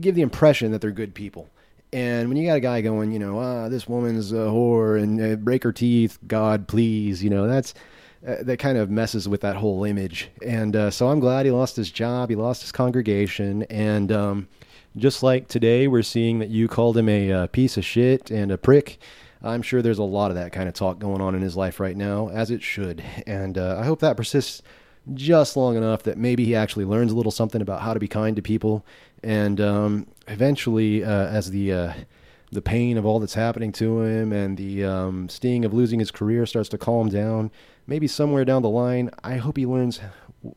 give 0.00 0.14
the 0.14 0.22
impression 0.22 0.72
that 0.72 0.80
they're 0.80 0.90
good 0.90 1.14
people. 1.14 1.48
And 1.92 2.28
when 2.28 2.36
you 2.36 2.46
got 2.46 2.56
a 2.56 2.60
guy 2.60 2.80
going, 2.80 3.12
you 3.12 3.18
know, 3.18 3.38
ah, 3.38 3.68
this 3.68 3.88
woman's 3.88 4.32
a 4.32 4.46
whore 4.46 5.00
and 5.00 5.20
uh, 5.20 5.36
break 5.36 5.62
her 5.62 5.72
teeth, 5.72 6.18
God, 6.26 6.66
please, 6.66 7.22
you 7.22 7.30
know, 7.30 7.46
that's 7.46 7.74
uh, 8.26 8.36
that 8.42 8.58
kind 8.58 8.76
of 8.76 8.90
messes 8.90 9.28
with 9.28 9.40
that 9.42 9.56
whole 9.56 9.84
image. 9.84 10.28
And 10.44 10.74
uh, 10.74 10.90
so 10.90 11.08
I'm 11.08 11.20
glad 11.20 11.46
he 11.46 11.52
lost 11.52 11.76
his 11.76 11.90
job, 11.90 12.28
he 12.28 12.36
lost 12.36 12.62
his 12.62 12.72
congregation, 12.72 13.62
and 13.64 14.10
um, 14.10 14.48
just 14.96 15.22
like 15.22 15.48
today, 15.48 15.86
we're 15.86 16.02
seeing 16.02 16.38
that 16.38 16.48
you 16.48 16.68
called 16.68 16.96
him 16.96 17.08
a 17.08 17.30
uh, 17.30 17.46
piece 17.48 17.76
of 17.76 17.84
shit 17.84 18.30
and 18.30 18.50
a 18.50 18.58
prick. 18.58 18.98
I'm 19.46 19.62
sure 19.62 19.80
there's 19.80 19.98
a 19.98 20.04
lot 20.04 20.30
of 20.30 20.36
that 20.36 20.52
kind 20.52 20.68
of 20.68 20.74
talk 20.74 20.98
going 20.98 21.20
on 21.20 21.34
in 21.34 21.42
his 21.42 21.56
life 21.56 21.80
right 21.80 21.96
now, 21.96 22.28
as 22.28 22.50
it 22.50 22.62
should. 22.62 23.02
And 23.26 23.56
uh, 23.56 23.78
I 23.80 23.84
hope 23.84 24.00
that 24.00 24.16
persists 24.16 24.62
just 25.14 25.56
long 25.56 25.76
enough 25.76 26.02
that 26.02 26.18
maybe 26.18 26.44
he 26.44 26.54
actually 26.54 26.84
learns 26.84 27.12
a 27.12 27.14
little 27.14 27.32
something 27.32 27.60
about 27.60 27.82
how 27.82 27.94
to 27.94 28.00
be 28.00 28.08
kind 28.08 28.34
to 28.36 28.42
people. 28.42 28.84
And 29.22 29.60
um, 29.60 30.06
eventually, 30.26 31.04
uh, 31.04 31.26
as 31.26 31.50
the 31.50 31.72
uh, 31.72 31.92
the 32.52 32.62
pain 32.62 32.96
of 32.96 33.04
all 33.04 33.18
that's 33.18 33.34
happening 33.34 33.72
to 33.72 34.02
him 34.02 34.32
and 34.32 34.56
the 34.56 34.84
um, 34.84 35.28
sting 35.28 35.64
of 35.64 35.74
losing 35.74 35.98
his 35.98 36.10
career 36.10 36.46
starts 36.46 36.68
to 36.70 36.78
calm 36.78 37.08
down, 37.08 37.50
maybe 37.86 38.06
somewhere 38.06 38.44
down 38.44 38.62
the 38.62 38.68
line, 38.68 39.10
I 39.24 39.36
hope 39.36 39.56
he 39.56 39.66
learns 39.66 40.00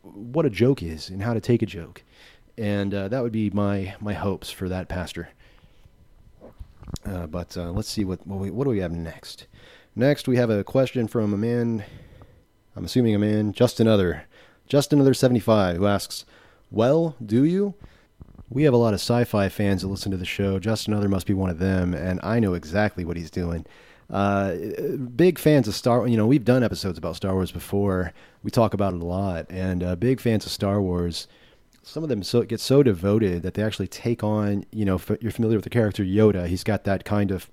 what 0.03 0.45
a 0.45 0.49
joke 0.49 0.83
is 0.83 1.09
and 1.09 1.23
how 1.23 1.33
to 1.33 1.41
take 1.41 1.61
a 1.61 1.65
joke. 1.65 2.03
And 2.57 2.93
uh, 2.93 3.07
that 3.07 3.23
would 3.23 3.31
be 3.31 3.49
my 3.49 3.95
my 3.99 4.13
hopes 4.13 4.51
for 4.51 4.69
that 4.69 4.89
pastor. 4.89 5.29
Uh, 7.05 7.27
but 7.27 7.55
uh, 7.57 7.71
let's 7.71 7.89
see 7.89 8.03
what 8.03 8.25
what, 8.25 8.39
we, 8.39 8.51
what 8.51 8.65
do 8.65 8.69
we 8.69 8.79
have 8.79 8.91
next. 8.91 9.47
Next, 9.95 10.27
we 10.27 10.37
have 10.37 10.49
a 10.49 10.63
question 10.63 11.07
from 11.07 11.33
a 11.33 11.37
man. 11.37 11.83
I'm 12.75 12.85
assuming 12.85 13.15
a 13.15 13.19
man, 13.19 13.51
just 13.53 13.79
another, 13.79 14.23
just 14.67 14.93
another 14.93 15.13
75, 15.13 15.77
who 15.77 15.87
asks, 15.87 16.25
"Well, 16.71 17.15
do 17.23 17.43
you?" 17.43 17.75
We 18.51 18.63
have 18.63 18.73
a 18.73 18.77
lot 18.77 18.95
of 18.95 18.99
sci-fi 18.99 19.47
fans 19.49 19.83
that 19.83 19.89
listen 19.89 20.11
to 20.11 20.17
the 20.17 20.25
show. 20.25 20.57
Just 20.57 20.87
another 20.87 21.07
must 21.07 21.27
be 21.27 21.33
one 21.35 21.51
of 21.51 21.59
them, 21.59 21.93
and 21.93 22.19
I 22.23 22.39
know 22.39 22.55
exactly 22.55 23.05
what 23.05 23.17
he's 23.17 23.29
doing. 23.29 23.65
Uh, 24.09 24.55
big 25.15 25.37
fans 25.37 25.67
of 25.67 25.75
Star. 25.75 26.07
You 26.07 26.17
know, 26.17 26.25
we've 26.25 26.45
done 26.45 26.63
episodes 26.63 26.97
about 26.97 27.15
Star 27.15 27.33
Wars 27.33 27.51
before. 27.51 28.11
We 28.41 28.49
talk 28.49 28.73
about 28.73 28.93
it 28.93 29.01
a 29.01 29.05
lot, 29.05 29.45
and 29.49 29.83
uh, 29.83 29.95
big 29.95 30.19
fans 30.19 30.45
of 30.45 30.51
Star 30.51 30.81
Wars 30.81 31.27
some 31.81 32.03
of 32.03 32.09
them 32.09 32.23
so 32.23 32.43
get 32.43 32.59
so 32.59 32.83
devoted 32.83 33.41
that 33.43 33.53
they 33.53 33.63
actually 33.63 33.87
take 33.87 34.23
on 34.23 34.65
you 34.71 34.85
know 34.85 34.95
f- 34.95 35.17
you're 35.21 35.31
familiar 35.31 35.57
with 35.57 35.63
the 35.63 35.69
character 35.69 36.03
yoda. 36.03 36.47
He's 36.47 36.63
got 36.63 36.83
that 36.83 37.05
kind 37.05 37.31
of 37.31 37.49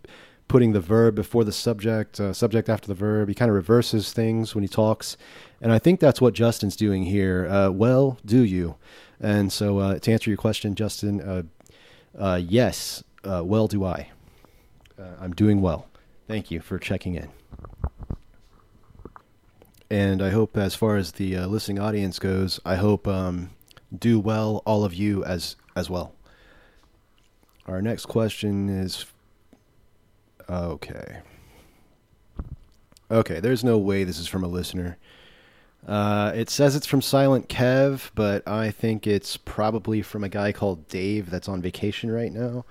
putting 0.48 0.72
the 0.72 0.80
verb 0.80 1.14
before 1.14 1.44
the 1.44 1.52
subject 1.52 2.20
uh, 2.20 2.32
subject 2.32 2.68
after 2.68 2.88
the 2.88 2.94
verb. 2.94 3.28
He 3.28 3.34
kind 3.34 3.48
of 3.48 3.54
reverses 3.54 4.12
things 4.12 4.54
when 4.54 4.62
he 4.62 4.68
talks. 4.68 5.16
And 5.60 5.72
i 5.72 5.78
think 5.78 6.00
that's 6.00 6.20
what 6.20 6.34
justin's 6.34 6.76
doing 6.76 7.04
here. 7.04 7.46
Uh, 7.48 7.70
well 7.70 8.18
do 8.24 8.42
you? 8.42 8.76
And 9.20 9.52
so 9.52 9.78
uh, 9.78 9.98
to 10.00 10.12
answer 10.12 10.30
your 10.30 10.36
question 10.36 10.74
justin 10.74 11.20
uh, 11.20 11.42
uh, 12.18 12.40
yes 12.42 13.02
uh, 13.24 13.42
well 13.44 13.66
do 13.66 13.84
i. 13.84 14.10
I'm 15.20 15.32
doing 15.34 15.60
well. 15.60 15.88
Thank 16.26 16.50
you 16.50 16.60
for 16.60 16.78
checking 16.78 17.14
in. 17.14 17.28
And 19.90 20.20
i 20.20 20.30
hope 20.30 20.56
as 20.56 20.74
far 20.74 20.96
as 20.96 21.12
the 21.12 21.38
listening 21.46 21.78
audience 21.78 22.18
goes 22.18 22.60
i 22.64 22.74
hope 22.76 23.06
um, 23.06 23.50
do 23.96 24.18
well, 24.20 24.62
all 24.66 24.84
of 24.84 24.94
you 24.94 25.24
as 25.24 25.56
as 25.74 25.90
well. 25.90 26.14
Our 27.66 27.82
next 27.82 28.06
question 28.06 28.68
is 28.68 29.06
okay. 30.48 31.18
Okay, 33.10 33.40
there's 33.40 33.62
no 33.62 33.78
way 33.78 34.04
this 34.04 34.18
is 34.18 34.26
from 34.26 34.42
a 34.42 34.48
listener. 34.48 34.98
Uh, 35.86 36.32
it 36.34 36.50
says 36.50 36.74
it's 36.74 36.86
from 36.86 37.00
Silent 37.00 37.48
Kev, 37.48 38.10
but 38.16 38.46
I 38.48 38.70
think 38.72 39.06
it's 39.06 39.36
probably 39.36 40.02
from 40.02 40.24
a 40.24 40.28
guy 40.28 40.50
called 40.50 40.88
Dave 40.88 41.30
that's 41.30 41.48
on 41.48 41.62
vacation 41.62 42.10
right 42.10 42.32
now. 42.32 42.64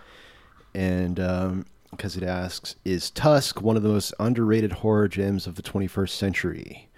And 0.73 1.15
because 1.15 2.17
um, 2.17 2.23
it 2.23 2.23
asks, 2.23 2.75
is 2.83 3.09
Tusk 3.09 3.61
one 3.61 3.77
of 3.77 3.83
the 3.83 3.89
most 3.89 4.13
underrated 4.19 4.73
horror 4.73 5.07
gems 5.07 5.47
of 5.47 5.55
the 5.55 5.61
21st 5.61 6.09
century? 6.09 6.89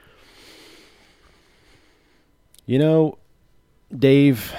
You 2.66 2.80
know, 2.80 3.20
Dave, 3.96 4.54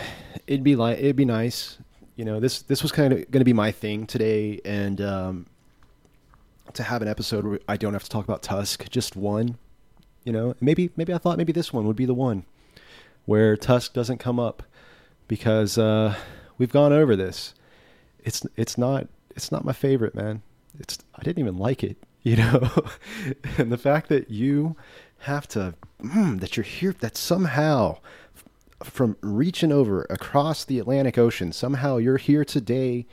it'd 0.46 0.64
be 0.64 0.76
like 0.76 0.98
it'd 0.98 1.16
be 1.16 1.24
nice. 1.24 1.78
You 2.16 2.24
know, 2.24 2.40
this 2.40 2.62
this 2.62 2.82
was 2.82 2.92
kind 2.92 3.12
of 3.12 3.30
going 3.30 3.40
to 3.40 3.44
be 3.44 3.52
my 3.52 3.70
thing 3.70 4.06
today, 4.06 4.60
and 4.64 5.00
um, 5.00 5.46
to 6.72 6.82
have 6.82 7.02
an 7.02 7.08
episode 7.08 7.44
where 7.44 7.60
I 7.68 7.76
don't 7.76 7.92
have 7.92 8.04
to 8.04 8.10
talk 8.10 8.24
about 8.24 8.42
Tusk, 8.42 8.88
just 8.90 9.16
one. 9.16 9.58
You 10.24 10.32
know, 10.32 10.54
maybe 10.60 10.90
maybe 10.96 11.14
I 11.14 11.18
thought 11.18 11.38
maybe 11.38 11.52
this 11.52 11.72
one 11.72 11.86
would 11.86 11.96
be 11.96 12.06
the 12.06 12.14
one 12.14 12.44
where 13.26 13.56
Tusk 13.56 13.92
doesn't 13.92 14.18
come 14.18 14.40
up 14.40 14.62
because 15.28 15.76
uh, 15.76 16.14
we've 16.56 16.72
gone 16.72 16.92
over 16.92 17.14
this. 17.14 17.54
It's 18.24 18.46
it's 18.56 18.78
not 18.78 19.06
it's 19.36 19.52
not 19.52 19.64
my 19.64 19.72
favorite, 19.72 20.14
man. 20.14 20.42
It's 20.78 20.98
I 21.14 21.22
didn't 21.22 21.38
even 21.38 21.58
like 21.58 21.84
it, 21.84 21.96
you 22.22 22.36
know. 22.36 22.70
and 23.58 23.70
the 23.70 23.78
fact 23.78 24.08
that 24.08 24.30
you 24.30 24.76
have 25.18 25.46
to 25.48 25.74
mm, 26.02 26.40
that 26.40 26.56
you're 26.56 26.64
here 26.64 26.94
that 27.00 27.16
somehow 27.16 27.98
from 28.82 29.16
reaching 29.20 29.72
over 29.72 30.06
across 30.08 30.64
the 30.64 30.78
Atlantic 30.78 31.18
Ocean. 31.18 31.52
Somehow 31.52 31.96
you're 31.96 32.16
here 32.16 32.44
today 32.44 33.06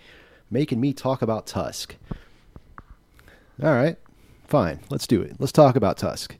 making 0.51 0.80
me 0.80 0.93
talk 0.93 1.21
about 1.21 1.47
Tusk. 1.47 1.95
All 3.62 3.73
right, 3.73 3.97
fine. 4.47 4.80
Let's 4.89 5.08
do 5.08 5.21
it. 5.21 5.38
Let's 5.39 5.51
talk 5.51 5.75
about 5.75 5.97
Tusk. 5.97 6.36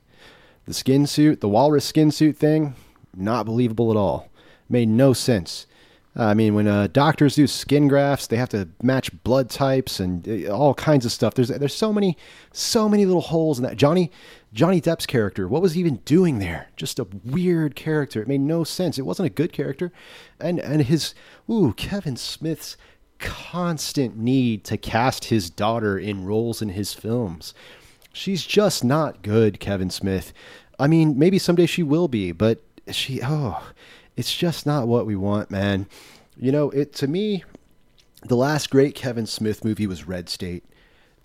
The 0.66 0.74
skin 0.74 1.06
suit, 1.06 1.40
the 1.40 1.48
walrus 1.48 1.84
skin 1.84 2.10
suit 2.10 2.36
thing, 2.36 2.74
not 3.14 3.46
believable 3.46 3.90
at 3.90 3.96
all. 3.96 4.28
Made 4.68 4.88
no 4.88 5.12
sense. 5.12 5.66
I 6.18 6.32
mean, 6.32 6.54
when 6.54 6.66
uh, 6.66 6.88
doctors 6.90 7.34
do 7.34 7.46
skin 7.46 7.88
grafts, 7.88 8.26
they 8.26 8.36
have 8.36 8.48
to 8.50 8.68
match 8.82 9.10
blood 9.22 9.50
types 9.50 10.00
and 10.00 10.26
uh, 10.26 10.50
all 10.50 10.72
kinds 10.72 11.04
of 11.04 11.12
stuff. 11.12 11.34
There's 11.34 11.48
there's 11.48 11.74
so 11.74 11.92
many 11.92 12.16
so 12.52 12.88
many 12.88 13.04
little 13.04 13.20
holes 13.20 13.58
in 13.58 13.64
that. 13.64 13.76
Johnny 13.76 14.10
Johnny 14.56 14.80
Depp's 14.80 15.04
character, 15.04 15.46
what 15.46 15.60
was 15.60 15.74
he 15.74 15.80
even 15.80 15.96
doing 16.06 16.38
there? 16.38 16.68
Just 16.76 16.98
a 16.98 17.06
weird 17.24 17.76
character. 17.76 18.22
It 18.22 18.26
made 18.26 18.40
no 18.40 18.64
sense. 18.64 18.98
It 18.98 19.04
wasn't 19.04 19.26
a 19.26 19.30
good 19.30 19.52
character, 19.52 19.92
and 20.40 20.58
and 20.58 20.80
his 20.82 21.14
ooh 21.48 21.74
Kevin 21.74 22.16
Smith's 22.16 22.78
constant 23.18 24.16
need 24.16 24.64
to 24.64 24.78
cast 24.78 25.26
his 25.26 25.50
daughter 25.50 25.98
in 25.98 26.24
roles 26.24 26.62
in 26.62 26.70
his 26.70 26.94
films. 26.94 27.52
She's 28.14 28.46
just 28.46 28.82
not 28.82 29.20
good, 29.20 29.60
Kevin 29.60 29.90
Smith. 29.90 30.32
I 30.78 30.86
mean, 30.86 31.18
maybe 31.18 31.38
someday 31.38 31.66
she 31.66 31.82
will 31.82 32.08
be, 32.08 32.32
but 32.32 32.62
she 32.90 33.20
oh 33.22 33.62
it's 34.16 34.34
just 34.34 34.64
not 34.64 34.88
what 34.88 35.04
we 35.04 35.16
want, 35.16 35.50
man. 35.50 35.86
You 36.34 36.50
know, 36.50 36.70
it 36.70 36.94
to 36.94 37.06
me, 37.06 37.44
the 38.22 38.36
last 38.36 38.70
great 38.70 38.94
Kevin 38.94 39.26
Smith 39.26 39.66
movie 39.66 39.86
was 39.86 40.08
Red 40.08 40.30
State. 40.30 40.64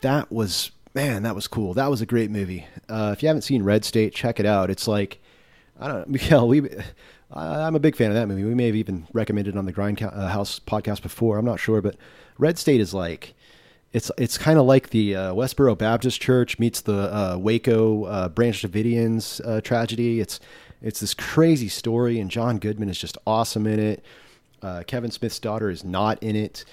That 0.02 0.30
was 0.34 0.72
man, 0.94 1.24
that 1.24 1.36
was 1.36 1.48
cool. 1.48 1.74
That 1.74 1.90
was 1.90 2.02
a 2.02 2.06
great 2.06 2.32
movie. 2.32 2.66
Uh, 2.90 3.12
if 3.14 3.24
you 3.24 3.28
haven't 3.28 3.44
seen 3.44 3.64
Red 3.64 3.86
State, 3.86 4.14
check 4.14 4.40
it 4.40 4.46
out. 4.46 4.70
It's 4.70 4.88
like 4.88 5.20
I 5.80 5.88
don't 5.88 5.98
know, 6.00 6.06
Miguel. 6.08 6.48
We, 6.48 6.70
I'm 7.34 7.76
a 7.76 7.80
big 7.80 7.96
fan 7.96 8.12
of 8.12 8.16
that 8.16 8.28
movie. 8.28 8.44
We 8.44 8.56
may 8.56 8.68
have 8.68 8.76
even 8.76 9.08
recommended 9.14 9.56
it 9.56 9.58
on 9.58 9.66
the 9.66 9.72
Grind 9.72 10.02
uh, 10.02 10.10
podcast 10.10 11.02
before. 11.02 11.38
I'm 11.38 11.46
not 11.46 11.60
sure, 11.60 11.82
but 11.82 11.96
Red 12.38 12.58
State 12.58 12.82
is 12.82 12.94
like 12.94 13.34
it's 13.94 14.12
it's 14.18 14.38
kind 14.38 14.60
of 14.60 14.66
like 14.66 14.90
the 14.90 15.16
uh, 15.16 15.34
Westboro 15.34 15.78
Baptist 15.78 16.22
Church 16.22 16.60
meets 16.60 16.82
the 16.82 17.14
uh, 17.14 17.38
Waco 17.38 18.06
uh, 18.06 18.30
Branch 18.30 18.62
Davidians 18.62 19.42
uh, 19.46 19.62
tragedy. 19.62 20.20
It's 20.20 20.40
it's 20.82 21.00
this 21.00 21.14
crazy 21.14 21.68
story, 21.68 22.20
and 22.20 22.30
John 22.30 22.58
Goodman 22.58 22.90
is 22.90 22.98
just 22.98 23.18
awesome 23.26 23.68
in 23.68 23.80
it. 23.80 24.04
Kevin 24.86 25.10
Smith's 25.10 25.40
daughter 25.40 25.70
is 25.72 25.84
not 25.84 26.22
in 26.22 26.36
it. 26.36 26.66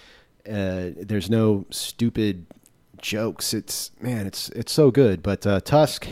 Uh, 0.46 0.90
there's 0.96 1.28
no 1.28 1.66
stupid 1.70 2.46
jokes. 3.00 3.54
It's 3.54 3.90
man, 4.00 4.26
it's 4.26 4.48
it's 4.50 4.72
so 4.72 4.90
good. 4.90 5.22
But 5.22 5.46
uh, 5.46 5.60
Tusk, 5.60 6.06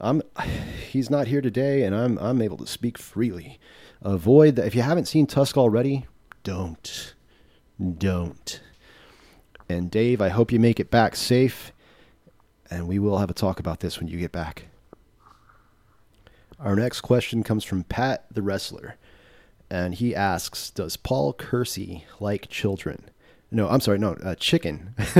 I'm 0.00 0.22
he's 0.90 1.10
not 1.10 1.26
here 1.26 1.40
today, 1.40 1.82
and 1.82 1.94
I'm 1.94 2.18
I'm 2.18 2.42
able 2.42 2.58
to 2.58 2.66
speak 2.66 2.98
freely. 2.98 3.58
Avoid 4.02 4.56
that 4.56 4.66
if 4.66 4.74
you 4.74 4.82
haven't 4.82 5.06
seen 5.06 5.26
Tusk 5.26 5.56
already, 5.56 6.06
don't, 6.42 7.14
don't. 7.98 8.60
And 9.68 9.90
Dave, 9.90 10.20
I 10.20 10.28
hope 10.28 10.52
you 10.52 10.60
make 10.60 10.78
it 10.78 10.90
back 10.90 11.16
safe. 11.16 11.72
And 12.70 12.86
we 12.86 12.98
will 12.98 13.18
have 13.18 13.30
a 13.30 13.34
talk 13.34 13.58
about 13.58 13.80
this 13.80 13.98
when 13.98 14.08
you 14.08 14.18
get 14.18 14.32
back. 14.32 14.66
Our 16.58 16.76
next 16.76 17.00
question 17.00 17.42
comes 17.42 17.64
from 17.64 17.84
Pat 17.84 18.26
the 18.30 18.42
Wrestler. 18.42 18.96
And 19.68 19.94
he 19.94 20.14
asks 20.14 20.70
Does 20.70 20.96
Paul 20.96 21.32
Kersey 21.32 22.04
like 22.20 22.48
children? 22.48 23.06
No, 23.50 23.68
I'm 23.68 23.80
sorry, 23.80 23.98
no, 23.98 24.12
uh, 24.24 24.34
chicken. 24.34 24.94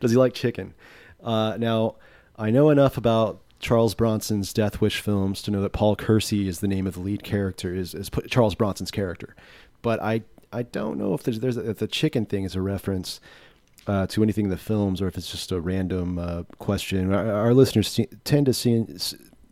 Does 0.00 0.10
he 0.10 0.16
like 0.16 0.34
chicken? 0.34 0.74
Uh, 1.22 1.56
now, 1.58 1.96
I 2.36 2.50
know 2.50 2.70
enough 2.70 2.96
about 2.96 3.40
Charles 3.60 3.94
Bronson's 3.94 4.52
Death 4.52 4.80
Wish 4.80 5.00
films 5.00 5.40
to 5.42 5.50
know 5.50 5.62
that 5.62 5.72
Paul 5.72 5.94
Kersey 5.94 6.48
is 6.48 6.60
the 6.60 6.68
name 6.68 6.86
of 6.86 6.94
the 6.94 7.00
lead 7.00 7.22
character, 7.22 7.74
is, 7.74 7.94
is 7.94 8.10
Charles 8.28 8.56
Bronson's 8.56 8.90
character. 8.90 9.36
But 9.82 10.02
I 10.02 10.22
I 10.52 10.62
don't 10.62 10.98
know 10.98 11.14
if 11.14 11.22
there's 11.22 11.40
there's 11.40 11.56
if 11.56 11.78
the 11.78 11.86
chicken 11.86 12.26
thing 12.26 12.44
is 12.44 12.54
a 12.54 12.60
reference 12.60 13.20
uh, 13.86 14.06
to 14.08 14.22
anything 14.22 14.46
in 14.46 14.50
the 14.50 14.56
films 14.56 15.00
or 15.00 15.08
if 15.08 15.16
it's 15.16 15.30
just 15.30 15.50
a 15.50 15.60
random 15.60 16.18
uh, 16.18 16.42
question. 16.58 17.12
Our, 17.12 17.32
our, 17.32 17.54
listeners 17.54 17.98
tend 18.24 18.46
to 18.46 18.54
see 18.54 18.84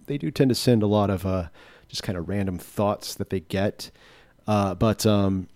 they 0.07 0.19
do 0.19 0.31
tend 0.31 0.51
to 0.51 0.55
send 0.55 0.83
a 0.83 0.87
lot 0.87 1.11
of 1.11 1.27
uh, 1.27 1.49
just 1.89 2.03
kind 2.03 2.17
of 2.17 2.29
random 2.29 2.59
thoughts 2.59 3.15
that 3.15 3.31
they 3.31 3.41
get. 3.41 3.91
Uh, 4.47 4.75
but 4.75 5.05
um, 5.07 5.49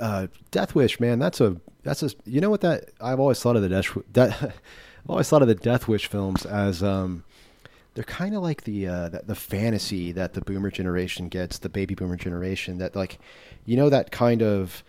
uh, 0.00 0.26
Death 0.50 0.74
Wish, 0.74 1.00
man, 1.00 1.18
that's 1.18 1.40
a 1.40 1.56
that's 1.82 2.02
a 2.02 2.10
you 2.24 2.40
know 2.40 2.50
what 2.50 2.60
that 2.60 2.90
I've 3.00 3.20
always 3.20 3.40
thought 3.40 3.56
of 3.56 3.62
the 3.62 3.68
Death 3.68 3.96
that 4.12 4.42
I've 4.42 5.10
always 5.10 5.28
thought 5.28 5.42
of 5.42 5.48
the 5.48 5.54
Death 5.54 5.88
Wish 5.88 6.06
films 6.06 6.44
as 6.44 6.82
um, 6.82 7.24
they're 7.94 8.04
kind 8.04 8.34
of 8.34 8.42
like 8.42 8.64
the, 8.64 8.86
uh, 8.86 9.08
the, 9.08 9.22
the 9.26 9.34
fantasy 9.34 10.12
that 10.12 10.34
the 10.34 10.40
Boomer 10.40 10.70
generation 10.70 11.28
gets, 11.28 11.58
the 11.58 11.68
Baby 11.68 11.94
Boomer 11.94 12.16
generation. 12.16 12.78
That 12.78 12.94
like, 12.94 13.18
you 13.64 13.76
know, 13.76 13.90
that 13.90 14.10
kind 14.10 14.42
of. 14.42 14.82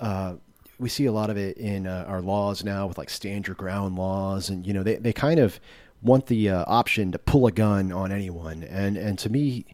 Uh, 0.00 0.34
we 0.78 0.88
see 0.88 1.06
a 1.06 1.12
lot 1.12 1.28
of 1.28 1.36
it 1.36 1.56
in 1.56 1.88
uh, 1.88 2.04
our 2.06 2.20
laws 2.20 2.62
now 2.62 2.86
with 2.86 2.98
like 2.98 3.10
stand 3.10 3.48
your 3.48 3.56
ground 3.56 3.96
laws, 3.96 4.48
and 4.48 4.64
you 4.64 4.72
know 4.72 4.84
they, 4.84 4.94
they 4.94 5.12
kind 5.12 5.40
of 5.40 5.58
want 6.02 6.26
the 6.26 6.48
uh, 6.48 6.64
option 6.68 7.10
to 7.10 7.18
pull 7.18 7.48
a 7.48 7.52
gun 7.52 7.90
on 7.90 8.12
anyone, 8.12 8.62
and 8.62 8.96
and 8.96 9.18
to 9.18 9.28
me, 9.28 9.66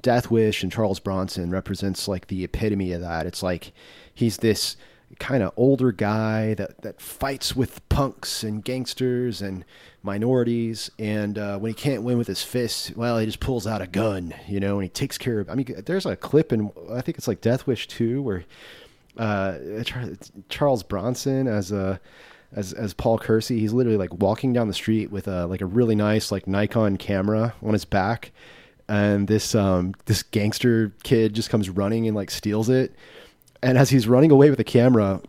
Death 0.00 0.30
Wish 0.30 0.62
and 0.62 0.70
Charles 0.70 1.00
Bronson 1.00 1.50
represents 1.50 2.06
like 2.06 2.28
the 2.28 2.44
epitome 2.44 2.92
of 2.92 3.00
that. 3.00 3.26
It's 3.26 3.42
like 3.42 3.72
he's 4.14 4.38
this 4.38 4.76
kind 5.18 5.42
of 5.42 5.52
older 5.56 5.92
guy 5.92 6.54
that, 6.54 6.82
that 6.82 7.00
fights 7.00 7.54
with 7.54 7.86
punks 7.88 8.42
and 8.42 8.64
gangsters 8.64 9.40
and 9.40 9.64
minorities. 10.02 10.90
And 10.98 11.38
uh, 11.38 11.58
when 11.58 11.70
he 11.70 11.74
can't 11.74 12.02
win 12.02 12.18
with 12.18 12.26
his 12.26 12.42
fists, 12.42 12.92
well, 12.94 13.18
he 13.18 13.26
just 13.26 13.40
pulls 13.40 13.66
out 13.66 13.82
a 13.82 13.86
gun, 13.86 14.34
you 14.48 14.60
know, 14.60 14.74
and 14.74 14.84
he 14.84 14.88
takes 14.88 15.18
care 15.18 15.40
of. 15.40 15.50
I 15.50 15.54
mean, 15.54 15.66
there's 15.86 16.06
a 16.06 16.16
clip 16.16 16.52
in 16.52 16.70
I 16.90 17.00
think 17.00 17.18
it's 17.18 17.28
like 17.28 17.40
Death 17.40 17.66
Wish 17.66 17.88
two 17.88 18.22
where 18.22 18.44
uh, 19.16 19.58
Charles 20.48 20.82
Bronson 20.82 21.46
as 21.46 21.70
a 21.72 22.00
as 22.52 22.72
as 22.72 22.94
Paul 22.94 23.18
Kersey, 23.18 23.58
he's 23.58 23.72
literally 23.72 23.98
like 23.98 24.12
walking 24.14 24.52
down 24.52 24.68
the 24.68 24.74
street 24.74 25.10
with 25.10 25.28
a 25.28 25.46
like 25.46 25.60
a 25.60 25.66
really 25.66 25.94
nice 25.94 26.30
like 26.30 26.46
Nikon 26.46 26.96
camera 26.96 27.54
on 27.62 27.72
his 27.72 27.84
back, 27.84 28.32
and 28.88 29.28
this 29.28 29.54
um 29.54 29.94
this 30.06 30.22
gangster 30.22 30.92
kid 31.02 31.34
just 31.34 31.50
comes 31.50 31.70
running 31.70 32.06
and 32.06 32.16
like 32.16 32.30
steals 32.30 32.68
it 32.68 32.94
and 33.64 33.78
as 33.78 33.88
he's 33.88 34.06
running 34.06 34.30
away 34.30 34.50
with 34.50 34.58
the 34.58 34.64
camera, 34.64 35.22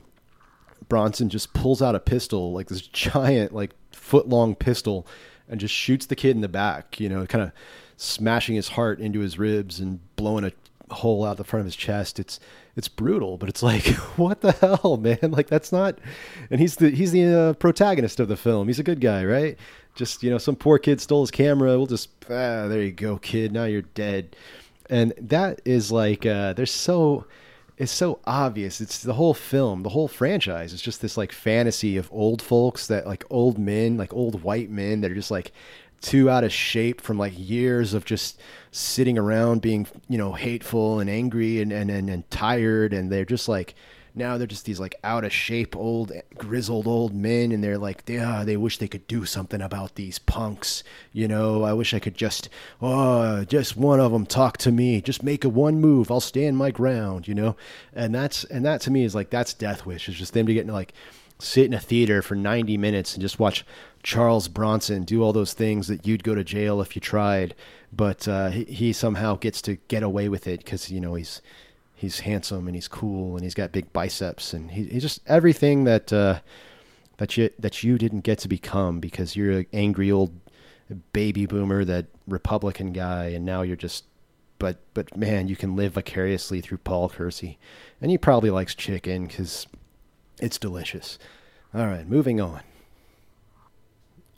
Bronson 0.89 1.29
just 1.29 1.53
pulls 1.53 1.81
out 1.81 1.95
a 1.95 1.99
pistol, 2.01 2.51
like 2.51 2.67
this 2.67 2.81
giant, 2.87 3.53
like 3.53 3.71
foot 3.91 4.27
long 4.27 4.55
pistol, 4.55 5.07
and 5.47 5.59
just 5.59 5.73
shoots 5.73 6.05
the 6.05 6.15
kid 6.15 6.35
in 6.35 6.41
the 6.41 6.49
back, 6.49 6.99
you 6.99 7.07
know, 7.07 7.25
kind 7.25 7.43
of 7.45 7.51
smashing 7.95 8.55
his 8.55 8.67
heart 8.67 8.99
into 8.99 9.21
his 9.21 9.39
ribs 9.39 9.79
and 9.79 9.99
blowing 10.17 10.43
a 10.43 10.51
hole 10.93 11.23
out 11.23 11.37
the 11.37 11.45
front 11.45 11.61
of 11.61 11.65
his 11.65 11.77
chest. 11.77 12.19
It's 12.19 12.39
it's 12.75 12.89
brutal, 12.89 13.37
but 13.37 13.47
it's 13.47 13.63
like, 13.63 13.85
what 14.17 14.41
the 14.41 14.51
hell, 14.51 14.97
man? 14.97 15.31
Like 15.31 15.47
that's 15.47 15.71
not. 15.71 15.97
And 16.51 16.59
he's 16.59 16.75
the 16.75 16.89
he's 16.89 17.13
the 17.13 17.25
uh, 17.25 17.53
protagonist 17.53 18.19
of 18.19 18.27
the 18.27 18.35
film. 18.35 18.67
He's 18.67 18.79
a 18.79 18.83
good 18.83 18.99
guy, 18.99 19.23
right? 19.23 19.57
Just 19.95 20.23
you 20.23 20.29
know, 20.29 20.37
some 20.37 20.57
poor 20.57 20.77
kid 20.77 20.99
stole 20.99 21.21
his 21.21 21.31
camera. 21.31 21.77
We'll 21.77 21.87
just 21.87 22.09
ah, 22.25 22.67
there 22.67 22.81
you 22.81 22.91
go, 22.91 23.17
kid. 23.17 23.53
Now 23.53 23.63
you're 23.63 23.81
dead. 23.81 24.35
And 24.87 25.13
that 25.19 25.61
is 25.65 25.91
like, 25.91 26.27
uh, 26.27 26.53
there's 26.53 26.69
so 26.69 27.25
it's 27.77 27.91
so 27.91 28.19
obvious. 28.25 28.79
It's 28.79 29.03
the 29.03 29.13
whole 29.13 29.33
film, 29.33 29.83
the 29.83 29.89
whole 29.89 30.07
franchise. 30.07 30.73
It's 30.73 30.81
just 30.81 31.01
this 31.01 31.17
like 31.17 31.31
fantasy 31.31 31.97
of 31.97 32.11
old 32.11 32.41
folks 32.41 32.87
that 32.87 33.05
like 33.05 33.25
old 33.29 33.57
men, 33.57 33.97
like 33.97 34.13
old 34.13 34.43
white 34.43 34.69
men 34.69 35.01
that 35.01 35.11
are 35.11 35.15
just 35.15 35.31
like 35.31 35.51
too 36.01 36.29
out 36.29 36.43
of 36.43 36.53
shape 36.53 37.01
from 37.01 37.17
like 37.17 37.33
years 37.35 37.93
of 37.93 38.05
just 38.05 38.39
sitting 38.71 39.17
around 39.17 39.61
being, 39.61 39.87
you 40.07 40.17
know, 40.17 40.33
hateful 40.33 40.99
and 40.99 41.09
angry 41.09 41.61
and, 41.61 41.73
and, 41.73 41.91
and, 41.91 42.09
and 42.09 42.29
tired. 42.29 42.93
And 42.93 43.11
they're 43.11 43.25
just 43.25 43.49
like, 43.49 43.75
now 44.15 44.37
they're 44.37 44.47
just 44.47 44.65
these 44.65 44.79
like 44.79 44.95
out 45.03 45.23
of 45.23 45.31
shape 45.31 45.75
old 45.75 46.11
grizzled 46.37 46.87
old 46.87 47.13
men 47.13 47.51
and 47.51 47.63
they're 47.63 47.77
like 47.77 48.03
yeah 48.07 48.43
they 48.43 48.57
wish 48.57 48.77
they 48.77 48.87
could 48.87 49.05
do 49.07 49.25
something 49.25 49.61
about 49.61 49.95
these 49.95 50.19
punks 50.19 50.83
you 51.11 51.27
know? 51.27 51.63
I 51.63 51.73
wish 51.73 51.93
i 51.93 51.99
could 51.99 52.15
just 52.15 52.49
oh 52.81 53.43
just 53.45 53.77
one 53.77 53.99
of 53.99 54.11
them 54.11 54.25
talk 54.25 54.57
to 54.59 54.71
me. 54.71 55.01
Just 55.01 55.23
make 55.23 55.43
a 55.43 55.49
one 55.49 55.79
move. 55.79 56.09
I'll 56.09 56.19
stand 56.19 56.57
my 56.57 56.71
ground 56.71 57.27
you 57.27 57.35
know? 57.35 57.55
And 57.93 58.13
that's 58.13 58.43
and 58.45 58.65
that 58.65 58.81
to 58.81 58.91
me 58.91 59.03
is 59.03 59.15
like 59.15 59.29
that's 59.29 59.53
death 59.53 59.85
wish 59.85 60.09
is 60.09 60.15
just 60.15 60.33
them 60.33 60.45
to 60.47 60.53
get 60.53 60.67
like 60.67 60.93
sit 61.39 61.65
in 61.65 61.73
a 61.73 61.79
theater 61.79 62.21
for 62.21 62.35
90 62.35 62.77
minutes 62.77 63.13
and 63.13 63.21
just 63.21 63.39
watch 63.39 63.65
Charles 64.03 64.47
Bronson 64.47 65.03
do 65.03 65.23
all 65.23 65.33
those 65.33 65.53
things 65.53 65.87
that 65.87 66.05
you'd 66.05 66.23
go 66.23 66.35
to 66.35 66.43
jail 66.43 66.79
if 66.81 66.95
you 66.95 66.99
tried, 66.99 67.55
but 67.91 68.27
uh, 68.27 68.49
he, 68.49 68.63
he 68.65 68.93
somehow 68.93 69.35
gets 69.35 69.61
to 69.63 69.75
get 69.87 70.03
away 70.03 70.29
with 70.29 70.47
it 70.47 70.59
because 70.59 70.91
you 70.91 71.01
know 71.01 71.15
he's 71.15 71.41
he's 72.05 72.19
handsome 72.21 72.67
and 72.67 72.75
he's 72.75 72.87
cool 72.87 73.35
and 73.35 73.43
he's 73.43 73.55
got 73.55 73.71
big 73.71 73.91
biceps 73.91 74.53
and 74.53 74.71
he, 74.71 74.85
he's 74.85 75.01
just 75.01 75.21
everything 75.27 75.83
that 75.85 76.13
uh, 76.13 76.39
that 77.17 77.35
you 77.35 77.49
that 77.57 77.83
you 77.83 77.97
didn't 77.97 78.21
get 78.21 78.39
to 78.39 78.47
become 78.47 78.99
because 78.99 79.35
you're 79.35 79.59
an 79.59 79.65
angry 79.73 80.11
old 80.11 80.39
baby 81.13 81.45
boomer, 81.45 81.83
that 81.85 82.07
Republican 82.27 82.91
guy, 82.91 83.25
and 83.27 83.45
now 83.45 83.61
you're 83.61 83.75
just. 83.75 84.05
But 84.57 84.77
but 84.93 85.15
man, 85.17 85.47
you 85.47 85.55
can 85.55 85.75
live 85.75 85.93
vicariously 85.93 86.61
through 86.61 86.77
Paul 86.79 87.09
Kersey, 87.09 87.57
and 88.01 88.09
he 88.09 88.17
probably 88.17 88.49
likes 88.49 88.73
chicken 88.73 89.27
because 89.27 89.67
it's 90.39 90.57
delicious. 90.57 91.19
All 91.73 91.87
right, 91.87 92.07
moving 92.07 92.39
on. 92.39 92.61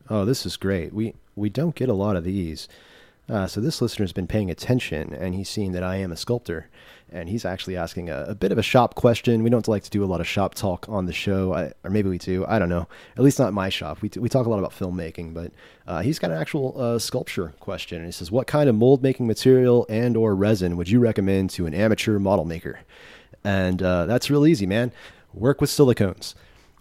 Oh, 0.09 0.25
this 0.25 0.43
is 0.45 0.57
great. 0.57 0.93
We 0.93 1.13
we 1.35 1.49
don't 1.49 1.75
get 1.75 1.89
a 1.89 1.93
lot 1.93 2.15
of 2.15 2.23
these. 2.23 2.67
Uh, 3.29 3.45
so 3.45 3.59
this 3.59 3.81
listener's 3.81 4.13
been 4.13 4.25
paying 4.25 4.49
attention, 4.49 5.13
and 5.13 5.35
he's 5.35 5.49
seen 5.49 5.73
that 5.73 5.83
I 5.83 5.97
am 5.97 6.11
a 6.11 6.17
sculptor, 6.17 6.69
and 7.11 7.29
he's 7.29 7.45
actually 7.45 7.77
asking 7.77 8.09
a, 8.09 8.25
a, 8.29 8.35
bit 8.35 8.51
of 8.51 8.57
a 8.57 8.63
shop 8.63 8.95
question. 8.95 9.43
We 9.43 9.49
don't 9.49 9.67
like 9.67 9.83
to 9.83 9.89
do 9.89 10.03
a 10.03 10.05
lot 10.05 10.19
of 10.19 10.27
shop 10.27 10.55
talk 10.55 10.87
on 10.89 11.05
the 11.05 11.13
show, 11.13 11.53
I, 11.53 11.71
or 11.83 11.89
maybe 11.89 12.09
we 12.09 12.17
do. 12.17 12.45
I 12.47 12.59
don't 12.59 12.69
know. 12.69 12.87
At 13.15 13.23
least 13.23 13.39
not 13.39 13.53
my 13.53 13.69
shop. 13.69 14.01
We, 14.01 14.09
we 14.17 14.29
talk 14.29 14.45
a 14.45 14.49
lot 14.49 14.59
about 14.59 14.71
filmmaking, 14.71 15.33
but 15.33 15.51
uh, 15.87 16.01
he's 16.01 16.19
got 16.19 16.31
an 16.31 16.37
actual 16.37 16.79
uh, 16.79 16.99
sculpture 16.99 17.53
question. 17.59 17.97
And 17.97 18.05
he 18.05 18.11
says, 18.11 18.31
"What 18.31 18.47
kind 18.47 18.69
of 18.69 18.75
mold 18.75 19.01
making 19.01 19.27
material 19.27 19.85
and 19.89 20.17
or 20.17 20.35
resin 20.35 20.75
would 20.77 20.89
you 20.89 20.99
recommend 20.99 21.49
to 21.51 21.65
an 21.65 21.73
amateur 21.73 22.19
model 22.19 22.45
maker?" 22.45 22.79
And 23.43 23.81
uh, 23.81 24.05
that's 24.05 24.29
real 24.29 24.45
easy, 24.45 24.65
man. 24.65 24.91
Work 25.33 25.61
with 25.61 25.69
silicones. 25.69 26.33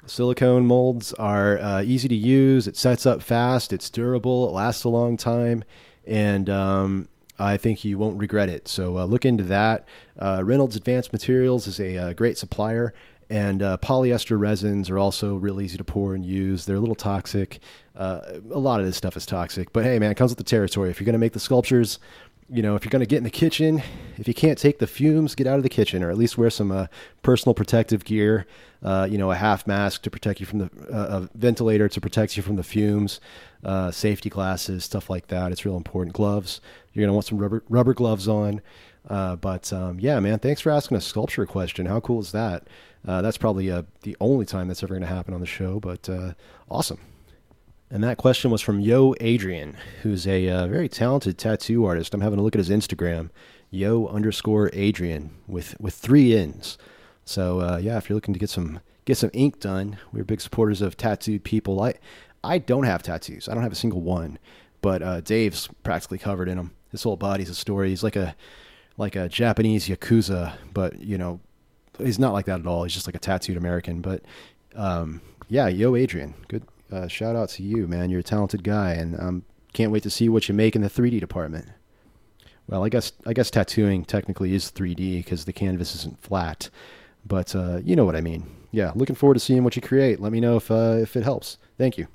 Silicone 0.07 0.67
molds 0.67 1.13
are 1.15 1.59
uh, 1.59 1.83
easy 1.83 2.09
to 2.09 2.15
use. 2.15 2.67
It 2.67 2.77
sets 2.77 3.07
up 3.07 3.23
fast. 3.23 3.73
It's 3.73 3.91
durable. 3.91 4.49
It 4.49 4.53
lasts 4.53 4.85
a 4.85 4.89
long 4.89 5.17
time 5.17 5.65
and 6.07 6.49
um, 6.49 7.09
I 7.39 7.57
think 7.57 7.85
you 7.85 7.99
won't 7.99 8.19
regret 8.19 8.49
it. 8.49 8.69
So 8.69 8.99
uh, 8.99 9.05
look 9.05 9.25
into 9.25 9.45
that. 9.45 9.87
Uh, 10.19 10.43
Reynolds 10.45 10.77
Advanced 10.77 11.13
Materials 11.13 11.67
is 11.67 11.81
a, 11.81 11.97
a 11.97 12.09
uh, 12.09 12.13
great 12.13 12.39
supplier, 12.39 12.95
and 13.29 13.63
uh, 13.63 13.77
polyester 13.79 14.39
resins 14.39 14.89
are 14.91 14.99
also 14.99 15.37
real 15.37 15.61
easy 15.61 15.77
to 15.79 15.85
pour 15.85 16.15
and 16.15 16.25
use. 16.25 16.65
They're 16.65 16.77
a 16.77 16.81
little 16.81 16.95
toxic. 16.95 17.61
Uh, 17.95 18.21
a 18.51 18.59
lot 18.59 18.81
of 18.81 18.87
this 18.87 18.97
stuff 18.97 19.17
is 19.17 19.27
toxic, 19.27 19.73
but 19.73 19.85
hey, 19.85 19.99
man, 19.99 20.11
it 20.11 20.17
comes 20.17 20.31
with 20.31 20.39
the 20.39 20.45
territory. 20.45 20.91
If 20.91 21.01
you're 21.01 21.07
going 21.07 21.15
to 21.15 21.19
make 21.19 21.33
the 21.33 21.41
sculptures, 21.41 21.99
you 22.49 22.63
know, 22.63 22.77
if 22.77 22.85
you're 22.85 22.91
going 22.91 23.01
to 23.01 23.07
get 23.07 23.19
in 23.19 23.25
the 23.25 23.31
kitchen, 23.31 23.83
if 24.19 24.29
you 24.29 24.35
can't 24.35 24.59
take 24.59 24.79
the 24.79 24.87
fumes, 24.87 25.35
get 25.35 25.47
out 25.47 25.57
of 25.57 25.63
the 25.63 25.69
kitchen, 25.69 26.03
or 26.03 26.11
at 26.11 26.17
least 26.17 26.39
wear 26.39 26.51
some 26.51 26.71
uh, 26.71 26.87
personal 27.23 27.55
protective 27.55 28.05
gear. 28.05 28.47
You 28.83 29.19
know, 29.19 29.33
a 29.33 29.35
half 29.35 29.67
mask 29.67 30.03
to 30.03 30.11
protect 30.11 30.39
you 30.39 30.47
from 30.47 30.61
the 30.61 30.71
a 30.89 31.29
ventilator 31.35 31.89
to 31.89 32.01
protect 32.01 32.37
you 32.37 32.43
from 32.45 32.55
the 32.55 32.63
fumes, 32.63 33.19
safety 33.91 34.29
glasses, 34.31 34.85
stuff 34.85 35.11
like 35.11 35.27
that. 35.27 35.51
It's 35.51 35.65
real 35.65 35.77
important. 35.77 36.15
Gloves. 36.15 36.61
You're 36.97 37.03
going 37.03 37.11
to 37.11 37.15
want 37.15 37.27
some 37.27 37.37
rubber 37.37 37.63
rubber 37.69 37.93
gloves 37.93 38.27
on. 38.27 38.63
Uh, 39.07 39.37
but 39.37 39.71
um, 39.71 40.01
yeah, 40.01 40.19
man, 40.19 40.39
thanks 40.39 40.63
for 40.63 40.71
asking 40.71 40.97
a 40.97 41.01
sculpture 41.01 41.45
question. 41.45 41.85
How 41.85 42.01
cool 42.01 42.21
is 42.21 42.33
that? 42.33 42.67
Uh, 43.07 43.21
that's 43.21 43.37
probably 43.37 43.71
uh, 43.71 43.83
the 44.03 44.17
only 44.19 44.47
time 44.47 44.67
that's 44.67 44.83
ever 44.83 44.95
going 44.95 45.03
to 45.03 45.07
happen 45.07 45.35
on 45.35 45.41
the 45.41 45.47
show, 45.47 45.79
but 45.79 46.09
uh, 46.09 46.33
awesome. 46.71 46.99
And 47.91 48.03
that 48.03 48.17
question 48.17 48.51
was 48.51 48.63
from 48.63 48.81
Yo 48.81 49.15
Adrian, 49.21 49.77
who's 50.03 50.27
a 50.27 50.49
uh, 50.49 50.67
very 50.67 50.89
talented 50.89 51.37
tattoo 51.37 51.85
artist. 51.85 52.15
I'm 52.15 52.23
having 52.23 52.39
a 52.39 52.43
look 52.43 52.57
at 52.57 52.67
his 52.67 52.71
Instagram, 52.71 53.29
Yo 53.71 54.07
underscore 54.09 54.71
Adrian 54.73 55.37
with 55.47 55.79
with 55.79 55.95
three 55.95 56.35
N's. 56.35 56.79
So 57.27 57.61
uh, 57.61 57.77
yeah, 57.77 57.99
if 57.99 58.09
you're 58.09 58.17
looking 58.17 58.35
to 58.35 58.41
get 58.41 58.51
some 58.51 58.81
get 59.05 59.19
some 59.19 59.31
ink 59.35 59.61
done, 59.61 59.99
we're 60.13 60.25
big 60.25 60.41
supporters 60.41 60.81
of 60.81 60.97
tattooed 60.97 61.45
people. 61.45 61.81
I 61.83 61.95
I 62.43 62.59
don't 62.59 62.85
have 62.85 63.03
tattoos. 63.03 63.49
I 63.49 63.55
don't 63.55 63.63
have 63.63 63.73
a 63.73 63.77
single 63.77 64.01
one, 64.01 64.39
but 64.81 65.25
Dave's 65.25 65.69
practically 65.85 66.19
covered 66.19 66.49
in 66.49 66.57
them. 66.57 66.73
His 66.97 67.03
whole 67.03 67.17
body's 67.17 67.51
a 67.51 67.55
story. 67.55 67.91
He's 67.91 68.03
like 68.03 68.17
a 68.17 68.35
like 68.97 69.17
a 69.17 69.29
Japanese 69.29 69.89
yakuza, 69.89 70.55
but 70.73 70.99
you 71.01 71.19
know, 71.19 71.41
he's 71.99 72.19
not 72.19 72.33
like 72.33 72.47
that 72.47 72.61
at 72.61 72.67
all. 72.67 72.85
He's 72.85 72.95
just 72.95 73.07
like 73.07 73.15
a 73.15 73.19
tattooed 73.19 73.57
American. 73.57 74.01
But 74.01 74.23
um, 74.75 75.21
yeah, 75.49 75.69
yo, 75.69 75.95
Adrian, 75.95 76.35
good 76.49 76.63
uh, 76.91 77.07
shout 77.09 77.37
out 77.37 77.51
to 77.51 77.63
you, 77.63 77.87
man. 77.87 78.11
You're 78.11 78.21
a 78.21 78.25
talented 78.25 78.65
guy, 78.65 78.93
and 78.93 79.19
um, 79.21 79.45
can't 79.73 79.93
wait 79.93 80.03
to 80.05 80.11
see 80.11 80.29
what 80.29 80.49
you 80.49 80.55
make 80.55 80.75
in 80.75 80.83
the 80.83 80.89
3D 80.91 81.21
department. 81.21 81.69
Well, 82.69 82.85
I 82.85 82.89
guess 82.89 83.13
I 83.27 83.33
guess 83.33 83.51
tattooing 83.51 84.05
technically 84.05 84.55
is 84.55 84.73
3D 84.73 85.19
because 85.19 85.45
the 85.45 85.53
canvas 85.53 85.95
isn't 85.95 86.21
flat, 86.21 86.71
but 87.25 87.55
uh, 87.55 87.81
you 87.85 87.95
know 87.95 88.05
what 88.05 88.17
I 88.17 88.21
mean. 88.21 88.47
Yeah, 88.73 88.93
looking 88.95 89.17
forward 89.17 89.35
to 89.35 89.41
seeing 89.41 89.65
what 89.65 89.77
you 89.77 89.83
create. 89.83 90.21
Let 90.21 90.33
me 90.33 90.41
know 90.41 90.57
if 90.57 90.71
uh, 90.71 90.97
if 91.01 91.17
it 91.17 91.23
helps. 91.23 91.59
Thank 91.79 91.99
you. 91.99 92.09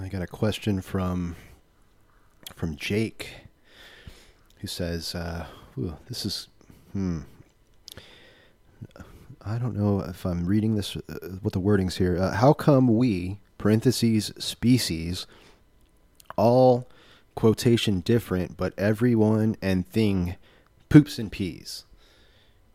I 0.00 0.08
got 0.08 0.22
a 0.22 0.26
question 0.26 0.80
from 0.80 1.36
from 2.54 2.76
Jake, 2.76 3.28
who 4.58 4.66
says, 4.66 5.14
uh, 5.14 5.46
"This 6.08 6.26
is 6.26 6.48
hmm." 6.92 7.20
I 9.46 9.58
don't 9.58 9.76
know 9.76 10.00
if 10.00 10.26
I'm 10.26 10.44
reading 10.44 10.74
this, 10.74 10.96
uh, 10.96 11.00
what 11.40 11.52
the 11.52 11.60
wording's 11.60 11.96
here. 11.96 12.18
Uh, 12.20 12.32
how 12.32 12.52
come 12.52 12.96
we, 12.96 13.38
parentheses, 13.58 14.32
species, 14.38 15.28
all 16.36 16.88
quotation 17.36 18.00
different, 18.00 18.56
but 18.56 18.74
everyone 18.76 19.56
and 19.62 19.86
thing 19.86 20.34
poops 20.88 21.20
and 21.20 21.30
pees? 21.30 21.84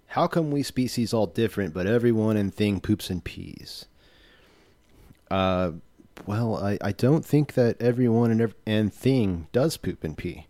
How 0.08 0.28
come 0.28 0.50
we 0.50 0.64
species 0.64 1.14
all 1.14 1.28
different, 1.28 1.74
but 1.74 1.88
everyone 1.88 2.38
and 2.38 2.54
thing 2.54 2.80
poops 2.80 3.10
and 3.10 3.22
pees? 3.22 3.86
Uh, 5.30 5.72
well, 6.26 6.56
I, 6.56 6.78
I 6.82 6.92
don't 6.94 7.26
think 7.26 7.54
that 7.54 7.82
everyone 7.82 8.32
and, 8.32 8.54
and 8.66 8.94
thing 8.94 9.48
does 9.52 9.76
poop 9.76 10.04
and 10.06 10.18
pee. 10.18 10.48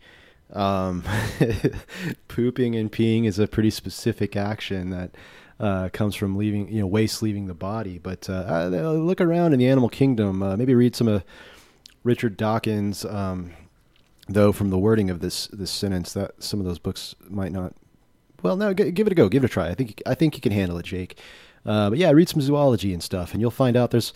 Um, 0.54 1.04
pooping 2.28 2.76
and 2.76 2.92
peeing 2.92 3.26
is 3.26 3.40
a 3.40 3.48
pretty 3.48 3.70
specific 3.70 4.36
action 4.36 4.90
that 4.90 5.12
uh, 5.60 5.90
comes 5.94 6.16
from 6.16 6.36
leaving, 6.36 6.70
you 6.70 6.82
know, 6.82 6.88
waste 6.88 7.22
leaving 7.22 7.48
the 7.48 7.54
body. 7.54 7.98
But 7.98 8.30
uh, 8.30 8.70
uh, 8.74 8.92
look 8.94 9.22
around 9.22 9.54
in 9.54 9.60
the 9.60 9.68
animal 9.68 9.90
kingdom. 9.90 10.44
Uh, 10.44 10.58
maybe 10.58 10.76
read 10.76 10.96
some 10.96 11.08
of 11.08 11.24
Richard 12.04 12.38
Dawkins. 12.38 13.06
Um, 13.06 13.52
though 14.34 14.52
from 14.52 14.70
the 14.70 14.78
wording 14.78 15.10
of 15.10 15.20
this 15.20 15.48
this 15.48 15.72
sentence, 15.72 16.14
that 16.14 16.42
some 16.42 16.60
of 16.60 16.66
those 16.66 16.80
books 16.80 17.16
might 17.30 17.52
not. 17.52 17.74
Well, 18.42 18.56
no, 18.56 18.74
g- 18.74 18.92
give 18.92 19.08
it 19.08 19.14
a 19.14 19.16
go. 19.16 19.30
Give 19.30 19.44
it 19.44 19.52
a 19.52 19.54
try. 19.54 19.70
I 19.70 19.74
think 19.74 20.02
I 20.06 20.16
think 20.16 20.36
you 20.36 20.42
can 20.42 20.52
handle 20.52 20.78
it, 20.78 20.86
Jake. 20.86 21.18
Uh, 21.66 21.90
but 21.90 22.00
yeah, 22.00 22.12
read 22.12 22.30
some 22.30 22.42
zoology 22.42 22.94
and 22.94 23.04
stuff, 23.04 23.34
and 23.34 23.42
you'll 23.42 23.52
find 23.52 23.78
out 23.78 23.92
there's. 23.92 24.14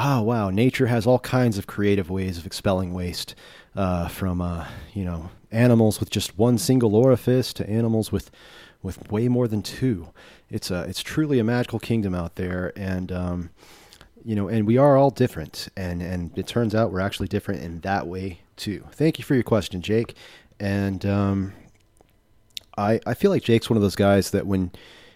Oh 0.00 0.22
wow, 0.22 0.50
nature 0.50 0.86
has 0.86 1.06
all 1.08 1.18
kinds 1.18 1.58
of 1.58 1.66
creative 1.66 2.08
ways 2.08 2.38
of 2.38 2.46
expelling 2.46 2.94
waste, 2.94 3.34
uh, 3.78 4.08
from 4.08 4.66
you 4.92 5.04
know 5.04 5.30
animals 5.50 6.00
with 6.00 6.10
just 6.10 6.36
one 6.36 6.58
single 6.58 6.94
orifice 6.94 7.54
to 7.54 7.68
animals 7.68 8.12
with 8.12 8.30
with 8.82 9.10
way 9.10 9.28
more 9.28 9.48
than 9.48 9.62
two 9.62 10.08
it's 10.50 10.70
a 10.70 10.82
it's 10.84 11.02
truly 11.02 11.38
a 11.38 11.44
magical 11.44 11.78
kingdom 11.78 12.14
out 12.14 12.36
there, 12.36 12.72
and 12.76 13.12
um, 13.12 13.50
you 14.24 14.34
know, 14.34 14.48
and 14.48 14.66
we 14.66 14.78
are 14.78 14.96
all 14.96 15.10
different, 15.10 15.68
and 15.76 16.02
and 16.02 16.36
it 16.38 16.46
turns 16.46 16.74
out 16.74 16.90
we're 16.90 17.00
actually 17.00 17.28
different 17.28 17.62
in 17.62 17.80
that 17.80 18.06
way 18.06 18.40
too. 18.56 18.84
Thank 18.92 19.18
you 19.18 19.24
for 19.24 19.34
your 19.34 19.42
question, 19.42 19.82
Jake, 19.82 20.14
and 20.58 21.04
um, 21.04 21.52
I 22.76 23.00
I 23.06 23.14
feel 23.14 23.30
like 23.30 23.42
Jake's 23.42 23.68
one 23.68 23.76
of 23.76 23.82
those 23.82 23.96
guys 23.96 24.30
that 24.30 24.46
when 24.46 24.72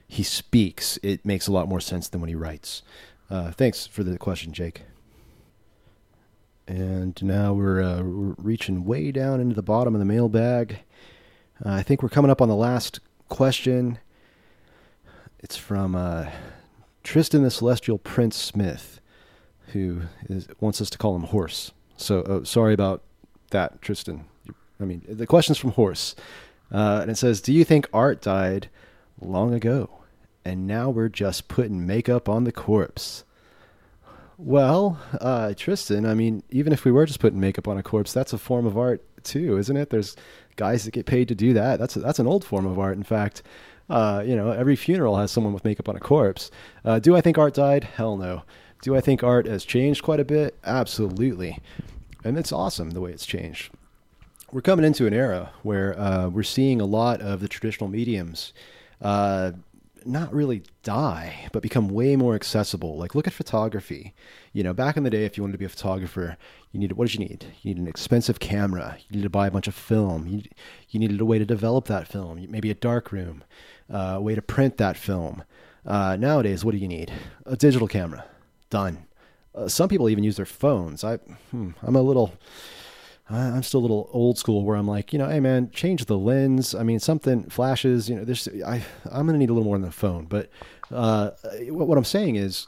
he 0.06 0.22
speaks, 0.22 0.98
it 1.02 1.24
makes 1.24 1.46
a 1.46 1.52
lot 1.52 1.68
more 1.68 1.80
sense 1.80 2.08
than 2.08 2.20
when 2.20 2.28
he 2.28 2.34
writes. 2.34 2.82
Uh, 3.30 3.50
thanks 3.50 3.86
for 3.86 4.04
the 4.04 4.18
question, 4.18 4.52
Jake. 4.52 4.82
And 6.66 7.20
now 7.22 7.52
we're, 7.52 7.82
uh, 7.82 8.02
we're, 8.02 8.34
reaching 8.38 8.84
way 8.84 9.10
down 9.10 9.40
into 9.40 9.54
the 9.54 9.62
bottom 9.62 9.94
of 9.94 9.98
the 9.98 10.04
mailbag. 10.04 10.78
Uh, 11.64 11.70
I 11.70 11.82
think 11.82 12.02
we're 12.02 12.08
coming 12.08 12.30
up 12.30 12.40
on 12.40 12.48
the 12.48 12.56
last 12.56 13.00
question. 13.28 13.98
It's 15.40 15.56
from 15.56 15.94
uh, 15.96 16.30
Tristan 17.02 17.42
the 17.42 17.50
Celestial 17.50 17.98
Prince 17.98 18.36
Smith, 18.36 19.00
who 19.68 20.02
is, 20.28 20.46
wants 20.60 20.80
us 20.80 20.90
to 20.90 20.98
call 20.98 21.16
him 21.16 21.24
Horse. 21.24 21.72
So 21.96 22.20
uh, 22.22 22.44
sorry 22.44 22.74
about 22.74 23.02
that, 23.50 23.82
Tristan. 23.82 24.24
I 24.80 24.84
mean, 24.84 25.02
the 25.08 25.26
question's 25.26 25.58
from 25.58 25.72
Horse. 25.72 26.14
Uh, 26.70 27.00
and 27.02 27.10
it 27.10 27.16
says, 27.16 27.40
Do 27.40 27.52
you 27.52 27.64
think 27.64 27.88
art 27.92 28.22
died 28.22 28.68
long 29.20 29.52
ago? 29.52 29.90
And 30.44 30.66
now 30.66 30.90
we're 30.90 31.08
just 31.08 31.48
putting 31.48 31.86
makeup 31.86 32.28
on 32.28 32.44
the 32.44 32.52
corpse. 32.52 33.24
Well, 34.44 34.98
uh, 35.20 35.54
Tristan, 35.56 36.04
I 36.04 36.14
mean, 36.14 36.42
even 36.50 36.72
if 36.72 36.84
we 36.84 36.90
were 36.90 37.06
just 37.06 37.20
putting 37.20 37.38
makeup 37.38 37.68
on 37.68 37.78
a 37.78 37.82
corpse, 37.82 38.12
that's 38.12 38.32
a 38.32 38.38
form 38.38 38.66
of 38.66 38.76
art 38.76 39.00
too, 39.22 39.56
isn't 39.56 39.76
it? 39.76 39.90
There's 39.90 40.16
guys 40.56 40.84
that 40.84 40.90
get 40.90 41.06
paid 41.06 41.28
to 41.28 41.36
do 41.36 41.52
that. 41.52 41.78
That's 41.78 41.94
a, 41.94 42.00
that's 42.00 42.18
an 42.18 42.26
old 42.26 42.44
form 42.44 42.66
of 42.66 42.76
art. 42.76 42.96
In 42.96 43.04
fact, 43.04 43.44
uh, 43.88 44.24
you 44.26 44.34
know, 44.34 44.50
every 44.50 44.74
funeral 44.74 45.16
has 45.16 45.30
someone 45.30 45.52
with 45.52 45.64
makeup 45.64 45.88
on 45.88 45.94
a 45.94 46.00
corpse. 46.00 46.50
Uh, 46.84 46.98
do 46.98 47.14
I 47.14 47.20
think 47.20 47.38
art 47.38 47.54
died? 47.54 47.84
Hell 47.84 48.16
no. 48.16 48.42
Do 48.82 48.96
I 48.96 49.00
think 49.00 49.22
art 49.22 49.46
has 49.46 49.64
changed 49.64 50.02
quite 50.02 50.18
a 50.18 50.24
bit? 50.24 50.58
Absolutely. 50.64 51.60
And 52.24 52.36
it's 52.36 52.50
awesome 52.50 52.90
the 52.90 53.00
way 53.00 53.12
it's 53.12 53.26
changed. 53.26 53.70
We're 54.50 54.60
coming 54.60 54.84
into 54.84 55.06
an 55.06 55.14
era 55.14 55.52
where 55.62 55.96
uh, 55.96 56.28
we're 56.30 56.42
seeing 56.42 56.80
a 56.80 56.84
lot 56.84 57.20
of 57.20 57.38
the 57.38 57.48
traditional 57.48 57.88
mediums 57.88 58.52
uh, 59.00 59.52
not 60.06 60.32
really 60.32 60.62
die, 60.82 61.48
but 61.52 61.62
become 61.62 61.88
way 61.88 62.16
more 62.16 62.34
accessible. 62.34 62.96
Like, 62.96 63.14
look 63.14 63.26
at 63.26 63.32
photography. 63.32 64.14
You 64.52 64.62
know, 64.62 64.72
back 64.72 64.96
in 64.96 65.02
the 65.02 65.10
day, 65.10 65.24
if 65.24 65.36
you 65.36 65.42
wanted 65.42 65.52
to 65.52 65.58
be 65.58 65.64
a 65.64 65.70
photographer, 65.70 66.36
you 66.70 66.80
needed 66.80 66.96
what 66.96 67.08
did 67.08 67.14
you 67.14 67.26
need? 67.26 67.46
You 67.62 67.70
needed 67.70 67.82
an 67.82 67.88
expensive 67.88 68.40
camera. 68.40 68.96
You 69.00 69.16
needed 69.16 69.24
to 69.24 69.30
buy 69.30 69.46
a 69.46 69.50
bunch 69.50 69.68
of 69.68 69.74
film. 69.74 70.26
You, 70.26 70.42
you 70.88 71.00
needed 71.00 71.20
a 71.20 71.24
way 71.24 71.38
to 71.38 71.44
develop 71.44 71.86
that 71.86 72.08
film, 72.08 72.44
maybe 72.50 72.70
a 72.70 72.74
dark 72.74 73.12
room, 73.12 73.44
uh, 73.92 74.14
a 74.16 74.20
way 74.20 74.34
to 74.34 74.42
print 74.42 74.76
that 74.78 74.96
film. 74.96 75.44
Uh, 75.84 76.16
nowadays, 76.16 76.64
what 76.64 76.72
do 76.72 76.78
you 76.78 76.88
need? 76.88 77.12
A 77.46 77.56
digital 77.56 77.88
camera. 77.88 78.24
Done. 78.70 79.06
Uh, 79.54 79.68
some 79.68 79.88
people 79.88 80.08
even 80.08 80.24
use 80.24 80.36
their 80.36 80.46
phones. 80.46 81.04
I, 81.04 81.16
hmm, 81.50 81.70
I'm 81.82 81.96
a 81.96 82.02
little, 82.02 82.32
I'm 83.34 83.62
still 83.62 83.80
a 83.80 83.82
little 83.82 84.10
old 84.12 84.38
school 84.38 84.64
where 84.64 84.76
I'm 84.76 84.86
like, 84.86 85.12
you 85.12 85.18
know, 85.18 85.28
hey 85.28 85.40
man, 85.40 85.70
change 85.70 86.04
the 86.04 86.18
lens. 86.18 86.74
I 86.74 86.82
mean, 86.82 87.00
something 87.00 87.44
flashes. 87.44 88.08
You 88.08 88.16
know, 88.16 88.24
there's, 88.24 88.48
I, 88.66 88.82
I'm 89.10 89.26
gonna 89.26 89.38
need 89.38 89.50
a 89.50 89.52
little 89.52 89.64
more 89.64 89.76
than 89.76 89.86
the 89.86 89.92
phone. 89.92 90.26
But 90.26 90.50
uh, 90.90 91.30
what, 91.68 91.88
what 91.88 91.98
I'm 91.98 92.04
saying 92.04 92.36
is, 92.36 92.66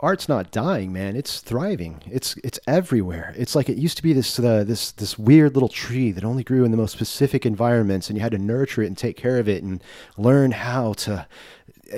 art's 0.00 0.28
not 0.28 0.50
dying, 0.50 0.92
man. 0.92 1.14
It's 1.14 1.40
thriving. 1.40 2.02
It's 2.10 2.36
it's 2.42 2.58
everywhere. 2.66 3.34
It's 3.36 3.54
like 3.54 3.68
it 3.68 3.76
used 3.76 3.96
to 3.98 4.02
be 4.02 4.12
this 4.12 4.38
uh, 4.38 4.64
this 4.64 4.92
this 4.92 5.18
weird 5.18 5.54
little 5.54 5.68
tree 5.68 6.10
that 6.12 6.24
only 6.24 6.42
grew 6.42 6.64
in 6.64 6.70
the 6.70 6.76
most 6.76 6.92
specific 6.92 7.46
environments, 7.46 8.08
and 8.08 8.16
you 8.16 8.22
had 8.22 8.32
to 8.32 8.38
nurture 8.38 8.82
it 8.82 8.86
and 8.86 8.96
take 8.98 9.16
care 9.16 9.38
of 9.38 9.48
it 9.48 9.62
and 9.62 9.82
learn 10.16 10.52
how 10.52 10.94
to, 10.94 11.26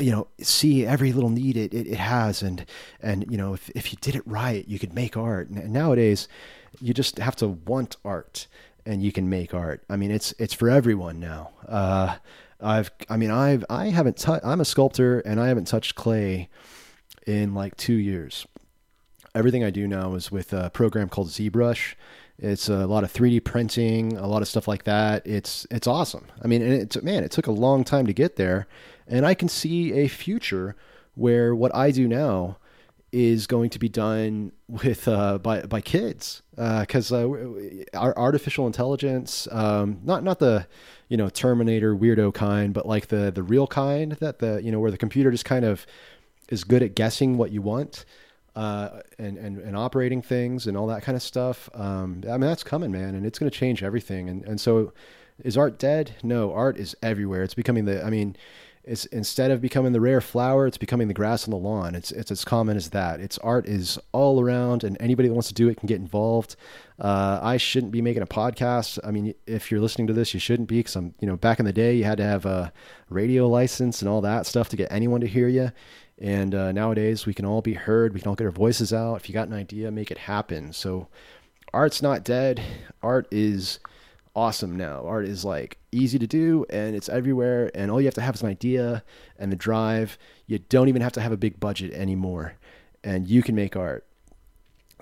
you 0.00 0.10
know, 0.10 0.26
see 0.40 0.84
every 0.84 1.12
little 1.12 1.30
need 1.30 1.56
it, 1.56 1.72
it, 1.72 1.86
it 1.86 1.98
has, 1.98 2.42
and 2.42 2.66
and 3.00 3.24
you 3.30 3.36
know, 3.36 3.54
if 3.54 3.70
if 3.70 3.92
you 3.92 3.98
did 4.00 4.16
it 4.16 4.26
right, 4.26 4.66
you 4.66 4.78
could 4.78 4.94
make 4.94 5.16
art. 5.16 5.48
And 5.48 5.72
nowadays, 5.72 6.28
you 6.80 6.94
just 6.94 7.18
have 7.18 7.36
to 7.36 7.48
want 7.48 7.96
art, 8.04 8.46
and 8.86 9.02
you 9.02 9.12
can 9.12 9.28
make 9.28 9.54
art. 9.54 9.82
I 9.88 9.96
mean, 9.96 10.10
it's 10.10 10.32
it's 10.38 10.54
for 10.54 10.68
everyone 10.68 11.20
now. 11.20 11.50
Uh, 11.68 12.16
I've 12.62 12.90
I 13.10 13.16
mean 13.16 13.30
I've 13.30 13.64
I 13.68 13.86
haven't 13.86 14.24
I'm 14.28 14.60
a 14.60 14.64
sculptor 14.64 15.20
and 15.20 15.40
I 15.40 15.48
haven't 15.48 15.66
touched 15.66 15.94
clay 15.94 16.48
in 17.26 17.54
like 17.54 17.76
two 17.76 17.94
years. 17.94 18.46
Everything 19.34 19.64
I 19.64 19.70
do 19.70 19.88
now 19.88 20.14
is 20.14 20.30
with 20.30 20.52
a 20.52 20.70
program 20.70 21.08
called 21.08 21.28
ZBrush. 21.28 21.94
It's 22.38 22.68
a 22.68 22.86
lot 22.86 23.04
of 23.04 23.12
3D 23.12 23.44
printing, 23.44 24.16
a 24.16 24.26
lot 24.26 24.42
of 24.42 24.48
stuff 24.48 24.68
like 24.68 24.84
that. 24.84 25.26
It's 25.26 25.66
it's 25.70 25.86
awesome. 25.86 26.26
I 26.42 26.46
mean, 26.46 26.62
and 26.62 26.72
it's 26.72 27.00
man, 27.02 27.24
it 27.24 27.30
took 27.30 27.46
a 27.46 27.52
long 27.52 27.84
time 27.84 28.06
to 28.06 28.12
get 28.12 28.36
there, 28.36 28.66
and 29.08 29.26
I 29.26 29.34
can 29.34 29.48
see 29.48 29.92
a 29.94 30.08
future 30.08 30.76
where 31.14 31.54
what 31.54 31.74
I 31.74 31.90
do 31.90 32.08
now 32.08 32.58
is 33.12 33.46
going 33.46 33.70
to 33.70 33.78
be 33.78 33.88
done 33.88 34.52
with 34.68 35.06
uh, 35.06 35.38
by 35.38 35.62
by 35.62 35.80
kids 35.80 36.42
because 36.56 37.12
uh, 37.12 37.28
uh, 37.28 37.98
our 37.98 38.16
artificial 38.16 38.66
intelligence, 38.66 39.46
um, 39.52 40.00
not 40.02 40.24
not 40.24 40.38
the 40.38 40.66
you 41.08 41.16
know 41.16 41.28
Terminator 41.28 41.94
weirdo 41.94 42.32
kind, 42.32 42.72
but 42.72 42.86
like 42.86 43.08
the 43.08 43.30
the 43.30 43.42
real 43.42 43.66
kind 43.66 44.12
that 44.12 44.38
the 44.38 44.62
you 44.62 44.72
know 44.72 44.80
where 44.80 44.90
the 44.90 44.98
computer 44.98 45.30
just 45.30 45.44
kind 45.44 45.64
of 45.64 45.86
is 46.48 46.64
good 46.64 46.82
at 46.82 46.94
guessing 46.94 47.38
what 47.38 47.50
you 47.50 47.62
want 47.62 48.04
uh, 48.56 49.00
and, 49.18 49.38
and, 49.38 49.58
and 49.58 49.74
operating 49.76 50.20
things 50.20 50.66
and 50.66 50.76
all 50.76 50.86
that 50.86 51.02
kind 51.02 51.16
of 51.16 51.22
stuff. 51.22 51.70
Um, 51.74 52.22
I 52.28 52.32
mean, 52.32 52.40
that's 52.42 52.64
coming, 52.64 52.90
man, 52.90 53.14
and 53.14 53.24
it's 53.24 53.38
going 53.38 53.50
to 53.50 53.56
change 53.56 53.82
everything. 53.82 54.28
And, 54.28 54.44
and 54.44 54.60
so 54.60 54.92
Is 55.42 55.56
art 55.56 55.78
dead? 55.78 56.14
No, 56.22 56.52
art 56.52 56.76
is 56.76 56.94
everywhere. 57.02 57.42
It's 57.42 57.54
becoming 57.54 57.86
the. 57.86 58.04
I 58.04 58.10
mean, 58.10 58.36
it's 58.84 59.06
instead 59.06 59.52
of 59.52 59.60
becoming 59.60 59.92
the 59.92 60.00
rare 60.00 60.20
flower, 60.20 60.66
it's 60.66 60.78
becoming 60.78 61.06
the 61.06 61.14
grass 61.14 61.44
on 61.46 61.52
the 61.52 61.56
lawn. 61.56 61.94
It's 61.94 62.10
it's 62.10 62.32
as 62.32 62.44
common 62.44 62.76
as 62.76 62.90
that. 62.90 63.20
It's 63.20 63.38
art 63.38 63.66
is 63.66 63.96
all 64.10 64.40
around, 64.40 64.82
and 64.82 64.96
anybody 64.98 65.28
that 65.28 65.34
wants 65.34 65.48
to 65.48 65.54
do 65.54 65.68
it 65.68 65.76
can 65.76 65.86
get 65.86 66.00
involved. 66.00 66.56
Uh, 66.98 67.38
I 67.40 67.58
shouldn't 67.58 67.92
be 67.92 68.02
making 68.02 68.22
a 68.22 68.26
podcast. 68.26 68.98
I 69.04 69.12
mean, 69.12 69.34
if 69.46 69.70
you're 69.70 69.80
listening 69.80 70.08
to 70.08 70.12
this, 70.12 70.34
you 70.34 70.40
shouldn't 70.40 70.68
be 70.68 70.78
because 70.78 70.96
I'm. 70.96 71.14
You 71.20 71.28
know, 71.28 71.36
back 71.36 71.60
in 71.60 71.64
the 71.64 71.72
day, 71.72 71.94
you 71.94 72.04
had 72.04 72.18
to 72.18 72.24
have 72.24 72.44
a 72.44 72.72
radio 73.08 73.48
license 73.48 74.02
and 74.02 74.08
all 74.08 74.20
that 74.22 74.46
stuff 74.46 74.68
to 74.70 74.76
get 74.76 74.90
anyone 74.90 75.20
to 75.20 75.28
hear 75.28 75.46
you. 75.46 75.70
And 76.18 76.52
uh, 76.52 76.72
nowadays, 76.72 77.24
we 77.24 77.34
can 77.34 77.44
all 77.44 77.62
be 77.62 77.74
heard. 77.74 78.14
We 78.14 78.20
can 78.20 78.28
all 78.28 78.34
get 78.34 78.44
our 78.44 78.50
voices 78.50 78.92
out. 78.92 79.14
If 79.14 79.28
you 79.28 79.32
got 79.32 79.48
an 79.48 79.54
idea, 79.54 79.92
make 79.92 80.10
it 80.10 80.18
happen. 80.18 80.72
So, 80.72 81.06
art's 81.72 82.02
not 82.02 82.24
dead. 82.24 82.60
Art 83.00 83.28
is 83.30 83.78
awesome 84.34 84.76
now. 84.76 85.04
Art 85.06 85.26
is 85.26 85.44
like 85.44 85.78
easy 85.90 86.18
to 86.18 86.26
do 86.26 86.64
and 86.70 86.96
it's 86.96 87.08
everywhere 87.08 87.70
and 87.74 87.90
all 87.90 88.00
you 88.00 88.06
have 88.06 88.14
to 88.14 88.20
have 88.22 88.34
is 88.34 88.42
an 88.42 88.48
idea 88.48 89.04
and 89.38 89.52
the 89.52 89.56
drive. 89.56 90.18
You 90.46 90.58
don't 90.58 90.88
even 90.88 91.02
have 91.02 91.12
to 91.12 91.20
have 91.20 91.32
a 91.32 91.36
big 91.36 91.60
budget 91.60 91.92
anymore 91.92 92.54
and 93.04 93.28
you 93.28 93.42
can 93.42 93.54
make 93.54 93.76
art. 93.76 94.06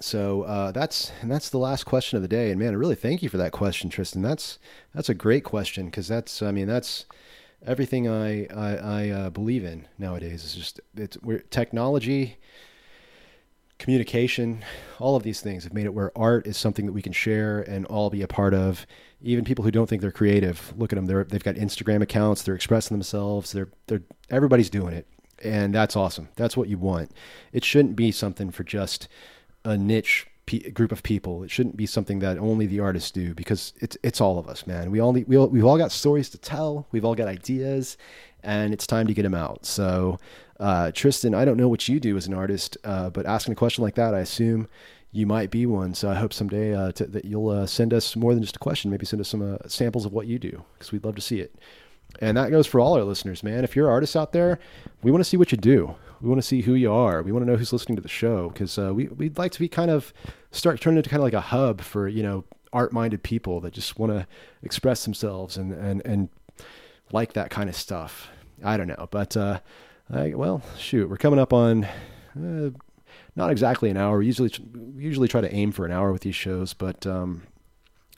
So 0.01 0.43
uh, 0.43 0.73
that's 0.73 1.13
that's 1.23 1.51
the 1.51 1.59
last 1.59 1.85
question 1.85 2.17
of 2.17 2.23
the 2.23 2.29
day. 2.29 2.51
And 2.51 2.59
man, 2.59 2.73
I 2.73 2.77
really 2.77 2.95
thank 2.95 3.23
you 3.23 3.29
for 3.29 3.37
that 3.37 3.53
question, 3.53 3.91
Tristan. 3.91 4.23
That's 4.23 4.59
that's 4.95 5.11
a 5.11 5.15
great 5.15 5.45
question 5.45 5.87
because 5.87 6.09
that's 6.09 6.41
I 6.41 6.53
mean 6.53 6.67
that's 6.67 7.05
everything 7.67 8.09
I 8.09 8.47
I, 8.47 8.77
I 8.77 9.09
uh, 9.11 9.31
believe 9.31 9.63
in 9.63 9.87
nowadays. 9.99 10.43
Is 10.43 10.55
just 10.55 10.81
it's 10.97 11.19
we're, 11.23 11.41
technology 11.41 12.39
communication, 13.81 14.63
all 14.99 15.17
of 15.17 15.23
these 15.23 15.41
things 15.41 15.65
have 15.65 15.73
made 15.73 15.87
it 15.87 15.95
where 15.95 16.17
art 16.17 16.47
is 16.47 16.57
something 16.57 16.87
that 16.87 16.93
we 16.93 17.03
can 17.03 17.13
share 17.13 17.63
and 17.63 17.87
all 17.87 18.11
be 18.11 18.23
a 18.23 18.29
part 18.29 18.55
of. 18.55 18.87
Even 19.23 19.45
people 19.45 19.65
who 19.65 19.71
don't 19.71 19.89
think 19.89 20.03
they're 20.03 20.11
creative, 20.11 20.73
look 20.77 20.93
at 20.93 20.97
them. 20.97 21.07
They're, 21.07 21.25
they've 21.25 21.45
got 21.45 21.57
Instagram 21.57 22.03
accounts. 22.03 22.43
They're 22.43 22.55
expressing 22.55 22.97
themselves. 22.97 23.53
They're, 23.53 23.69
they're, 23.87 24.03
everybody's 24.31 24.71
doing 24.71 24.95
it. 24.95 25.07
And 25.43 25.75
that's 25.75 25.97
awesome. 25.97 26.29
That's 26.37 26.57
what 26.57 26.69
you 26.69 26.79
want. 26.79 27.13
It 27.53 27.65
shouldn't 27.65 27.97
be 27.97 28.13
something 28.13 28.51
for 28.51 28.65
just 28.65 29.09
a 29.65 29.77
niche 29.77 30.27
group 30.73 30.91
of 30.91 31.03
people. 31.03 31.43
It 31.43 31.51
shouldn't 31.51 31.77
be 31.77 31.87
something 31.87 32.19
that 32.21 32.39
only 32.39 32.67
the 32.67 32.81
artists 32.81 33.11
do 33.11 33.35
because 33.35 33.73
it's, 33.81 33.97
it's 34.03 34.21
all 34.21 34.39
of 34.39 34.49
us, 34.49 34.67
man. 34.67 34.91
We 34.91 35.01
all 35.01 35.13
need, 35.13 35.29
we 35.29 35.37
all, 35.37 35.49
we've 35.49 35.65
all 35.65 35.79
got 35.79 35.93
stories 35.93 36.29
to 36.31 36.39
tell. 36.39 36.87
We've 36.91 37.05
all 37.05 37.15
got 37.15 37.29
ideas 37.29 37.97
and 38.43 38.73
it's 38.73 38.87
time 38.87 39.07
to 39.07 39.15
get 39.15 39.23
them 39.23 39.35
out. 39.35 39.65
So, 39.65 40.19
uh, 40.59 40.91
Tristan, 40.93 41.35
I 41.35 41.45
don't 41.45 41.57
know 41.57 41.69
what 41.69 41.89
you 41.89 42.01
do 42.01 42.17
as 42.17 42.27
an 42.27 42.35
artist, 42.35 42.77
uh, 42.85 43.11
but 43.11 43.27
asking 43.27 43.53
a 43.53 43.57
question 43.57 43.85
like 43.85 43.95
that, 43.95 44.15
I 44.15 44.21
assume 44.21 44.69
you 45.13 45.27
might 45.27 45.51
be 45.51 45.67
one. 45.67 45.95
So 45.95 46.09
I 46.09 46.15
hope 46.15 46.33
someday 46.33 46.75
uh, 46.75 46.93
to, 46.93 47.07
that 47.07 47.25
you'll 47.25 47.51
uh, 47.51 47.67
send 47.67 47.93
us 47.93 48.15
more 48.17 48.35
than 48.35 48.43
just 48.43 48.57
a 48.57 48.61
question. 48.61 48.91
Maybe 48.91 49.07
send 49.07 49.21
us 49.21 49.29
some 49.29 49.55
uh, 49.55 49.59
samples 49.67 50.07
of 50.07 50.13
what 50.13 50.27
you 50.27 50.39
do 50.39 50.65
because 50.75 50.93
we'd 50.93 51.05
love 51.05 51.17
to 51.17 51.21
see 51.23 51.41
it. 51.41 51.55
And 52.21 52.37
that 52.37 52.51
goes 52.51 52.67
for 52.67 52.81
all 52.81 52.95
our 52.95 53.05
listeners, 53.05 53.43
man. 53.43 53.65
If 53.65 53.77
you're 53.77 53.91
artists 53.91 54.17
out 54.17 54.33
there, 54.33 54.59
we 55.03 55.11
want 55.11 55.23
to 55.23 55.29
see 55.29 55.37
what 55.37 55.53
you 55.53 55.59
do. 55.59 55.95
We 56.21 56.29
want 56.29 56.41
to 56.41 56.47
see 56.47 56.63
who 56.63 56.75
you 56.75 56.93
are. 56.93 57.23
We 57.23 57.33
want 57.33 57.45
to 57.45 57.51
know 57.51 57.57
who's 57.57 57.73
listening 57.73 57.97
to 57.97 58.03
the 58.03 58.09
show 58.09 58.51
because 58.51 58.79
uh, 58.79 58.93
we 58.93 59.07
we'd 59.09 59.39
like 59.39 59.53
to 59.53 59.61
be 59.61 59.69
kind 59.69 59.91
of 59.91 60.13
start 60.51 60.81
turning 60.81 60.99
into 60.99 61.09
kind 61.09 61.21
of 61.21 61.25
like 61.25 61.33
a 61.33 61.41
hub 61.41 61.81
for 61.81 62.09
you 62.09 62.23
know 62.23 62.45
art-minded 62.73 63.23
people 63.23 63.61
that 63.61 63.73
just 63.73 63.99
want 63.99 64.13
to 64.13 64.27
express 64.63 65.05
themselves 65.05 65.57
and 65.57 65.73
and 65.73 66.03
and 66.05 66.29
like 67.11 67.33
that 67.33 67.51
kind 67.51 67.71
of 67.71 67.77
stuff. 67.77 68.29
I 68.63 68.77
don't 68.77 68.89
know, 68.89 69.09
but 69.11 69.37
uh 69.37 69.61
I, 70.13 70.35
well, 70.35 70.63
shoot, 70.77 71.09
we're 71.09 71.17
coming 71.17 71.39
up 71.39 71.53
on 71.53 71.85
uh, 71.85 72.71
not 73.37 73.51
exactly 73.51 73.91
an 73.91 73.97
hour. 73.97 74.19
We 74.19 74.27
usually 74.27 74.53
usually 74.97 75.29
try 75.29 75.41
to 75.41 75.55
aim 75.55 75.73
for 75.73 75.87
an 75.87 75.93
hour 75.93 76.13
with 76.13 76.23
these 76.23 76.35
shows, 76.35 76.75
but 76.75 77.07
um, 77.07 77.43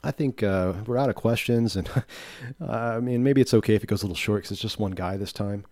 I 0.03 0.11
think 0.11 0.43
uh, 0.43 0.73
we're 0.85 0.97
out 0.97 1.09
of 1.09 1.15
questions, 1.15 1.75
and 1.75 1.89
uh, 2.61 2.71
I 2.71 2.99
mean 2.99 3.23
maybe 3.23 3.41
it's 3.41 3.53
okay 3.53 3.75
if 3.75 3.83
it 3.83 3.87
goes 3.87 4.03
a 4.03 4.05
little 4.05 4.15
short 4.15 4.43
because 4.43 4.51
it's 4.51 4.61
just 4.61 4.79
one 4.79 4.91
guy 4.91 5.17
this 5.17 5.33
time. 5.33 5.65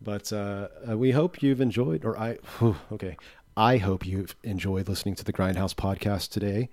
But 0.00 0.32
uh, 0.32 0.68
uh, 0.88 0.96
we 0.96 1.10
hope 1.10 1.42
you've 1.42 1.60
enjoyed, 1.60 2.04
or 2.04 2.18
I 2.18 2.34
whew, 2.58 2.76
okay, 2.92 3.16
I 3.56 3.78
hope 3.78 4.06
you've 4.06 4.36
enjoyed 4.42 4.88
listening 4.88 5.14
to 5.16 5.24
the 5.24 5.32
Grindhouse 5.32 5.74
podcast 5.74 6.30
today, 6.30 6.68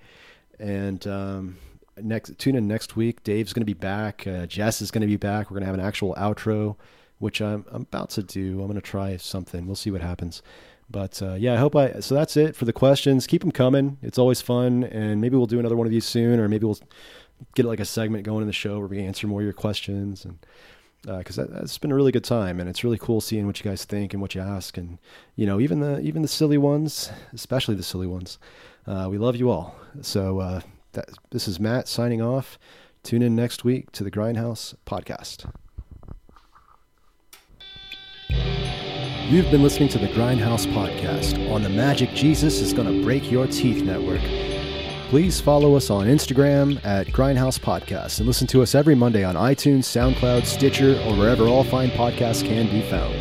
and. 0.60 1.06
Um, 1.08 1.58
next 1.98 2.38
tune 2.38 2.58
in 2.58 2.68
next 2.68 2.98
week. 2.98 3.24
Dave's 3.24 3.54
going 3.54 3.62
to 3.62 3.66
be 3.66 3.72
back. 3.74 4.28
Uh, 4.28 4.46
Jess 4.46 4.82
is 4.82 4.92
going 4.92 5.00
to 5.00 5.08
be 5.08 5.16
back. 5.16 5.50
We're 5.50 5.56
going 5.56 5.62
to 5.62 5.68
have 5.68 5.76
an 5.76 5.80
actual 5.80 6.14
outro 6.16 6.76
which 7.20 7.42
I'm, 7.42 7.66
I'm 7.72 7.84
about 7.84 8.10
to 8.12 8.24
do. 8.24 8.60
I'm 8.60 8.68
going 8.68 8.76
to 8.76 8.82
try 8.82 9.16
something. 9.18 9.66
We'll 9.66 9.76
see 9.76 9.92
what 9.92 10.02
happens. 10.02 10.42
But 10.90 11.22
uh, 11.22 11.34
yeah, 11.34 11.54
I 11.54 11.58
hope 11.58 11.76
I. 11.76 12.00
So 12.00 12.16
that's 12.16 12.38
it 12.38 12.56
for 12.56 12.66
the 12.66 12.74
questions. 12.74 13.28
Keep 13.28 13.42
them 13.42 13.52
coming. 13.52 13.98
It's 14.02 14.18
always 14.18 14.42
fun, 14.42 14.84
and 14.84 15.20
maybe 15.20 15.36
we'll 15.36 15.48
do 15.48 15.60
another 15.60 15.76
one 15.76 15.88
of 15.88 15.92
these 15.92 16.06
soon, 16.06 16.40
or 16.40 16.48
maybe 16.48 16.66
we'll 16.66 16.80
get 17.56 17.66
like 17.66 17.80
a 17.80 17.86
segment 17.86 18.24
going 18.24 18.42
in 18.42 18.48
the 18.48 18.54
show 18.54 18.80
where 18.80 18.88
we 18.88 19.00
answer 19.00 19.28
more 19.28 19.42
of 19.42 19.46
your 19.46 19.54
questions, 19.54 20.26
and 20.26 20.38
because 21.18 21.38
uh, 21.38 21.46
that, 21.46 21.62
has 21.62 21.78
been 21.78 21.92
a 21.92 21.96
really 21.96 22.12
good 22.12 22.24
time, 22.24 22.60
and 22.60 22.70
it's 22.70 22.84
really 22.84 22.98
cool 22.98 23.22
seeing 23.22 23.46
what 23.46 23.60
you 23.60 23.70
guys 23.70 23.86
think 23.86 24.14
and 24.14 24.22
what 24.22 24.36
you 24.36 24.42
ask, 24.42 24.78
and 24.78 25.00
you 25.36 25.46
know 25.46 25.60
even 25.60 25.80
the 25.80 26.00
even 26.02 26.22
the 26.22 26.28
silly 26.28 26.58
ones, 26.58 27.12
especially 27.34 27.76
the 27.76 27.84
silly 27.84 28.08
ones. 28.08 28.38
Uh, 28.88 29.08
we 29.10 29.18
love 29.18 29.36
you 29.36 29.50
all. 29.50 29.76
So 30.02 30.40
uh, 30.40 30.62
that, 30.94 31.10
this 31.32 31.48
is 31.48 31.60
Matt 31.60 31.88
signing 31.88 32.22
off. 32.22 32.60
Tune 33.04 33.22
in 33.22 33.36
next 33.36 33.64
week 33.64 33.92
to 33.94 34.04
the 34.04 34.12
Grindhouse 34.12 34.76
podcast. 34.86 35.52
You've 39.28 39.50
been 39.50 39.64
listening 39.64 39.90
to 39.90 39.98
the 39.98 40.08
Grindhouse 40.10 40.68
Podcast 40.68 41.52
on 41.52 41.64
the 41.64 41.70
Magic 41.70 42.14
Jesus 42.14 42.62
is 42.62 42.74
Gonna 42.74 43.02
Break 43.02 43.32
Your 43.32 43.48
Teeth 43.48 43.84
Network. 43.84 44.22
Please 45.10 45.42
follow 45.42 45.76
us 45.76 45.90
on 45.90 46.06
Instagram 46.06 46.80
at 46.86 47.08
Grindhouse 47.08 47.60
Podcast 47.60 48.20
and 48.20 48.28
listen 48.28 48.46
to 48.46 48.62
us 48.62 48.76
every 48.76 48.94
Monday 48.94 49.24
on 49.24 49.34
iTunes, 49.34 49.86
SoundCloud, 49.86 50.46
Stitcher, 50.46 51.02
or 51.08 51.16
wherever 51.16 51.46
all 51.46 51.64
fine 51.64 51.90
podcasts 51.90 52.46
can 52.46 52.68
be 52.68 52.84
found. 52.84 53.16